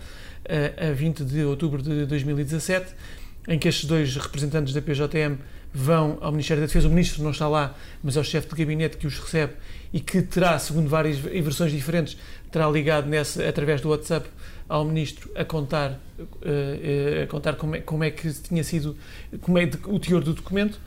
uh, 0.45 0.89
a 0.89 0.93
20 0.93 1.23
de 1.23 1.43
outubro 1.43 1.81
de 1.81 2.05
2017, 2.05 2.93
em 3.47 3.59
que 3.59 3.67
estes 3.67 3.85
dois 3.85 4.15
representantes 4.15 4.73
da 4.73 4.81
PJM 4.81 5.37
vão 5.73 6.17
ao 6.21 6.31
Ministério 6.31 6.61
da 6.61 6.67
Defesa. 6.67 6.87
O 6.87 6.91
Ministro 6.91 7.23
não 7.23 7.31
está 7.31 7.47
lá, 7.47 7.75
mas 8.03 8.17
é 8.17 8.19
o 8.19 8.23
chefe 8.23 8.49
de 8.49 8.55
gabinete 8.55 8.97
que 8.97 9.07
os 9.07 9.17
recebe 9.19 9.53
e 9.93 9.99
que 9.99 10.21
terá, 10.21 10.57
segundo 10.59 10.87
várias 10.87 11.17
versões 11.17 11.71
diferentes, 11.71 12.17
terá 12.51 12.69
ligado 12.69 13.07
nessa, 13.07 13.47
através 13.47 13.81
do 13.81 13.89
WhatsApp 13.89 14.29
ao 14.67 14.85
Ministro 14.85 15.29
a 15.35 15.43
contar, 15.43 15.99
uh, 16.19 16.23
uh, 16.23 17.23
a 17.23 17.27
contar 17.27 17.55
como, 17.55 17.75
é, 17.75 17.81
como 17.81 18.03
é 18.03 18.11
que 18.11 18.31
tinha 18.33 18.63
sido 18.63 18.95
como 19.41 19.57
é 19.57 19.69
o 19.85 19.99
teor 19.99 20.23
do 20.23 20.33
documento. 20.33 20.79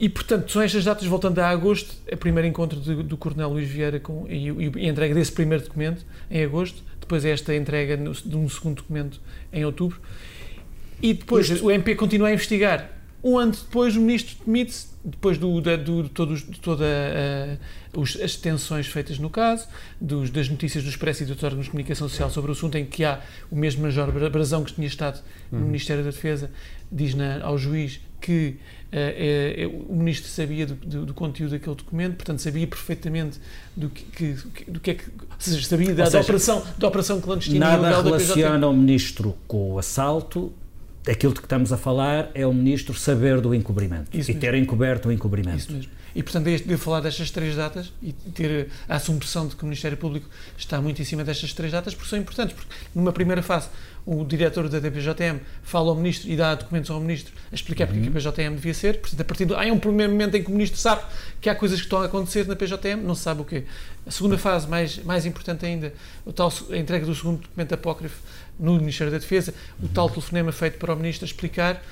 E, 0.00 0.08
portanto, 0.08 0.50
são 0.50 0.62
estas 0.62 0.84
datas, 0.84 1.06
voltando 1.06 1.38
a 1.40 1.48
agosto, 1.48 1.92
o 2.12 2.16
primeiro 2.16 2.46
encontro 2.46 2.78
de, 2.78 3.02
do 3.02 3.16
Coronel 3.16 3.50
Luís 3.50 3.68
Vieira 3.68 3.98
com, 3.98 4.26
e, 4.28 4.48
e, 4.48 4.86
a 4.86 4.90
entrega 4.90 5.12
desse 5.12 5.32
primeiro 5.32 5.64
documento 5.64 6.06
em 6.30 6.44
agosto, 6.44 6.84
depois 7.00 7.24
esta 7.24 7.54
entrega 7.54 7.96
de 7.96 8.36
um 8.36 8.48
segundo 8.48 8.76
documento 8.76 9.20
em 9.52 9.64
outubro, 9.64 10.00
e 11.02 11.14
depois 11.14 11.50
o 11.62 11.70
MP 11.70 11.96
continua 11.96 12.28
a 12.28 12.32
investigar. 12.32 12.97
Um 13.22 13.36
ano 13.36 13.52
depois, 13.52 13.96
o 13.96 14.00
Ministro 14.00 14.36
demite-se, 14.46 14.88
depois 15.04 15.38
do, 15.38 15.60
da, 15.60 15.76
do, 15.76 16.04
de, 16.04 16.08
todos, 16.10 16.48
de 16.48 16.60
toda 16.60 16.84
uh, 16.84 18.00
os, 18.00 18.16
as 18.20 18.36
detenções 18.36 18.86
feitas 18.86 19.18
no 19.18 19.28
caso, 19.28 19.66
dos, 20.00 20.30
das 20.30 20.48
notícias 20.48 20.84
do 20.84 20.90
Expresso 20.90 21.24
e 21.24 21.26
dos 21.26 21.42
órgãos 21.42 21.64
de 21.64 21.70
comunicação 21.70 22.08
social 22.08 22.30
sobre 22.30 22.50
o 22.50 22.52
assunto, 22.52 22.76
em 22.76 22.86
que 22.86 23.04
há 23.04 23.20
o 23.50 23.56
mesmo 23.56 23.82
Major 23.82 24.10
Brazão 24.30 24.62
que 24.62 24.72
tinha 24.72 24.86
estado 24.86 25.20
no 25.50 25.58
uhum. 25.58 25.66
Ministério 25.66 26.04
da 26.04 26.10
Defesa, 26.10 26.50
diz 26.92 27.14
na, 27.14 27.42
ao 27.42 27.58
juiz 27.58 28.00
que 28.20 28.56
uh, 28.92 29.68
uh, 29.68 29.92
o 29.92 29.96
ministro 29.96 30.28
sabia 30.28 30.66
do, 30.66 30.74
do, 30.74 31.06
do, 31.06 31.14
conteúdo 31.14 31.52
daquele 31.52 31.76
documento, 31.76 32.16
portanto 32.16 32.40
sabia 32.40 32.66
perfeitamente 32.66 33.38
do 33.76 33.88
que, 33.88 34.04
que 34.04 34.70
do 34.70 34.80
que 34.80 34.90
é 34.90 34.94
que, 34.94 35.04
ou 35.04 35.26
seja, 35.38 35.66
sabia 35.66 35.94
da, 35.94 36.06
seja, 36.06 36.18
da 36.18 36.22
operação, 36.22 36.66
da 36.78 36.88
operação 36.88 37.20
clandestina. 37.20 37.78
Nada 37.78 38.02
relaciona 38.02 38.66
o 38.66 38.72
ministro 38.72 39.36
com 39.46 39.72
o 39.72 39.78
assalto, 39.78 40.52
aquilo 41.10 41.32
de 41.32 41.40
que 41.40 41.46
estamos 41.46 41.72
a 41.72 41.76
falar 41.76 42.30
é 42.34 42.46
o 42.46 42.52
ministro 42.52 42.94
saber 42.94 43.40
do 43.40 43.54
encobrimento 43.54 44.10
Isso 44.12 44.30
e 44.30 44.34
mesmo. 44.34 44.40
ter 44.40 44.54
encoberto 44.54 45.08
o 45.08 45.12
encobrimento. 45.12 45.56
Isso 45.58 45.72
mesmo. 45.72 45.90
E, 46.14 46.22
portanto, 46.22 46.46
é 46.48 46.58
devo 46.58 46.82
falar 46.82 47.00
destas 47.00 47.30
três 47.30 47.54
datas 47.54 47.92
e 48.02 48.12
ter 48.12 48.68
a 48.88 48.96
assumpção 48.96 49.46
de 49.46 49.54
que 49.54 49.62
o 49.62 49.66
Ministério 49.66 49.96
Público 49.96 50.28
está 50.56 50.80
muito 50.80 51.00
em 51.00 51.04
cima 51.04 51.22
destas 51.22 51.52
três 51.52 51.70
datas, 51.70 51.94
porque 51.94 52.08
são 52.08 52.18
importantes. 52.18 52.56
Porque, 52.56 52.74
numa 52.94 53.12
primeira 53.12 53.42
fase, 53.42 53.68
o 54.10 54.24
diretor 54.24 54.70
da 54.70 54.78
DPJM 54.78 55.38
fala 55.62 55.90
ao 55.90 55.94
Ministro 55.94 56.30
e 56.30 56.36
dá 56.36 56.54
documentos 56.54 56.90
ao 56.90 56.98
Ministro 56.98 57.34
a 57.52 57.54
explicar 57.54 57.86
uhum. 57.88 58.04
porque 58.10 58.26
a 58.26 58.32
PJM 58.32 58.54
devia 58.54 58.72
ser. 58.72 59.00
Portanto, 59.00 59.20
a 59.20 59.24
partir 59.24 59.44
do, 59.44 59.54
há 59.54 59.64
um 59.66 59.78
primeiro 59.78 60.10
momento 60.10 60.34
em 60.34 60.42
que 60.42 60.48
o 60.48 60.52
Ministro 60.52 60.80
sabe 60.80 61.02
que 61.42 61.50
há 61.50 61.54
coisas 61.54 61.78
que 61.78 61.84
estão 61.84 62.00
a 62.00 62.06
acontecer 62.06 62.46
na 62.46 62.56
PJM, 62.56 63.02
não 63.02 63.14
se 63.14 63.20
sabe 63.20 63.42
o 63.42 63.44
quê. 63.44 63.64
A 64.06 64.10
segunda 64.10 64.38
fase, 64.38 64.66
mais, 64.66 64.98
mais 65.04 65.26
importante 65.26 65.66
ainda, 65.66 65.92
o 66.24 66.32
tal, 66.32 66.50
a 66.70 66.76
entrega 66.78 67.04
do 67.04 67.14
segundo 67.14 67.42
documento 67.42 67.74
apócrifo 67.74 68.18
no 68.58 68.76
Ministério 68.76 69.12
da 69.12 69.18
Defesa, 69.18 69.52
o 69.82 69.88
tal 69.88 70.08
telefonema 70.08 70.52
feito 70.52 70.78
para 70.78 70.94
o 70.94 70.96
Ministro 70.96 71.26
a 71.26 71.28
explicar. 71.28 71.82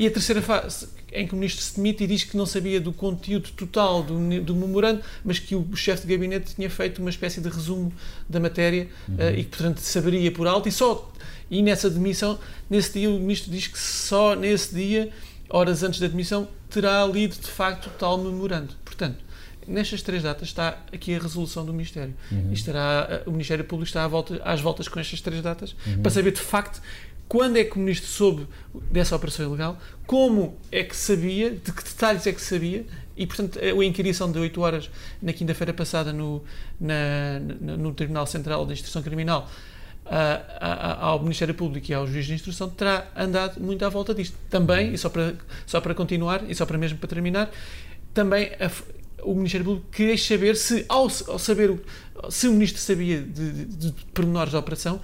E 0.00 0.06
a 0.06 0.10
terceira 0.10 0.40
fase, 0.40 0.88
em 1.12 1.26
que 1.26 1.34
o 1.34 1.36
Ministro 1.36 1.62
se 1.62 1.76
demite 1.76 2.04
e 2.04 2.06
diz 2.06 2.24
que 2.24 2.34
não 2.34 2.46
sabia 2.46 2.80
do 2.80 2.90
conteúdo 2.90 3.50
total 3.50 4.02
do, 4.02 4.40
do 4.40 4.56
memorando, 4.56 5.02
mas 5.22 5.38
que 5.38 5.54
o 5.54 5.76
chefe 5.76 6.06
de 6.06 6.14
gabinete 6.14 6.54
tinha 6.54 6.70
feito 6.70 7.00
uma 7.00 7.10
espécie 7.10 7.38
de 7.38 7.50
resumo 7.50 7.92
da 8.26 8.40
matéria 8.40 8.88
uhum. 9.06 9.16
uh, 9.16 9.30
e 9.34 9.44
que, 9.44 9.50
portanto, 9.50 9.76
saberia 9.80 10.32
por 10.32 10.46
alto. 10.46 10.70
E 10.70 10.72
só 10.72 11.12
e 11.50 11.60
nessa 11.60 11.90
demissão, 11.90 12.38
nesse 12.70 12.98
dia, 12.98 13.10
o 13.10 13.20
Ministro 13.20 13.52
diz 13.52 13.66
que 13.66 13.78
só 13.78 14.34
nesse 14.34 14.74
dia, 14.74 15.10
horas 15.50 15.82
antes 15.82 16.00
da 16.00 16.06
demissão, 16.06 16.48
terá 16.70 17.04
lido 17.04 17.36
de 17.38 17.50
facto 17.50 17.88
o 17.88 17.90
tal 17.90 18.16
memorando. 18.16 18.72
Portanto, 18.82 19.18
nestas 19.68 20.00
três 20.00 20.22
datas 20.22 20.48
está 20.48 20.78
aqui 20.90 21.14
a 21.14 21.18
resolução 21.18 21.66
do 21.66 21.72
Ministério. 21.74 22.14
Uhum. 22.32 22.54
Estará, 22.54 23.22
o 23.26 23.32
Ministério 23.32 23.64
Público 23.64 23.88
está 23.88 24.04
à 24.04 24.08
volta, 24.08 24.40
às 24.44 24.62
voltas 24.62 24.88
com 24.88 24.98
estas 24.98 25.20
três 25.20 25.42
datas 25.42 25.76
uhum. 25.86 26.00
para 26.00 26.10
saber 26.10 26.32
de 26.32 26.40
facto 26.40 26.80
quando 27.30 27.58
é 27.58 27.62
que 27.62 27.76
o 27.76 27.78
Ministro 27.78 28.08
soube 28.08 28.48
dessa 28.90 29.14
operação 29.14 29.46
ilegal, 29.46 29.78
como 30.04 30.58
é 30.72 30.82
que 30.82 30.96
sabia, 30.96 31.52
de 31.52 31.70
que 31.70 31.84
detalhes 31.84 32.26
é 32.26 32.32
que 32.32 32.42
sabia, 32.42 32.84
e 33.16 33.24
portanto 33.24 33.56
a 33.56 33.84
inquirição 33.84 34.32
de 34.32 34.36
8 34.36 34.60
horas 34.60 34.90
na 35.22 35.32
quinta-feira 35.32 35.72
passada 35.72 36.12
no, 36.12 36.42
na, 36.80 37.38
no 37.38 37.94
Tribunal 37.94 38.26
Central 38.26 38.66
de 38.66 38.72
Instrução 38.72 39.00
Criminal 39.00 39.48
ao 41.00 41.20
Ministério 41.20 41.54
Público 41.54 41.88
e 41.88 41.94
ao 41.94 42.04
Juiz 42.04 42.26
de 42.26 42.34
Instrução 42.34 42.68
terá 42.68 43.06
andado 43.16 43.60
muito 43.60 43.84
à 43.84 43.88
volta 43.88 44.12
disto. 44.12 44.36
Também, 44.50 44.92
e 44.92 44.98
só 44.98 45.08
para, 45.08 45.36
só 45.66 45.80
para 45.80 45.94
continuar, 45.94 46.42
e 46.50 46.54
só 46.56 46.66
para 46.66 46.76
mesmo 46.76 46.98
para 46.98 47.08
terminar, 47.08 47.48
também 48.12 48.50
a, 48.58 48.68
o 49.22 49.36
Ministério 49.36 49.64
Público 49.64 49.86
queria 49.92 50.18
saber 50.18 50.56
se, 50.56 50.84
ao, 50.88 51.02
ao 51.04 51.38
saber, 51.38 51.78
se 52.28 52.48
o 52.48 52.52
Ministro 52.52 52.80
sabia 52.80 53.22
de, 53.22 53.66
de, 53.66 53.92
de 53.92 54.04
pormenores 54.06 54.52
da 54.52 54.58
operação, 54.58 55.00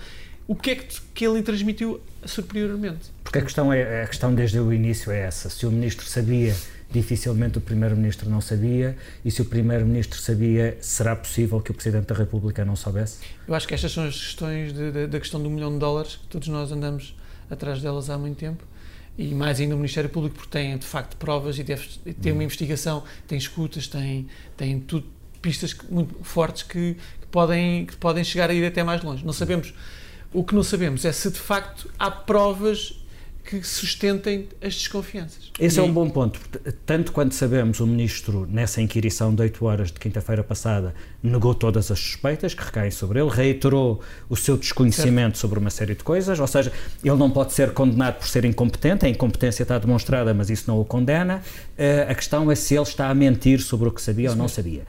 o 0.49 0.55
que 0.55 0.71
é 0.71 0.75
que, 0.77 1.01
que 1.15 1.27
ele 1.27 1.43
transmitiu 1.43 2.01
superiormente. 2.25 3.11
Porque 3.23 3.39
a 3.39 3.43
questão, 3.43 3.73
é, 3.73 4.03
a 4.03 4.07
questão 4.07 4.35
desde 4.35 4.59
o 4.59 4.73
início 4.73 5.11
é 5.11 5.21
essa. 5.21 5.51
Se 5.51 5.67
o 5.67 5.71
Ministro 5.71 6.07
sabia, 6.07 6.55
dificilmente 6.91 7.59
o 7.59 7.61
Primeiro-Ministro 7.61 8.31
não 8.31 8.41
sabia, 8.41 8.97
e 9.25 9.31
se 9.31 9.43
o 9.43 9.45
Primeiro-Ministro 9.45 10.19
sabia, 10.21 10.79
será 10.81 11.17
possível 11.17 11.61
que 11.61 11.71
o 11.71 11.75
Presidente 11.75 12.07
da 12.07 12.15
República 12.15 12.65
não 12.65 12.77
soubesse? 12.77 13.19
Eu 13.47 13.55
acho 13.55 13.67
que 13.67 13.75
estas 13.75 13.93
são 13.93 14.05
as 14.05 14.15
questões 14.15 14.73
de, 14.73 14.93
de, 14.93 15.07
da 15.07 15.19
questão 15.21 15.43
do 15.43 15.51
milhão 15.51 15.73
de 15.73 15.79
dólares, 15.79 16.17
que 16.17 16.27
todos 16.29 16.49
nós 16.49 16.71
andamos 16.71 17.17
atrás 17.51 17.81
delas 17.83 18.11
há 18.11 18.19
muito 18.19 18.39
tempo 18.39 18.65
e 19.19 19.35
mais 19.35 19.61
ainda 19.61 19.75
o 19.75 19.79
Ministério 19.79 20.11
Público, 20.11 20.37
porque 20.37 20.51
tem 20.51 20.77
de 20.77 20.85
facto 20.85 21.17
provas 21.17 21.59
e 21.59 21.63
deve 21.63 21.87
ter 22.21 22.33
uma 22.33 22.45
investigação, 22.45 23.03
tem 23.27 23.39
escutas, 23.39 23.89
tem, 23.89 24.27
tem 24.57 24.79
tudo, 24.79 25.07
pistas 25.41 25.75
muito 25.89 26.23
fortes 26.23 26.63
que, 26.63 26.95
que, 26.95 27.27
podem, 27.31 27.87
que 27.87 27.97
podem 27.97 28.23
chegar 28.23 28.51
a 28.51 28.55
ir 28.55 28.67
até 28.67 28.83
mais 28.85 29.03
longe. 29.03 29.25
Não 29.25 29.33
sabemos, 29.33 29.73
o 30.33 30.45
que 30.45 30.55
não 30.55 30.62
sabemos 30.62 31.05
é 31.05 31.12
se 31.12 31.31
de 31.31 31.39
facto 31.39 31.91
há 31.99 32.11
provas 32.11 32.95
que 33.47 33.62
sustentem 33.62 34.49
as 34.61 34.75
desconfianças. 34.75 35.53
Esse 35.59 35.79
e... 35.79 35.81
é 35.81 35.83
um 35.83 35.93
bom 35.93 36.11
ponto. 36.11 36.41
Tanto 36.85 37.12
quanto 37.12 37.35
sabemos, 37.35 37.79
o 37.79 37.87
Ministro, 37.87 38.47
nessa 38.51 38.83
inquirição 38.83 39.33
de 39.33 39.43
8 39.43 39.65
horas 39.65 39.93
de 39.93 40.01
quinta-feira 40.01 40.43
passada, 40.43 40.95
negou 41.23 41.55
todas 41.55 41.91
as 41.91 41.99
suspeitas 41.99 42.55
que 42.55 42.65
recaem 42.65 42.91
sobre 42.91 43.21
ele, 43.21 43.31
reiterou 43.31 44.01
o 44.29 44.37
seu 44.37 44.57
desconhecimento 44.57 45.37
certo. 45.37 45.39
sobre 45.39 45.61
uma 45.61 45.71
série 45.71 45.95
de 45.95 46.03
coisas, 46.03 46.41
ou 46.41 46.47
seja, 46.47 46.73
ele 47.05 47.17
não 47.17 47.31
pode 47.31 47.53
ser 47.53 47.73
condenado 47.73 48.19
por 48.19 48.27
ser 48.27 48.45
incompetente, 48.45 49.07
a 49.07 49.09
incompetência 49.09 49.62
está 49.62 49.79
demonstrada, 49.79 50.35
mas 50.35 50.51
isso 50.51 50.65
não 50.67 50.81
o 50.81 50.85
condena. 50.85 51.41
Uh, 51.79 52.11
a 52.11 52.15
questão 52.15 52.51
é 52.51 52.55
se 52.57 52.75
ele 52.75 52.83
está 52.83 53.09
a 53.09 53.15
mentir 53.15 53.61
sobre 53.61 53.89
o 53.89 53.93
que 53.93 54.03
sabia 54.03 54.27
isso 54.27 54.33
ou 54.33 54.39
não 54.39 54.45
mesmo. 54.47 54.57
sabia. 54.57 54.83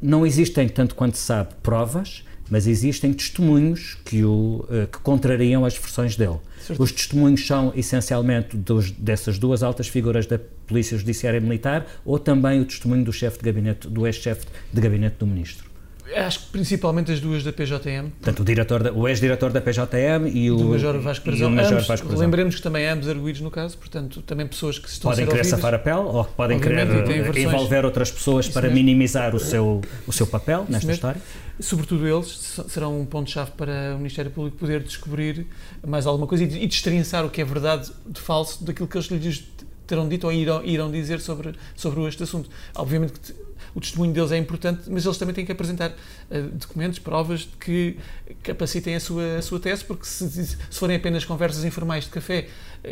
Não 0.00 0.24
existem, 0.24 0.66
tanto 0.66 0.94
quanto 0.94 1.18
se 1.18 1.24
sabe, 1.24 1.50
provas 1.62 2.24
mas 2.50 2.66
existem 2.66 3.12
testemunhos 3.12 3.96
que, 4.04 4.24
o, 4.24 4.66
uh, 4.68 4.86
que 4.90 4.98
contrariam 4.98 5.64
as 5.64 5.76
versões 5.76 6.16
dele. 6.16 6.38
Certo. 6.66 6.82
Os 6.82 6.92
testemunhos 6.92 7.46
são 7.46 7.72
essencialmente 7.74 8.56
dos, 8.56 8.90
dessas 8.90 9.38
duas 9.38 9.62
altas 9.62 9.88
figuras 9.88 10.26
da 10.26 10.38
Polícia 10.66 10.98
Judiciária 10.98 11.40
Militar 11.40 11.86
ou 12.04 12.18
também 12.18 12.60
o 12.60 12.64
testemunho 12.64 13.04
do 13.04 13.12
chefe 13.12 13.38
de 13.38 13.44
gabinete, 13.44 13.88
do 13.88 14.06
ex-chefe 14.06 14.46
de 14.72 14.80
gabinete 14.80 15.16
do 15.18 15.26
Ministro? 15.26 15.70
Acho 16.14 16.40
que 16.40 16.46
principalmente 16.46 17.12
as 17.12 17.20
duas 17.20 17.44
da 17.44 17.52
PJM. 17.52 18.10
Portanto, 18.10 18.40
o, 18.40 18.44
diretor 18.44 18.82
da, 18.82 18.92
o 18.92 19.06
ex-diretor 19.06 19.52
da 19.52 19.60
PJM 19.60 20.28
e 20.32 20.50
o, 20.50 20.56
do 20.56 20.64
Major 20.64 20.98
Vasco 20.98 21.24
Perazão. 21.24 22.18
Lembremos 22.18 22.56
que 22.56 22.62
também 22.62 22.88
ambos 22.88 23.08
arguídos 23.08 23.40
no 23.40 23.50
caso, 23.50 23.78
portanto, 23.78 24.20
também 24.22 24.46
pessoas 24.46 24.78
que 24.78 24.88
estão 24.88 25.10
podem 25.10 25.24
a 25.24 25.28
ser 25.28 25.32
querer 25.32 25.44
safar 25.44 25.74
a 25.74 25.78
pele 25.78 26.00
ou 26.00 26.24
podem 26.24 26.58
querer 26.58 26.84
versões... 26.86 27.36
envolver 27.36 27.84
outras 27.84 28.10
pessoas 28.10 28.46
Isso 28.46 28.54
para 28.54 28.62
mesmo. 28.62 28.74
minimizar 28.76 29.36
o 29.36 29.38
seu, 29.38 29.80
o 30.06 30.12
seu 30.12 30.26
papel 30.26 30.62
Isso 30.62 30.72
nesta 30.72 30.86
mesmo. 30.88 30.94
história. 30.94 31.20
Sobretudo 31.60 32.06
eles 32.06 32.60
serão 32.68 33.00
um 33.00 33.04
ponto-chave 33.04 33.50
para 33.52 33.94
o 33.94 33.98
Ministério 33.98 34.30
Público 34.30 34.56
poder 34.56 34.82
descobrir 34.82 35.46
mais 35.86 36.06
alguma 36.06 36.26
coisa 36.26 36.44
e, 36.44 36.66
destrinçar 36.66 37.24
o 37.24 37.30
que 37.30 37.40
é 37.40 37.44
verdade 37.44 37.92
de 38.06 38.20
falso 38.20 38.64
daquilo 38.64 38.88
que 38.88 38.96
eles 38.96 39.08
lhes 39.08 39.44
terão 39.86 40.08
dito 40.08 40.26
ou 40.26 40.32
irão, 40.32 40.64
irão 40.64 40.90
dizer 40.90 41.20
sobre, 41.20 41.54
sobre 41.74 42.00
este 42.06 42.22
assunto. 42.22 42.48
Obviamente 42.74 43.12
que 43.20 43.34
o 43.74 43.80
testemunho 43.80 44.12
deles 44.12 44.32
é 44.32 44.38
importante, 44.38 44.82
mas 44.88 45.04
eles 45.04 45.18
também 45.18 45.34
têm 45.34 45.44
que 45.44 45.52
apresentar 45.52 45.90
uh, 45.90 46.42
documentos, 46.52 46.98
provas 46.98 47.48
que 47.58 47.96
capacitem 48.42 48.94
a 48.94 49.00
sua, 49.00 49.36
a 49.38 49.42
sua 49.42 49.60
tese, 49.60 49.84
porque 49.84 50.06
se, 50.06 50.28
se 50.46 50.56
forem 50.70 50.96
apenas 50.96 51.24
conversas 51.24 51.64
informais 51.64 52.04
de 52.04 52.10
café, 52.10 52.48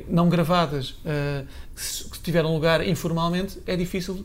não 0.09 0.29
gravadas, 0.29 0.91
uh, 0.91 1.47
que 2.11 2.19
tiveram 2.21 2.53
lugar 2.53 2.87
informalmente, 2.87 3.59
é 3.67 3.77
difícil, 3.77 4.25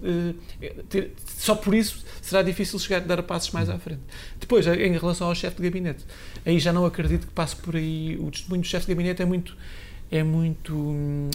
ter, 0.89 1.11
só 1.37 1.55
por 1.55 1.73
isso 1.73 2.03
será 2.21 2.41
difícil 2.41 2.79
chegar 2.79 2.99
dar 3.01 3.21
passos 3.23 3.51
mais 3.51 3.69
à 3.69 3.77
frente. 3.77 4.01
Depois, 4.39 4.65
em 4.67 4.97
relação 4.97 5.27
ao 5.27 5.35
chefe 5.35 5.57
de 5.57 5.63
gabinete, 5.63 6.03
aí 6.45 6.59
já 6.59 6.73
não 6.73 6.85
acredito 6.85 7.27
que 7.27 7.33
passe 7.33 7.55
por 7.55 7.75
aí, 7.75 8.17
o 8.19 8.31
testemunho 8.31 8.61
do 8.61 8.67
chefe 8.67 8.87
de 8.87 8.93
gabinete 8.93 9.21
é 9.21 9.25
muito, 9.25 9.55
é 10.11 10.23
muito, 10.23 10.73
hum, 10.75 11.29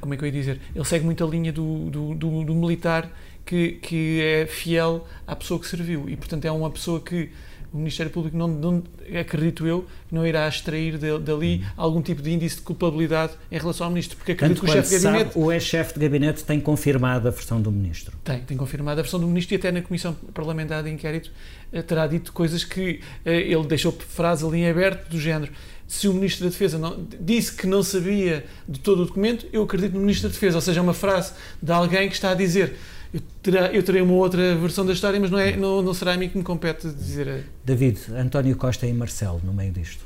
como 0.00 0.14
é 0.14 0.16
que 0.16 0.24
eu 0.24 0.26
ia 0.26 0.32
dizer, 0.32 0.60
ele 0.74 0.84
segue 0.84 1.04
muito 1.04 1.24
a 1.24 1.28
linha 1.28 1.52
do, 1.52 1.90
do, 1.90 2.14
do, 2.14 2.44
do 2.44 2.54
militar 2.54 3.10
que, 3.44 3.72
que 3.82 4.20
é 4.20 4.46
fiel 4.46 5.06
à 5.26 5.36
pessoa 5.36 5.60
que 5.60 5.66
serviu 5.66 6.08
e, 6.08 6.16
portanto, 6.16 6.44
é 6.44 6.50
uma 6.50 6.70
pessoa 6.70 7.00
que 7.00 7.30
o 7.72 7.78
Ministério 7.78 8.12
Público, 8.12 8.36
não, 8.36 8.48
não 8.48 8.82
acredito 9.18 9.66
eu, 9.66 9.86
não 10.10 10.26
irá 10.26 10.46
extrair 10.46 10.98
de, 10.98 11.18
dali 11.18 11.64
algum 11.76 12.02
tipo 12.02 12.20
de 12.20 12.30
índice 12.30 12.56
de 12.56 12.62
culpabilidade 12.62 13.32
em 13.50 13.58
relação 13.58 13.86
ao 13.86 13.90
Ministro, 13.90 14.16
porque 14.16 14.32
acredito 14.32 14.60
Tanto 14.60 14.66
que 14.66 14.78
o 14.78 14.82
chefe 14.82 14.96
de 14.96 15.02
gabinete... 15.02 15.32
Sabe, 15.32 15.44
o 15.44 15.52
ex-chefe 15.52 15.94
de 15.94 16.00
gabinete 16.00 16.44
tem 16.44 16.60
confirmado 16.60 17.28
a 17.28 17.30
versão 17.30 17.60
do 17.60 17.72
Ministro. 17.72 18.16
Tem, 18.22 18.40
tem 18.40 18.56
confirmado 18.56 19.00
a 19.00 19.02
versão 19.02 19.18
do 19.18 19.26
Ministro 19.26 19.54
e 19.54 19.56
até 19.56 19.72
na 19.72 19.80
Comissão 19.80 20.14
Parlamentar 20.34 20.82
de 20.82 20.90
Inquérito 20.90 21.30
eh, 21.72 21.82
terá 21.82 22.06
dito 22.06 22.32
coisas 22.32 22.62
que 22.62 23.00
eh, 23.24 23.40
ele 23.40 23.66
deixou 23.66 23.92
frase 23.92 24.44
ali 24.44 24.58
em 24.60 24.68
aberto 24.68 25.08
do 25.08 25.18
género 25.18 25.52
se 25.92 26.08
o 26.08 26.14
Ministro 26.14 26.44
da 26.44 26.50
Defesa 26.50 26.78
não, 26.78 27.06
disse 27.20 27.54
que 27.54 27.66
não 27.66 27.82
sabia 27.82 28.46
de 28.66 28.80
todo 28.80 29.02
o 29.02 29.04
documento, 29.04 29.46
eu 29.52 29.62
acredito 29.62 29.92
no 29.92 30.00
Ministro 30.00 30.26
da 30.26 30.32
Defesa, 30.32 30.56
ou 30.56 30.62
seja, 30.62 30.80
é 30.80 30.82
uma 30.82 30.94
frase 30.94 31.34
de 31.60 31.70
alguém 31.70 32.08
que 32.08 32.14
está 32.14 32.30
a 32.30 32.34
dizer 32.34 32.76
eu, 33.12 33.20
terá, 33.42 33.72
eu 33.72 33.82
terei 33.82 34.00
uma 34.00 34.14
outra 34.14 34.54
versão 34.56 34.86
da 34.86 34.92
história, 34.92 35.20
mas 35.20 35.30
não, 35.30 35.38
é, 35.38 35.56
não, 35.56 35.82
não 35.82 35.92
será 35.92 36.14
a 36.14 36.16
mim 36.16 36.28
que 36.28 36.38
me 36.38 36.44
compete 36.44 36.88
dizer. 36.88 37.44
David, 37.64 37.98
António 38.14 38.56
Costa 38.56 38.86
e 38.86 38.92
Marcelo 38.92 39.40
no 39.44 39.52
meio 39.52 39.72
disto. 39.72 40.04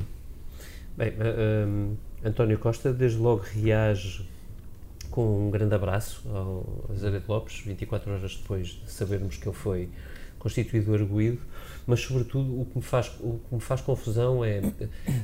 Bem, 0.96 1.10
uh, 1.10 1.68
um, 1.68 1.96
António 2.24 2.58
Costa 2.58 2.92
desde 2.92 3.18
logo 3.18 3.42
reage 3.42 4.26
com 5.10 5.46
um 5.46 5.50
grande 5.50 5.74
abraço 5.74 6.22
ao 6.28 6.84
Azaredo 6.90 7.24
Lopes, 7.28 7.62
24 7.64 8.12
horas 8.12 8.36
depois 8.36 8.68
de 8.68 8.90
sabermos 8.90 9.36
que 9.36 9.48
ele 9.48 9.56
foi 9.56 9.88
constituído 10.38 10.94
arguído, 10.94 11.38
mas 11.86 12.00
sobretudo 12.00 12.60
o 12.60 12.64
que 12.66 12.76
me 12.76 12.82
faz 12.82 13.10
o 13.20 13.40
que 13.48 13.54
me 13.54 13.60
faz 13.60 13.80
confusão 13.80 14.44
é 14.44 14.60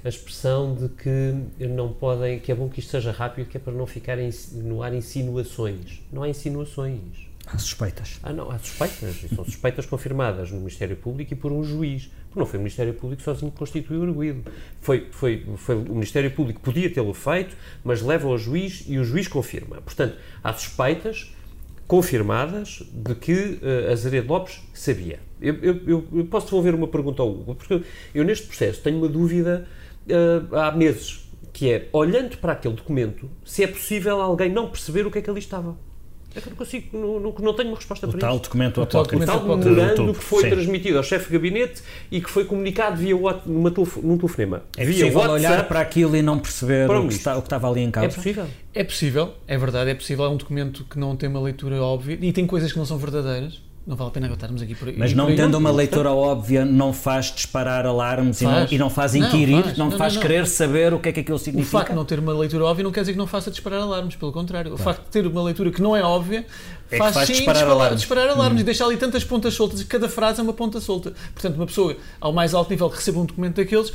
a 0.04 0.08
expressão 0.08 0.74
de 0.74 0.88
que 0.88 1.34
não 1.66 1.92
podem, 1.92 2.38
que 2.38 2.50
é 2.50 2.54
bom 2.54 2.68
que 2.68 2.80
isto 2.80 2.90
seja 2.90 3.12
rápido, 3.12 3.48
que 3.48 3.56
é 3.56 3.60
para 3.60 3.72
não 3.72 3.86
ficar 3.86 4.16
no 4.52 4.82
ar 4.82 4.94
insinuações. 4.94 6.00
Não 6.12 6.22
há 6.22 6.28
insinuações. 6.28 7.31
Há 7.46 7.58
suspeitas. 7.58 8.18
Ah, 8.22 8.32
não, 8.32 8.50
há 8.50 8.58
suspeitas. 8.58 9.22
E 9.24 9.34
são 9.34 9.44
suspeitas 9.44 9.84
confirmadas 9.86 10.50
no 10.50 10.58
Ministério 10.58 10.96
Público 10.96 11.32
e 11.32 11.36
por 11.36 11.52
um 11.52 11.62
juiz. 11.62 12.10
Porque 12.26 12.38
não 12.38 12.46
foi 12.46 12.58
o 12.58 12.62
Ministério 12.62 12.94
Público 12.94 13.22
sozinho 13.22 13.50
que 13.50 13.58
constituiu 13.58 14.00
o 14.00 14.04
arguído. 14.04 14.50
Foi, 14.80 15.08
foi, 15.10 15.44
foi 15.56 15.74
o 15.74 15.94
Ministério 15.94 16.30
Público 16.30 16.60
podia 16.60 16.88
tê-lo 16.92 17.12
feito, 17.12 17.56
mas 17.84 18.00
leva 18.00 18.28
ao 18.28 18.38
juiz 18.38 18.84
e 18.86 18.98
o 18.98 19.04
juiz 19.04 19.28
confirma. 19.28 19.80
Portanto, 19.82 20.16
há 20.42 20.52
suspeitas 20.52 21.34
confirmadas 21.86 22.82
de 22.90 23.14
que 23.14 23.32
uh, 23.32 23.92
Azeredo 23.92 24.28
Lopes 24.32 24.62
sabia. 24.72 25.20
Eu, 25.40 25.56
eu, 25.56 26.08
eu 26.14 26.24
posso 26.24 26.46
devolver 26.46 26.74
uma 26.74 26.88
pergunta 26.88 27.20
ao 27.20 27.30
Hugo, 27.30 27.54
porque 27.54 27.82
eu, 28.14 28.24
neste 28.24 28.46
processo 28.46 28.80
tenho 28.80 28.96
uma 28.96 29.08
dúvida 29.08 29.68
uh, 30.06 30.56
há 30.56 30.72
meses, 30.72 31.28
que 31.52 31.70
é, 31.70 31.88
olhando 31.92 32.38
para 32.38 32.52
aquele 32.52 32.74
documento, 32.74 33.28
se 33.44 33.62
é 33.62 33.66
possível 33.66 34.22
alguém 34.22 34.50
não 34.50 34.70
perceber 34.70 35.06
o 35.06 35.10
que 35.10 35.18
é 35.18 35.22
que 35.22 35.28
ali 35.28 35.40
estava. 35.40 35.76
É 36.34 36.40
que 36.40 36.48
não 36.48 36.56
consigo, 36.56 36.96
não, 36.96 37.20
não, 37.20 37.34
não 37.38 37.54
tenho 37.54 37.68
uma 37.68 37.76
resposta 37.76 38.06
o 38.06 38.10
para 38.10 38.20
tal 38.20 38.34
isso. 38.34 38.44
Documento 38.44 38.80
o 38.80 38.86
tal 38.86 39.02
documento 39.02 39.28
apócrifo. 39.30 39.54
O 39.54 39.56
tal 39.56 39.74
memorando 39.74 40.14
que 40.14 40.24
foi 40.24 40.42
Sim. 40.42 40.50
transmitido 40.50 40.96
ao 40.98 41.04
chefe 41.04 41.26
de 41.26 41.32
gabinete 41.32 41.82
e 42.10 42.20
que 42.20 42.30
foi 42.30 42.44
comunicado 42.44 42.96
via 42.96 43.14
numa 43.46 43.70
num 44.02 44.16
telefonema. 44.16 44.62
É 44.76 44.84
via 44.84 44.94
possível 44.94 45.20
WhatsApp, 45.20 45.34
olhar 45.34 45.68
para 45.68 45.80
aquilo 45.80 46.16
e 46.16 46.22
não 46.22 46.38
perceber 46.38 46.90
o 46.90 47.08
que, 47.08 47.14
está, 47.14 47.36
o 47.36 47.42
que, 47.42 47.46
estava 47.46 47.70
ali 47.70 47.82
em 47.82 47.90
causa? 47.90 48.08
É 48.08 48.14
possível. 48.14 48.46
É 48.74 48.84
possível, 48.84 49.34
é 49.46 49.58
verdade, 49.58 49.90
é 49.90 49.94
possível. 49.94 50.24
É 50.24 50.28
um 50.28 50.36
documento 50.36 50.84
que 50.84 50.98
não 50.98 51.16
tem 51.16 51.28
uma 51.28 51.40
leitura 51.40 51.82
óbvia 51.82 52.18
e 52.20 52.32
tem 52.32 52.46
coisas 52.46 52.72
que 52.72 52.78
não 52.78 52.86
são 52.86 52.96
verdadeiras 52.96 53.60
não 53.84 53.96
vale 53.96 54.10
a 54.10 54.12
pena 54.12 54.32
estarmos 54.32 54.62
aqui 54.62 54.74
por 54.76 54.88
aí. 54.88 54.94
Mas 54.96 55.12
não 55.12 55.26
aí, 55.26 55.34
tendo 55.34 55.56
uma 55.58 55.70
leitura 55.70 56.10
óbvia, 56.14 56.64
não 56.64 56.92
faz 56.92 57.32
disparar 57.34 57.84
alarmes 57.84 58.40
faz. 58.40 58.52
E, 58.52 58.60
não, 58.60 58.76
e, 58.76 58.78
não, 58.78 58.90
faz 58.90 59.14
inquirir, 59.14 59.56
não, 59.56 59.62
faz, 59.62 59.78
não, 59.78 59.90
não 59.90 59.98
faz 59.98 60.16
querer 60.16 60.46
saber 60.46 60.94
o 60.94 61.00
que 61.00 61.08
é 61.08 61.12
que 61.12 61.20
aquilo 61.20 61.38
significa. 61.38 61.76
O 61.76 61.80
facto 61.80 61.90
de 61.90 61.96
não 61.96 62.04
ter 62.04 62.20
uma 62.20 62.32
leitura 62.32 62.64
óbvia 62.64 62.84
não 62.84 62.92
quer 62.92 63.00
dizer 63.00 63.12
que 63.12 63.18
não 63.18 63.26
faça 63.26 63.50
disparar 63.50 63.80
alarmes, 63.80 64.14
pelo 64.14 64.30
contrário. 64.30 64.72
O 64.72 64.78
facto 64.78 65.02
de 65.02 65.10
ter 65.10 65.26
uma 65.26 65.42
leitura 65.42 65.72
que 65.72 65.82
não 65.82 65.96
é 65.96 66.02
óbvia 66.02 66.46
é 66.92 66.96
faz, 66.96 67.14
faz 67.14 67.26
sim 67.26 67.32
disparar, 67.32 67.64
alarmes, 67.68 68.00
disparar 68.00 68.28
alarmes 68.28 68.58
hum. 68.58 68.62
e 68.62 68.64
deixar 68.64 68.84
ali 68.84 68.96
tantas 68.96 69.24
pontas 69.24 69.54
soltas 69.54 69.80
e 69.80 69.84
cada 69.84 70.08
frase 70.08 70.38
é 70.38 70.42
uma 70.44 70.52
ponta 70.52 70.80
solta. 70.80 71.12
Portanto, 71.32 71.56
uma 71.56 71.66
pessoa 71.66 71.96
ao 72.20 72.32
mais 72.32 72.54
alto 72.54 72.70
nível 72.70 72.88
que 72.88 72.96
receba 72.96 73.18
um 73.18 73.24
documento 73.24 73.56
daqueles, 73.56 73.92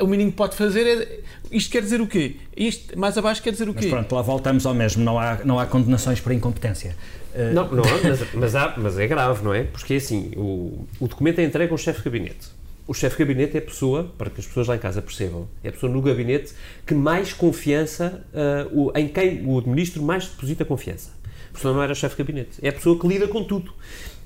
o 0.00 0.06
mínimo 0.06 0.30
que 0.30 0.36
pode 0.36 0.56
fazer 0.56 0.86
é. 0.86 1.20
Isto 1.50 1.70
quer 1.70 1.82
dizer 1.82 2.00
o 2.00 2.06
quê? 2.06 2.36
Isto 2.56 2.98
mais 2.98 3.16
abaixo 3.18 3.42
quer 3.42 3.50
dizer 3.50 3.68
o 3.68 3.74
quê? 3.74 3.82
Mas 3.82 3.90
pronto, 3.90 4.14
lá 4.14 4.22
voltamos 4.22 4.64
ao 4.64 4.74
mesmo. 4.74 5.04
Não 5.04 5.18
há, 5.18 5.38
não 5.44 5.58
há 5.58 5.66
condenações 5.66 6.20
por 6.20 6.32
incompetência. 6.32 6.96
Uh... 7.36 7.54
Não, 7.54 7.68
não 7.70 7.84
mas, 8.02 8.34
mas, 8.34 8.56
há, 8.56 8.74
mas 8.76 8.98
é 8.98 9.06
grave, 9.06 9.44
não 9.44 9.52
é? 9.52 9.64
Porque 9.64 9.94
assim, 9.94 10.32
o, 10.36 10.86
o 10.98 11.06
documento 11.06 11.38
é 11.38 11.44
entregue 11.44 11.70
ao 11.70 11.78
chefe 11.78 11.98
de 11.98 12.04
gabinete. 12.06 12.48
O 12.88 12.94
chefe 12.94 13.16
de 13.16 13.24
gabinete 13.24 13.56
é 13.56 13.58
a 13.58 13.62
pessoa, 13.62 14.10
para 14.16 14.30
que 14.30 14.40
as 14.40 14.46
pessoas 14.46 14.68
lá 14.68 14.76
em 14.76 14.78
casa 14.78 15.02
percebam, 15.02 15.48
é 15.62 15.68
a 15.68 15.72
pessoa 15.72 15.92
no 15.92 16.00
gabinete 16.00 16.54
que 16.86 16.94
mais 16.94 17.32
confiança, 17.32 18.24
uh, 18.32 18.80
o, 18.88 18.96
em 18.96 19.08
quem 19.08 19.44
o 19.44 19.60
ministro 19.68 20.02
mais 20.02 20.28
deposita 20.28 20.64
confiança. 20.64 21.10
Porque 21.48 21.60
senão 21.60 21.74
não 21.74 21.82
era 21.82 21.94
chefe 21.94 22.16
de 22.16 22.22
gabinete. 22.22 22.58
É 22.62 22.68
a 22.68 22.72
pessoa 22.72 22.98
que 22.98 23.06
lida 23.06 23.26
com 23.26 23.42
tudo. 23.42 23.72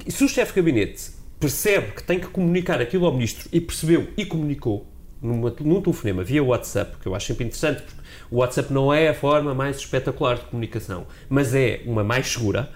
E 0.07 0.13
se 0.13 0.23
o 0.23 0.29
chefe 0.29 0.53
de 0.53 0.61
gabinete 0.61 1.11
percebe 1.39 1.93
que 1.93 2.03
tem 2.03 2.21
que 2.21 2.27
comunicar 2.27 2.81
aquilo 2.81 3.07
ao 3.07 3.13
ministro 3.13 3.49
e 3.51 3.61
percebeu 3.61 4.09
e 4.17 4.27
comunicou 4.27 4.87
numa, 5.23 5.55
num 5.61 5.81
telefonema 5.81 6.23
via 6.23 6.43
WhatsApp, 6.43 6.97
que 7.01 7.07
eu 7.07 7.15
acho 7.15 7.27
sempre 7.27 7.45
interessante, 7.45 7.83
porque 7.83 8.01
o 8.31 8.37
WhatsApp 8.37 8.73
não 8.73 8.93
é 8.93 9.09
a 9.09 9.15
forma 9.15 9.55
mais 9.55 9.77
espetacular 9.77 10.37
de 10.37 10.45
comunicação, 10.45 11.07
mas 11.29 11.55
é 11.55 11.83
uma 11.85 12.05
mais 12.05 12.29
segura. 12.29 12.71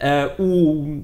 Uh, 0.00 0.42
o, 0.42 1.02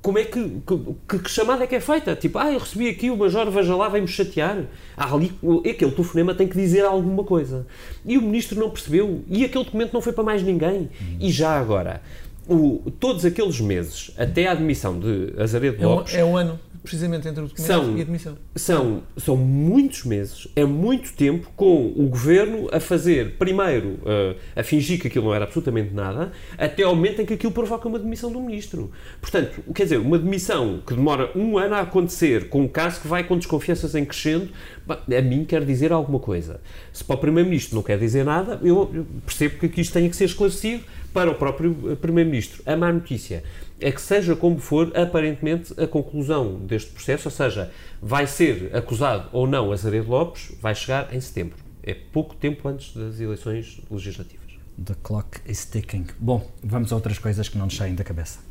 como 0.00 0.18
é 0.18 0.24
que, 0.24 0.62
que, 1.06 1.18
que, 1.18 1.30
chamada 1.30 1.64
é 1.64 1.66
que 1.66 1.74
é 1.74 1.80
feita? 1.80 2.16
Tipo, 2.16 2.38
ah, 2.38 2.52
eu 2.52 2.58
recebi 2.58 2.88
aqui, 2.88 3.10
o 3.10 3.16
Major 3.16 3.50
veja 3.50 3.76
lá, 3.76 3.88
vem-me 3.88 4.08
chatear. 4.08 4.64
Ah, 4.96 5.12
ali, 5.12 5.32
aquele 5.68 5.90
telefonema 5.90 6.34
tem 6.34 6.48
que 6.48 6.56
dizer 6.56 6.84
alguma 6.84 7.24
coisa. 7.24 7.66
E 8.04 8.16
o 8.16 8.22
Ministro 8.22 8.58
não 8.58 8.70
percebeu, 8.70 9.22
e 9.28 9.44
aquele 9.44 9.64
documento 9.64 9.92
não 9.92 10.00
foi 10.00 10.12
para 10.12 10.24
mais 10.24 10.42
ninguém. 10.42 10.88
E 11.20 11.30
já 11.30 11.58
agora, 11.58 12.00
o, 12.48 12.90
todos 12.98 13.24
aqueles 13.24 13.60
meses, 13.60 14.10
até 14.16 14.46
a 14.46 14.52
admissão 14.52 14.98
de 14.98 15.34
Azaredo 15.36 15.86
Lopes... 15.86 16.14
É 16.14 16.24
um, 16.24 16.28
é 16.28 16.30
um 16.32 16.36
ano 16.36 16.60
precisamente 16.88 17.28
entre 17.28 17.42
o 17.42 17.46
documento 17.46 17.66
são, 17.66 17.96
e 17.96 18.00
a 18.00 18.02
admissão. 18.02 18.38
São, 18.56 19.02
são 19.18 19.36
muitos 19.36 20.04
meses, 20.04 20.48
é 20.56 20.64
muito 20.64 21.12
tempo 21.12 21.50
com 21.54 21.92
o 21.94 22.08
governo 22.08 22.68
a 22.72 22.80
fazer, 22.80 23.36
primeiro, 23.38 23.88
uh, 23.88 24.34
a 24.56 24.62
fingir 24.62 24.98
que 24.98 25.08
aquilo 25.08 25.26
não 25.26 25.34
era 25.34 25.44
absolutamente 25.44 25.92
nada, 25.92 26.32
até 26.56 26.82
ao 26.82 26.96
momento 26.96 27.20
em 27.20 27.26
que 27.26 27.34
aquilo 27.34 27.52
provoca 27.52 27.86
uma 27.86 27.98
demissão 27.98 28.32
do 28.32 28.40
ministro. 28.40 28.90
Portanto, 29.20 29.62
quer 29.74 29.82
dizer, 29.84 29.98
uma 29.98 30.18
demissão 30.18 30.82
que 30.86 30.94
demora 30.94 31.30
um 31.36 31.58
ano 31.58 31.74
a 31.74 31.80
acontecer, 31.80 32.48
com 32.48 32.62
um 32.62 32.68
caso 32.68 33.00
que 33.02 33.06
vai 33.06 33.22
com 33.22 33.36
desconfianças 33.36 33.94
em 33.94 34.04
crescendo, 34.04 34.48
a 34.88 35.22
mim 35.22 35.44
quer 35.44 35.64
dizer 35.64 35.92
alguma 35.92 36.18
coisa. 36.18 36.60
Se 36.92 37.04
para 37.04 37.16
o 37.16 37.18
primeiro-ministro 37.18 37.76
não 37.76 37.82
quer 37.82 37.98
dizer 37.98 38.24
nada, 38.24 38.58
eu 38.62 39.06
percebo 39.26 39.58
que 39.68 39.80
isto 39.80 39.92
tenha 39.92 40.08
que 40.08 40.16
ser 40.16 40.24
esclarecido 40.24 40.82
para 41.18 41.32
o 41.32 41.34
próprio 41.34 41.76
eh, 41.90 41.96
primeiro-ministro. 41.96 42.62
A 42.64 42.76
má 42.76 42.92
notícia 42.92 43.42
é 43.80 43.90
que, 43.90 44.00
seja 44.00 44.36
como 44.36 44.58
for, 44.58 44.96
aparentemente 44.96 45.74
a 45.76 45.84
conclusão 45.84 46.60
deste 46.60 46.92
processo, 46.92 47.26
ou 47.26 47.32
seja, 47.32 47.72
vai 48.00 48.24
ser 48.24 48.70
acusado 48.72 49.28
ou 49.32 49.44
não 49.44 49.72
Azaredo 49.72 50.08
Lopes, 50.08 50.52
vai 50.60 50.76
chegar 50.76 51.12
em 51.12 51.20
setembro. 51.20 51.56
É 51.82 51.92
pouco 51.92 52.36
tempo 52.36 52.68
antes 52.68 52.94
das 52.94 53.18
eleições 53.18 53.80
legislativas. 53.90 54.46
The 54.84 54.94
clock 55.02 55.40
is 55.44 55.66
ticking. 55.66 56.06
Bom, 56.20 56.48
vamos 56.62 56.92
a 56.92 56.94
outras 56.94 57.18
coisas 57.18 57.48
que 57.48 57.58
não 57.58 57.64
nos 57.64 57.76
saem 57.76 57.96
da 57.96 58.04
cabeça. 58.04 58.47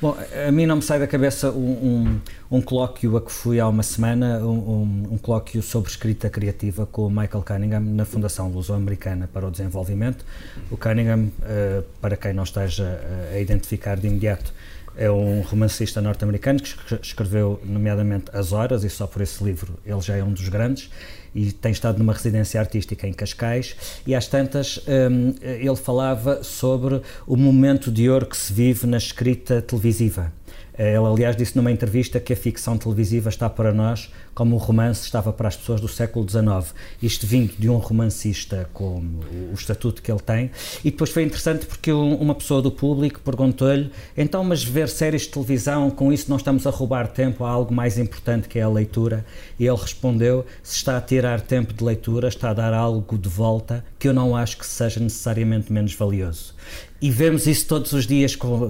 Bom, 0.00 0.16
a 0.46 0.52
mim 0.52 0.64
não 0.64 0.76
me 0.76 0.82
sai 0.82 1.00
da 1.00 1.08
cabeça 1.08 1.50
um, 1.50 2.20
um, 2.50 2.58
um 2.58 2.62
colóquio 2.62 3.16
a 3.16 3.20
que 3.20 3.32
fui 3.32 3.58
há 3.58 3.66
uma 3.66 3.82
semana, 3.82 4.38
um, 4.38 5.08
um, 5.10 5.18
colóquio 5.18 5.60
sobre 5.60 5.90
escrita 5.90 6.30
criativa 6.30 6.86
com 6.86 7.08
o 7.08 7.10
Michael 7.10 7.42
Cunningham 7.42 7.80
na 7.80 8.04
Fundação 8.04 8.48
Luso-Americana 8.48 9.28
para 9.32 9.44
o 9.44 9.50
Desenvolvimento. 9.50 10.24
O 10.70 10.76
Cunningham, 10.76 11.24
uh, 11.40 11.82
para 12.00 12.16
quem 12.16 12.32
não 12.32 12.44
esteja 12.44 13.00
a 13.34 13.40
identificar 13.40 13.96
de 13.96 14.06
imediato, 14.06 14.54
é 14.96 15.10
um 15.10 15.40
romancista 15.40 16.00
norte-americano 16.00 16.60
que 16.60 16.94
escreveu, 17.02 17.60
nomeadamente, 17.64 18.30
As 18.32 18.52
Horas, 18.52 18.84
e 18.84 18.90
só 18.90 19.04
por 19.04 19.20
esse 19.20 19.42
livro 19.42 19.78
ele 19.84 20.00
já 20.00 20.16
é 20.16 20.22
um 20.22 20.32
dos 20.32 20.48
grandes, 20.48 20.90
e 21.34 21.52
tem 21.52 21.72
estado 21.72 21.98
numa 21.98 22.12
residência 22.12 22.60
artística 22.60 23.06
em 23.06 23.12
Cascais. 23.12 23.76
E 24.06 24.14
às 24.14 24.26
tantas, 24.26 24.80
um, 24.86 25.34
ele 25.42 25.76
falava 25.76 26.42
sobre 26.42 27.00
o 27.26 27.36
momento 27.36 27.90
de 27.90 28.08
ouro 28.08 28.26
que 28.26 28.36
se 28.36 28.52
vive 28.52 28.86
na 28.86 28.96
escrita 28.96 29.60
televisiva. 29.62 30.32
Eh, 30.78 30.94
ele, 30.94 31.06
aliás, 31.06 31.36
disse 31.36 31.56
numa 31.56 31.72
entrevista 31.72 32.20
que 32.20 32.32
a 32.32 32.36
ficção 32.36 32.78
televisiva 32.78 33.28
está 33.28 33.50
para 33.50 33.72
nós 33.72 34.10
como 34.38 34.54
o 34.54 34.58
romance 34.58 35.02
estava 35.02 35.32
para 35.32 35.48
as 35.48 35.56
pessoas 35.56 35.80
do 35.80 35.88
século 35.88 36.24
XIX. 36.28 36.72
Isto 37.02 37.26
vindo 37.26 37.54
de 37.58 37.68
um 37.68 37.76
romancista 37.76 38.70
com 38.72 39.02
o 39.50 39.52
estatuto 39.52 40.00
que 40.00 40.12
ele 40.12 40.20
tem. 40.20 40.52
E 40.84 40.92
depois 40.92 41.10
foi 41.10 41.24
interessante 41.24 41.66
porque 41.66 41.90
uma 41.90 42.36
pessoa 42.36 42.62
do 42.62 42.70
público 42.70 43.20
perguntou-lhe: 43.20 43.90
então, 44.16 44.44
mas 44.44 44.62
ver 44.62 44.88
séries 44.88 45.22
de 45.22 45.30
televisão, 45.30 45.90
com 45.90 46.12
isso 46.12 46.30
não 46.30 46.36
estamos 46.36 46.68
a 46.68 46.70
roubar 46.70 47.08
tempo 47.08 47.44
a 47.44 47.50
algo 47.50 47.74
mais 47.74 47.98
importante 47.98 48.48
que 48.48 48.60
é 48.60 48.62
a 48.62 48.68
leitura? 48.68 49.26
E 49.58 49.66
ele 49.66 49.76
respondeu: 49.76 50.46
se 50.62 50.76
está 50.76 50.96
a 50.96 51.00
tirar 51.00 51.40
tempo 51.40 51.74
de 51.74 51.82
leitura, 51.82 52.28
está 52.28 52.50
a 52.50 52.54
dar 52.54 52.72
algo 52.72 53.18
de 53.18 53.28
volta 53.28 53.84
que 53.98 54.06
eu 54.06 54.14
não 54.14 54.36
acho 54.36 54.56
que 54.56 54.66
seja 54.66 55.00
necessariamente 55.00 55.72
menos 55.72 55.94
valioso. 55.94 56.54
E 57.02 57.10
vemos 57.10 57.48
isso 57.48 57.66
todos 57.66 57.92
os 57.92 58.06
dias 58.06 58.36
com 58.36 58.68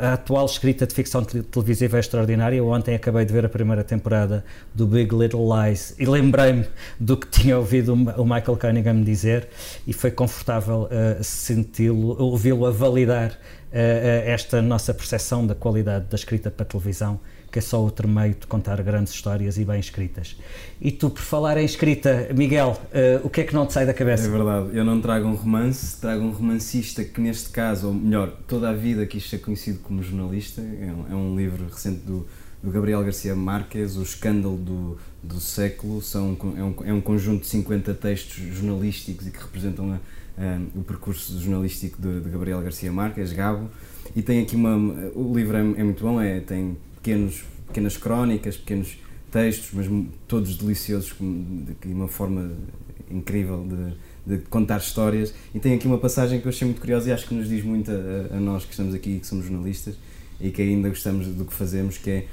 a 0.00 0.14
atual 0.14 0.46
escrita 0.46 0.86
de 0.86 0.94
ficção 0.94 1.24
televisiva 1.24 1.96
é 1.96 2.00
extraordinária. 2.00 2.62
Ontem 2.62 2.94
acabei 2.94 3.24
de 3.24 3.32
ver 3.32 3.44
a 3.44 3.48
primeira 3.48 3.82
temporada 3.82 4.44
do 4.74 4.86
Big 4.86 5.14
Little 5.14 5.48
Lies 5.52 5.94
e 5.98 6.06
lembrei-me 6.06 6.66
do 6.98 7.16
que 7.16 7.26
tinha 7.26 7.58
ouvido 7.58 7.92
o 7.92 8.24
Michael 8.24 8.56
Cunningham 8.56 9.02
dizer 9.02 9.48
e 9.86 9.92
foi 9.92 10.10
confortável 10.10 10.88
uh, 10.90 12.22
ouvi-lo 12.22 12.66
a 12.66 12.70
validar 12.70 13.30
uh, 13.30 13.36
esta 13.72 14.62
nossa 14.62 14.94
percepção 14.94 15.46
da 15.46 15.54
qualidade 15.54 16.06
da 16.08 16.16
escrita 16.16 16.50
para 16.50 16.64
televisão 16.64 17.18
que 17.52 17.58
é 17.58 17.62
só 17.62 17.78
outro 17.78 18.08
meio 18.08 18.34
de 18.34 18.46
contar 18.46 18.82
grandes 18.82 19.12
histórias 19.12 19.58
e 19.58 19.64
bem 19.64 19.78
escritas. 19.78 20.36
E 20.80 20.90
tu, 20.90 21.10
por 21.10 21.20
falar 21.20 21.58
em 21.58 21.64
escrita, 21.66 22.28
Miguel, 22.34 22.80
uh, 22.86 23.26
o 23.26 23.28
que 23.28 23.42
é 23.42 23.44
que 23.44 23.54
não 23.54 23.66
te 23.66 23.74
sai 23.74 23.84
da 23.84 23.92
cabeça? 23.92 24.26
É 24.26 24.30
verdade, 24.30 24.70
eu 24.74 24.82
não 24.82 25.02
trago 25.02 25.28
um 25.28 25.34
romance, 25.34 26.00
trago 26.00 26.24
um 26.24 26.30
romancista 26.30 27.04
que, 27.04 27.20
neste 27.20 27.50
caso, 27.50 27.88
ou 27.88 27.94
melhor, 27.94 28.32
toda 28.48 28.70
a 28.70 28.72
vida 28.72 29.04
quis 29.04 29.28
ser 29.28 29.38
conhecido 29.38 29.80
como 29.80 30.02
jornalista. 30.02 30.62
É 30.62 30.86
um, 30.90 31.12
é 31.12 31.14
um 31.14 31.36
livro 31.36 31.66
recente 31.66 31.98
do, 31.98 32.26
do, 32.62 32.70
Gabriel 32.70 33.04
Garcia 33.04 33.36
Marques, 33.36 33.96
O 33.96 34.02
Escândalo 34.02 34.56
do, 34.56 34.98
do 35.22 35.38
Século. 35.38 36.00
São, 36.00 36.34
é, 36.56 36.62
um, 36.62 36.74
é 36.86 36.92
um 36.94 37.02
conjunto 37.02 37.42
de 37.42 37.48
50 37.48 37.92
textos 37.92 38.42
jornalísticos 38.56 39.26
e 39.26 39.30
que 39.30 39.38
representam 39.38 39.92
a, 39.92 39.96
a, 40.42 40.58
o 40.74 40.82
percurso 40.82 41.38
jornalístico 41.38 42.00
de, 42.00 42.20
de, 42.22 42.30
Gabriel 42.30 42.62
Garcia 42.62 42.90
Marques, 42.90 43.30
Gabo. 43.30 43.68
E 44.16 44.22
tem 44.22 44.40
aqui 44.40 44.56
uma. 44.56 44.74
O 45.14 45.36
livro 45.36 45.54
é, 45.54 45.60
é 45.60 45.84
muito 45.84 46.02
bom, 46.02 46.18
é, 46.18 46.40
tem 46.40 46.78
pequenos, 47.02 47.42
pequenas 47.66 47.96
crónicas, 47.96 48.56
pequenos 48.56 48.96
textos, 49.30 49.70
mas 49.72 49.88
todos 50.28 50.56
deliciosos, 50.56 51.14
de 51.18 51.88
uma 51.88 52.06
forma 52.06 52.52
incrível 53.10 53.66
de, 54.26 54.36
de, 54.36 54.42
contar 54.44 54.78
histórias. 54.78 55.34
E 55.52 55.58
tem 55.58 55.74
aqui 55.74 55.86
uma 55.86 55.98
passagem 55.98 56.40
que 56.40 56.46
eu 56.46 56.50
achei 56.50 56.66
muito 56.66 56.80
curiosa 56.80 57.10
e 57.10 57.12
acho 57.12 57.26
que 57.26 57.34
nos 57.34 57.48
diz 57.48 57.64
muito 57.64 57.90
a, 57.90 58.36
a 58.36 58.40
nós 58.40 58.64
que 58.64 58.70
estamos 58.70 58.94
aqui, 58.94 59.18
que 59.18 59.26
somos 59.26 59.44
jornalistas 59.44 59.96
e 60.40 60.50
que 60.50 60.62
ainda 60.62 60.88
gostamos 60.88 61.26
do 61.26 61.44
que 61.44 61.52
fazemos, 61.52 61.98
que 61.98 62.10
é 62.10 62.26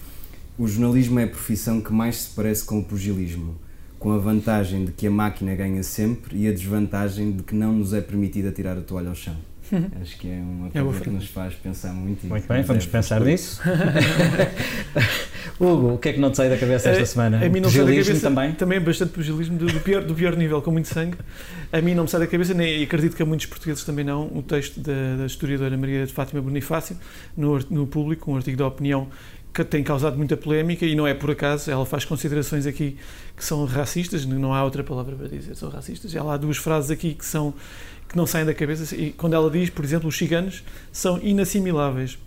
o 0.57 0.67
jornalismo 0.67 1.19
é 1.19 1.23
a 1.23 1.27
profissão 1.27 1.79
que 1.79 1.91
mais 1.91 2.17
se 2.17 2.35
parece 2.35 2.65
com 2.65 2.79
o 2.79 2.83
pugilismo, 2.83 3.55
com 3.97 4.11
a 4.11 4.17
vantagem 4.17 4.85
de 4.85 4.91
que 4.91 5.07
a 5.07 5.11
máquina 5.11 5.55
ganha 5.55 5.81
sempre 5.83 6.37
e 6.37 6.47
a 6.47 6.51
desvantagem 6.51 7.31
de 7.31 7.43
que 7.43 7.55
não 7.55 7.73
nos 7.73 7.93
é 7.93 8.01
permitido 8.01 8.49
atirar 8.49 8.77
a 8.77 8.81
toalha 8.81 9.09
ao 9.09 9.15
chão. 9.15 9.35
Acho 10.01 10.17
que 10.17 10.27
é 10.29 10.41
uma 10.41 10.69
coisa 10.69 11.01
que 11.01 11.09
nos 11.09 11.27
faz 11.27 11.53
pensar 11.55 11.93
muito. 11.93 12.25
Muito 12.25 12.47
bem, 12.47 12.61
vamos 12.63 12.85
pensar 12.85 13.21
nisso. 13.21 13.61
Hugo, 15.59 15.95
o 15.95 15.97
que 15.97 16.09
é 16.09 16.13
que 16.13 16.19
não 16.19 16.31
te 16.31 16.37
sai 16.37 16.49
da 16.49 16.57
cabeça 16.57 16.89
esta 16.89 17.05
semana? 17.05 17.37
A 17.37 17.49
mim 17.49 17.59
não 17.59 17.69
pugilismo 17.69 17.85
sai 17.85 17.95
da 17.95 18.03
cabeça, 18.03 18.29
também? 18.29 18.51
Também 18.53 18.79
bastante 18.79 19.11
pugilismo, 19.11 19.57
do, 19.57 19.65
do, 19.65 19.79
pior, 19.81 20.03
do 20.03 20.15
pior 20.15 20.35
nível, 20.35 20.61
com 20.61 20.71
muito 20.71 20.87
sangue. 20.87 21.17
A 21.71 21.81
mim 21.81 21.93
não 21.93 22.03
me 22.03 22.09
sai 22.09 22.21
da 22.21 22.27
cabeça, 22.27 22.53
nem 22.53 22.83
acredito 22.83 23.15
que 23.15 23.21
a 23.21 23.25
muitos 23.25 23.45
portugueses 23.45 23.83
também 23.83 24.05
não, 24.05 24.27
o 24.27 24.41
texto 24.41 24.79
da, 24.79 25.17
da 25.17 25.25
historiadora 25.25 25.75
Maria 25.77 26.05
de 26.05 26.13
Fátima 26.13 26.41
Bonifácio, 26.41 26.97
no, 27.35 27.59
no 27.69 27.85
público, 27.85 28.31
um 28.31 28.37
artigo 28.37 28.57
da 28.57 28.67
opinião 28.67 29.09
que 29.53 29.63
tem 29.63 29.83
causado 29.83 30.15
muita 30.15 30.37
polémica 30.37 30.85
e 30.85 30.95
não 30.95 31.07
é 31.07 31.13
por 31.13 31.31
acaso, 31.31 31.71
ela 31.71 31.85
faz 31.85 32.05
considerações 32.05 32.65
aqui 32.65 32.97
que 33.35 33.43
são 33.43 33.65
racistas, 33.65 34.25
não 34.25 34.53
há 34.53 34.63
outra 34.63 34.83
palavra 34.83 35.15
para 35.15 35.27
dizer, 35.27 35.55
são 35.55 35.69
racistas. 35.69 36.13
Ela 36.13 36.35
há 36.35 36.37
duas 36.37 36.57
frases 36.57 36.91
aqui 36.91 37.13
que 37.13 37.25
são 37.25 37.53
que 38.09 38.17
não 38.17 38.25
saem 38.25 38.45
da 38.45 38.53
cabeça. 38.53 38.95
E 38.95 39.11
quando 39.11 39.35
ela 39.35 39.49
diz, 39.49 39.69
por 39.69 39.85
exemplo, 39.85 40.09
os 40.09 40.17
ciganos 40.17 40.63
são 40.91 41.19
inassimiláveis. 41.21 42.17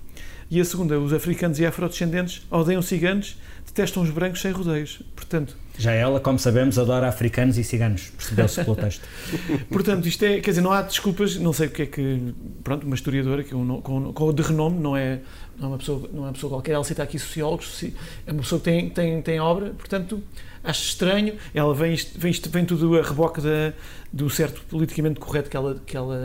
E 0.51 0.61
a 0.61 0.65
segunda, 0.65 0.99
os 0.99 1.13
africanos 1.13 1.59
e 1.59 1.67
afrodescendentes 1.67 2.47
odeiam 2.51 2.83
ciganos, 2.83 3.37
detestam 3.67 4.03
os 4.03 4.11
brancos 4.11 4.41
sem 4.41 4.53
rodeios. 4.53 5.01
Portanto, 5.17 5.57
já 5.79 5.93
ela, 5.93 6.21
como 6.21 6.39
sabemos, 6.39 6.79
adora 6.79 7.09
africanos 7.09 7.57
e 7.57 7.65
ciganos, 7.65 8.13
percebeu-se 8.17 8.63
pelo 8.63 8.77
texto. 8.77 9.03
Portanto, 9.73 10.07
isto 10.07 10.23
é, 10.25 10.41
quer 10.41 10.51
dizer, 10.51 10.61
não 10.61 10.71
há 10.71 10.83
desculpas, 10.83 11.37
não 11.37 11.53
sei 11.53 11.69
o 11.69 11.71
que 11.71 11.83
é 11.83 11.87
que, 11.87 12.35
pronto, 12.63 12.87
uma 12.87 12.95
historiadora 12.95 13.43
que 13.43 13.55
é 13.55 13.57
um, 13.57 13.81
com, 13.81 14.13
com 14.13 14.33
de 14.35 14.43
renome, 14.43 14.79
não 14.79 14.95
é, 14.95 15.21
não 15.59 15.69
é 15.69 15.71
uma 15.71 15.79
pessoa, 15.79 16.11
não 16.13 16.25
é 16.25 16.27
uma 16.27 16.33
pessoa 16.35 16.51
qualquer, 16.51 16.73
ela 16.73 16.85
cita 16.85 17.03
aqui 17.03 17.19
sociólogos, 17.19 17.85
é 18.27 18.31
uma 18.31 18.43
pessoa 18.43 18.59
que 18.61 18.65
tem, 18.67 18.91
tem, 18.91 19.23
tem 19.23 19.41
obra, 19.41 19.71
portanto, 19.71 20.23
acho 20.65 20.83
estranho, 20.85 21.35
ela 21.55 21.75
vem, 21.75 21.97
vem, 22.17 22.33
vem 22.33 22.65
tudo 22.65 22.99
a 22.99 23.03
reboque 23.03 23.41
da, 23.41 23.73
do 24.13 24.29
certo 24.31 24.61
politicamente 24.69 25.19
correto 25.19 25.51
que 25.51 25.57
ela, 25.57 25.81
que 25.85 25.97
ela 25.97 26.19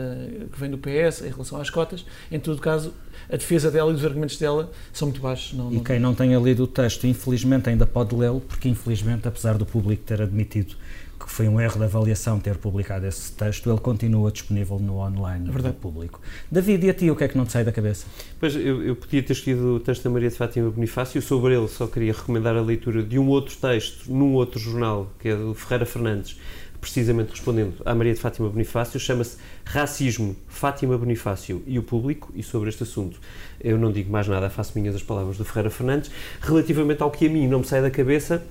que 0.52 0.58
vem 0.58 0.70
do 0.70 0.78
PS 0.78 1.22
em 1.22 1.30
relação 1.30 1.60
às 1.60 1.70
cotas. 1.70 2.04
Em 2.30 2.38
todo 2.38 2.60
caso, 2.60 2.92
a 3.30 3.36
defesa 3.36 3.70
dela 3.70 3.90
e 3.90 3.94
os 3.94 4.04
argumentos 4.04 4.38
dela 4.38 4.70
são 4.92 5.08
muito 5.08 5.20
baixos. 5.20 5.56
Não, 5.56 5.72
e 5.72 5.80
quem 5.80 5.98
não 5.98 6.14
tenha 6.14 6.38
lido 6.38 6.64
o 6.64 6.66
texto, 6.66 7.06
infelizmente 7.06 7.68
ainda 7.68 7.86
pode 7.86 8.14
lê-lo, 8.14 8.40
porque 8.40 8.68
infelizmente, 8.68 9.26
apesar 9.26 9.58
do 9.58 9.66
público 9.66 10.02
ter 10.04 10.22
admitido 10.22 10.76
que 11.18 11.30
foi 11.30 11.48
um 11.48 11.60
erro 11.60 11.78
de 11.78 11.84
avaliação 11.84 12.38
ter 12.38 12.56
publicado 12.56 13.06
esse 13.06 13.32
texto, 13.32 13.70
ele 13.70 13.80
continua 13.80 14.30
disponível 14.30 14.78
no 14.78 14.98
online 14.98 15.48
é 15.48 15.62
do 15.62 15.72
público. 15.74 16.20
David, 16.50 16.86
e 16.86 16.90
a 16.90 16.94
ti, 16.94 17.10
o 17.10 17.16
que 17.16 17.24
é 17.24 17.28
que 17.28 17.36
não 17.36 17.44
te 17.44 17.52
sai 17.52 17.64
da 17.64 17.72
cabeça? 17.72 18.06
Pois, 18.38 18.54
eu, 18.54 18.82
eu 18.82 18.96
podia 18.96 19.22
ter 19.22 19.32
escrito 19.32 19.60
o 19.60 19.80
texto 19.80 20.04
da 20.04 20.10
Maria 20.10 20.28
de 20.28 20.36
Fátima 20.36 20.70
Bonifácio, 20.70 21.20
sobre 21.20 21.56
ele 21.56 21.68
só 21.68 21.86
queria 21.86 22.12
recomendar 22.12 22.56
a 22.56 22.60
leitura 22.60 23.02
de 23.02 23.18
um 23.18 23.28
outro 23.28 23.56
texto, 23.56 24.10
num 24.12 24.34
outro 24.34 24.58
jornal, 24.58 25.10
que 25.18 25.28
é 25.28 25.36
do 25.36 25.54
Ferreira 25.54 25.86
Fernandes, 25.86 26.38
precisamente 26.80 27.30
respondendo 27.30 27.74
à 27.84 27.94
Maria 27.94 28.14
de 28.14 28.20
Fátima 28.20 28.48
Bonifácio, 28.48 29.00
chama-se 29.00 29.36
Racismo, 29.64 30.36
Fátima 30.46 30.96
Bonifácio 30.96 31.62
e 31.66 31.78
o 31.78 31.82
Público, 31.82 32.32
e 32.34 32.42
sobre 32.42 32.68
este 32.68 32.84
assunto 32.84 33.20
eu 33.60 33.76
não 33.76 33.90
digo 33.90 34.10
mais 34.10 34.28
nada, 34.28 34.48
faço 34.48 34.78
minhas 34.78 34.94
as 34.94 35.02
palavras 35.02 35.36
do 35.36 35.44
Ferreira 35.44 35.70
Fernandes. 35.70 36.10
Relativamente 36.40 37.02
ao 37.02 37.10
que 37.10 37.26
a 37.26 37.30
mim 37.30 37.46
não 37.48 37.60
me 37.60 37.64
sai 37.64 37.82
da 37.82 37.90
cabeça, 37.90 38.42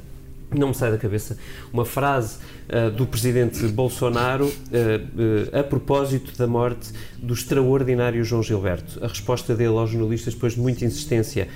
não 0.55 0.69
me 0.69 0.73
sai 0.73 0.91
da 0.91 0.97
cabeça 0.97 1.37
uma 1.73 1.83
frase 1.83 2.37
uh, 2.69 2.89
do 2.91 3.05
presidente 3.05 3.67
Bolsonaro 3.67 4.45
uh, 4.45 4.49
uh, 4.49 5.59
a 5.59 5.63
propósito 5.63 6.37
da 6.37 6.47
morte 6.47 6.91
do 7.17 7.33
extraordinário 7.33 8.23
João 8.23 8.41
Gilberto. 8.41 9.03
A 9.03 9.07
resposta 9.07 9.55
dele 9.55 9.77
aos 9.77 9.89
jornalistas, 9.89 10.33
depois 10.33 10.53
de 10.53 10.59
muita 10.59 10.85
insistência 10.85 11.47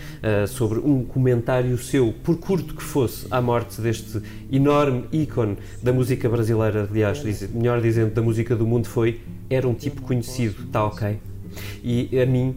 sobre 0.48 0.80
um 0.80 1.04
comentário 1.04 1.78
seu, 1.78 2.14
por 2.24 2.38
curto 2.38 2.74
que 2.74 2.82
fosse, 2.82 3.28
à 3.30 3.40
morte 3.40 3.80
deste 3.80 4.22
enorme 4.52 5.06
ícone 5.12 5.58
da 5.84 5.94
música 5.94 6.28
brasileira, 6.28 6.88
aliás, 6.90 7.22
diz, 7.22 7.48
melhor 7.54 7.80
dizendo, 7.80 8.14
da 8.14 8.22
música 8.24 8.56
do 8.56 8.66
mundo, 8.66 8.88
foi: 8.88 9.22
era 9.50 9.68
um 9.68 9.76
tipo 9.76 10.02
conhecido, 10.02 10.64
está 10.66 10.84
ok? 10.84 11.20
E 11.84 12.20
a 12.20 12.26
mim, 12.26 12.56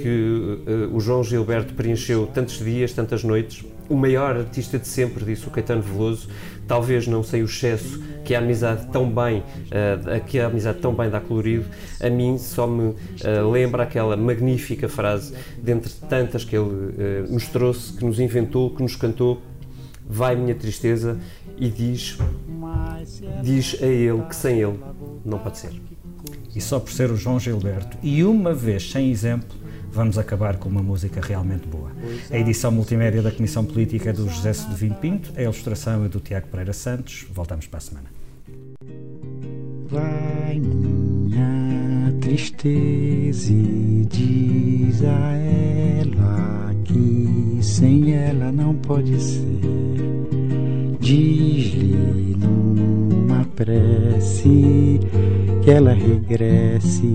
que 0.00 0.60
o 0.92 1.00
João 1.00 1.24
Gilberto 1.24 1.74
preencheu 1.74 2.26
tantos 2.28 2.58
dias, 2.58 2.92
tantas 2.92 3.24
noites, 3.24 3.64
o 3.88 3.96
maior 3.96 4.36
artista 4.36 4.78
de 4.78 4.88
sempre, 4.88 5.24
disse 5.24 5.46
o 5.46 5.50
Caetano 5.50 5.82
Veloso, 5.82 6.28
talvez 6.66 7.06
não 7.06 7.22
sem 7.22 7.42
o 7.42 7.44
excesso 7.44 8.02
que 8.24 8.34
a 8.34 8.38
amizade 8.38 8.86
tão 8.88 9.08
bem, 9.08 9.38
uh, 9.40 10.24
que 10.26 10.38
a 10.38 10.46
amizade 10.46 10.78
tão 10.78 10.94
bem 10.94 11.08
dá 11.08 11.20
colorido, 11.20 11.66
a 12.00 12.10
mim 12.10 12.38
só 12.38 12.66
me 12.66 12.88
uh, 12.88 13.50
lembra 13.50 13.84
aquela 13.84 14.16
magnífica 14.16 14.88
frase, 14.88 15.34
dentre 15.62 15.92
tantas 16.08 16.44
que 16.44 16.56
ele 16.56 16.68
uh, 16.68 17.32
nos 17.32 17.46
trouxe, 17.48 17.92
que 17.92 18.04
nos 18.04 18.18
inventou, 18.18 18.70
que 18.70 18.82
nos 18.82 18.96
cantou, 18.96 19.40
vai 20.08 20.36
minha 20.36 20.54
tristeza 20.54 21.18
e 21.56 21.68
diz, 21.68 22.18
diz 23.42 23.76
a 23.82 23.86
ele 23.86 24.22
que 24.22 24.36
sem 24.36 24.60
ele 24.60 24.78
não 25.24 25.38
pode 25.38 25.58
ser. 25.58 25.72
E 26.54 26.60
só 26.60 26.80
por 26.80 26.90
ser 26.90 27.10
o 27.10 27.16
João 27.16 27.38
Gilberto, 27.38 27.96
e 28.02 28.24
uma 28.24 28.54
vez 28.54 28.90
sem 28.90 29.10
exemplo, 29.10 29.65
vamos 29.96 30.18
acabar 30.18 30.58
com 30.58 30.68
uma 30.68 30.82
música 30.82 31.22
realmente 31.22 31.66
boa. 31.66 31.90
A 32.30 32.38
edição 32.38 32.70
multimédia 32.70 33.22
da 33.22 33.32
Comissão 33.32 33.64
Política 33.64 34.10
é 34.10 34.12
do 34.12 34.28
José 34.28 34.52
Sedevino 34.52 34.94
Pinto, 34.96 35.32
a 35.34 35.42
ilustração 35.42 36.04
é 36.04 36.08
do 36.08 36.20
Tiago 36.20 36.48
Pereira 36.48 36.74
Santos. 36.74 37.26
Voltamos 37.32 37.66
para 37.66 37.78
a 37.78 37.80
semana. 37.80 38.06
Vai 39.88 40.60
minha 40.60 42.12
tristeza 42.20 43.50
e 43.50 44.06
diz 44.10 45.02
a 45.02 45.32
ela 45.32 46.74
que 46.84 47.58
sem 47.62 48.12
ela 48.12 48.52
não 48.52 48.74
pode 48.74 49.18
ser. 49.18 49.60
Diz-lhe 51.00 52.36
numa 52.36 53.44
prece 53.56 55.00
que 55.64 55.70
ela 55.70 55.94
regresse, 55.94 57.14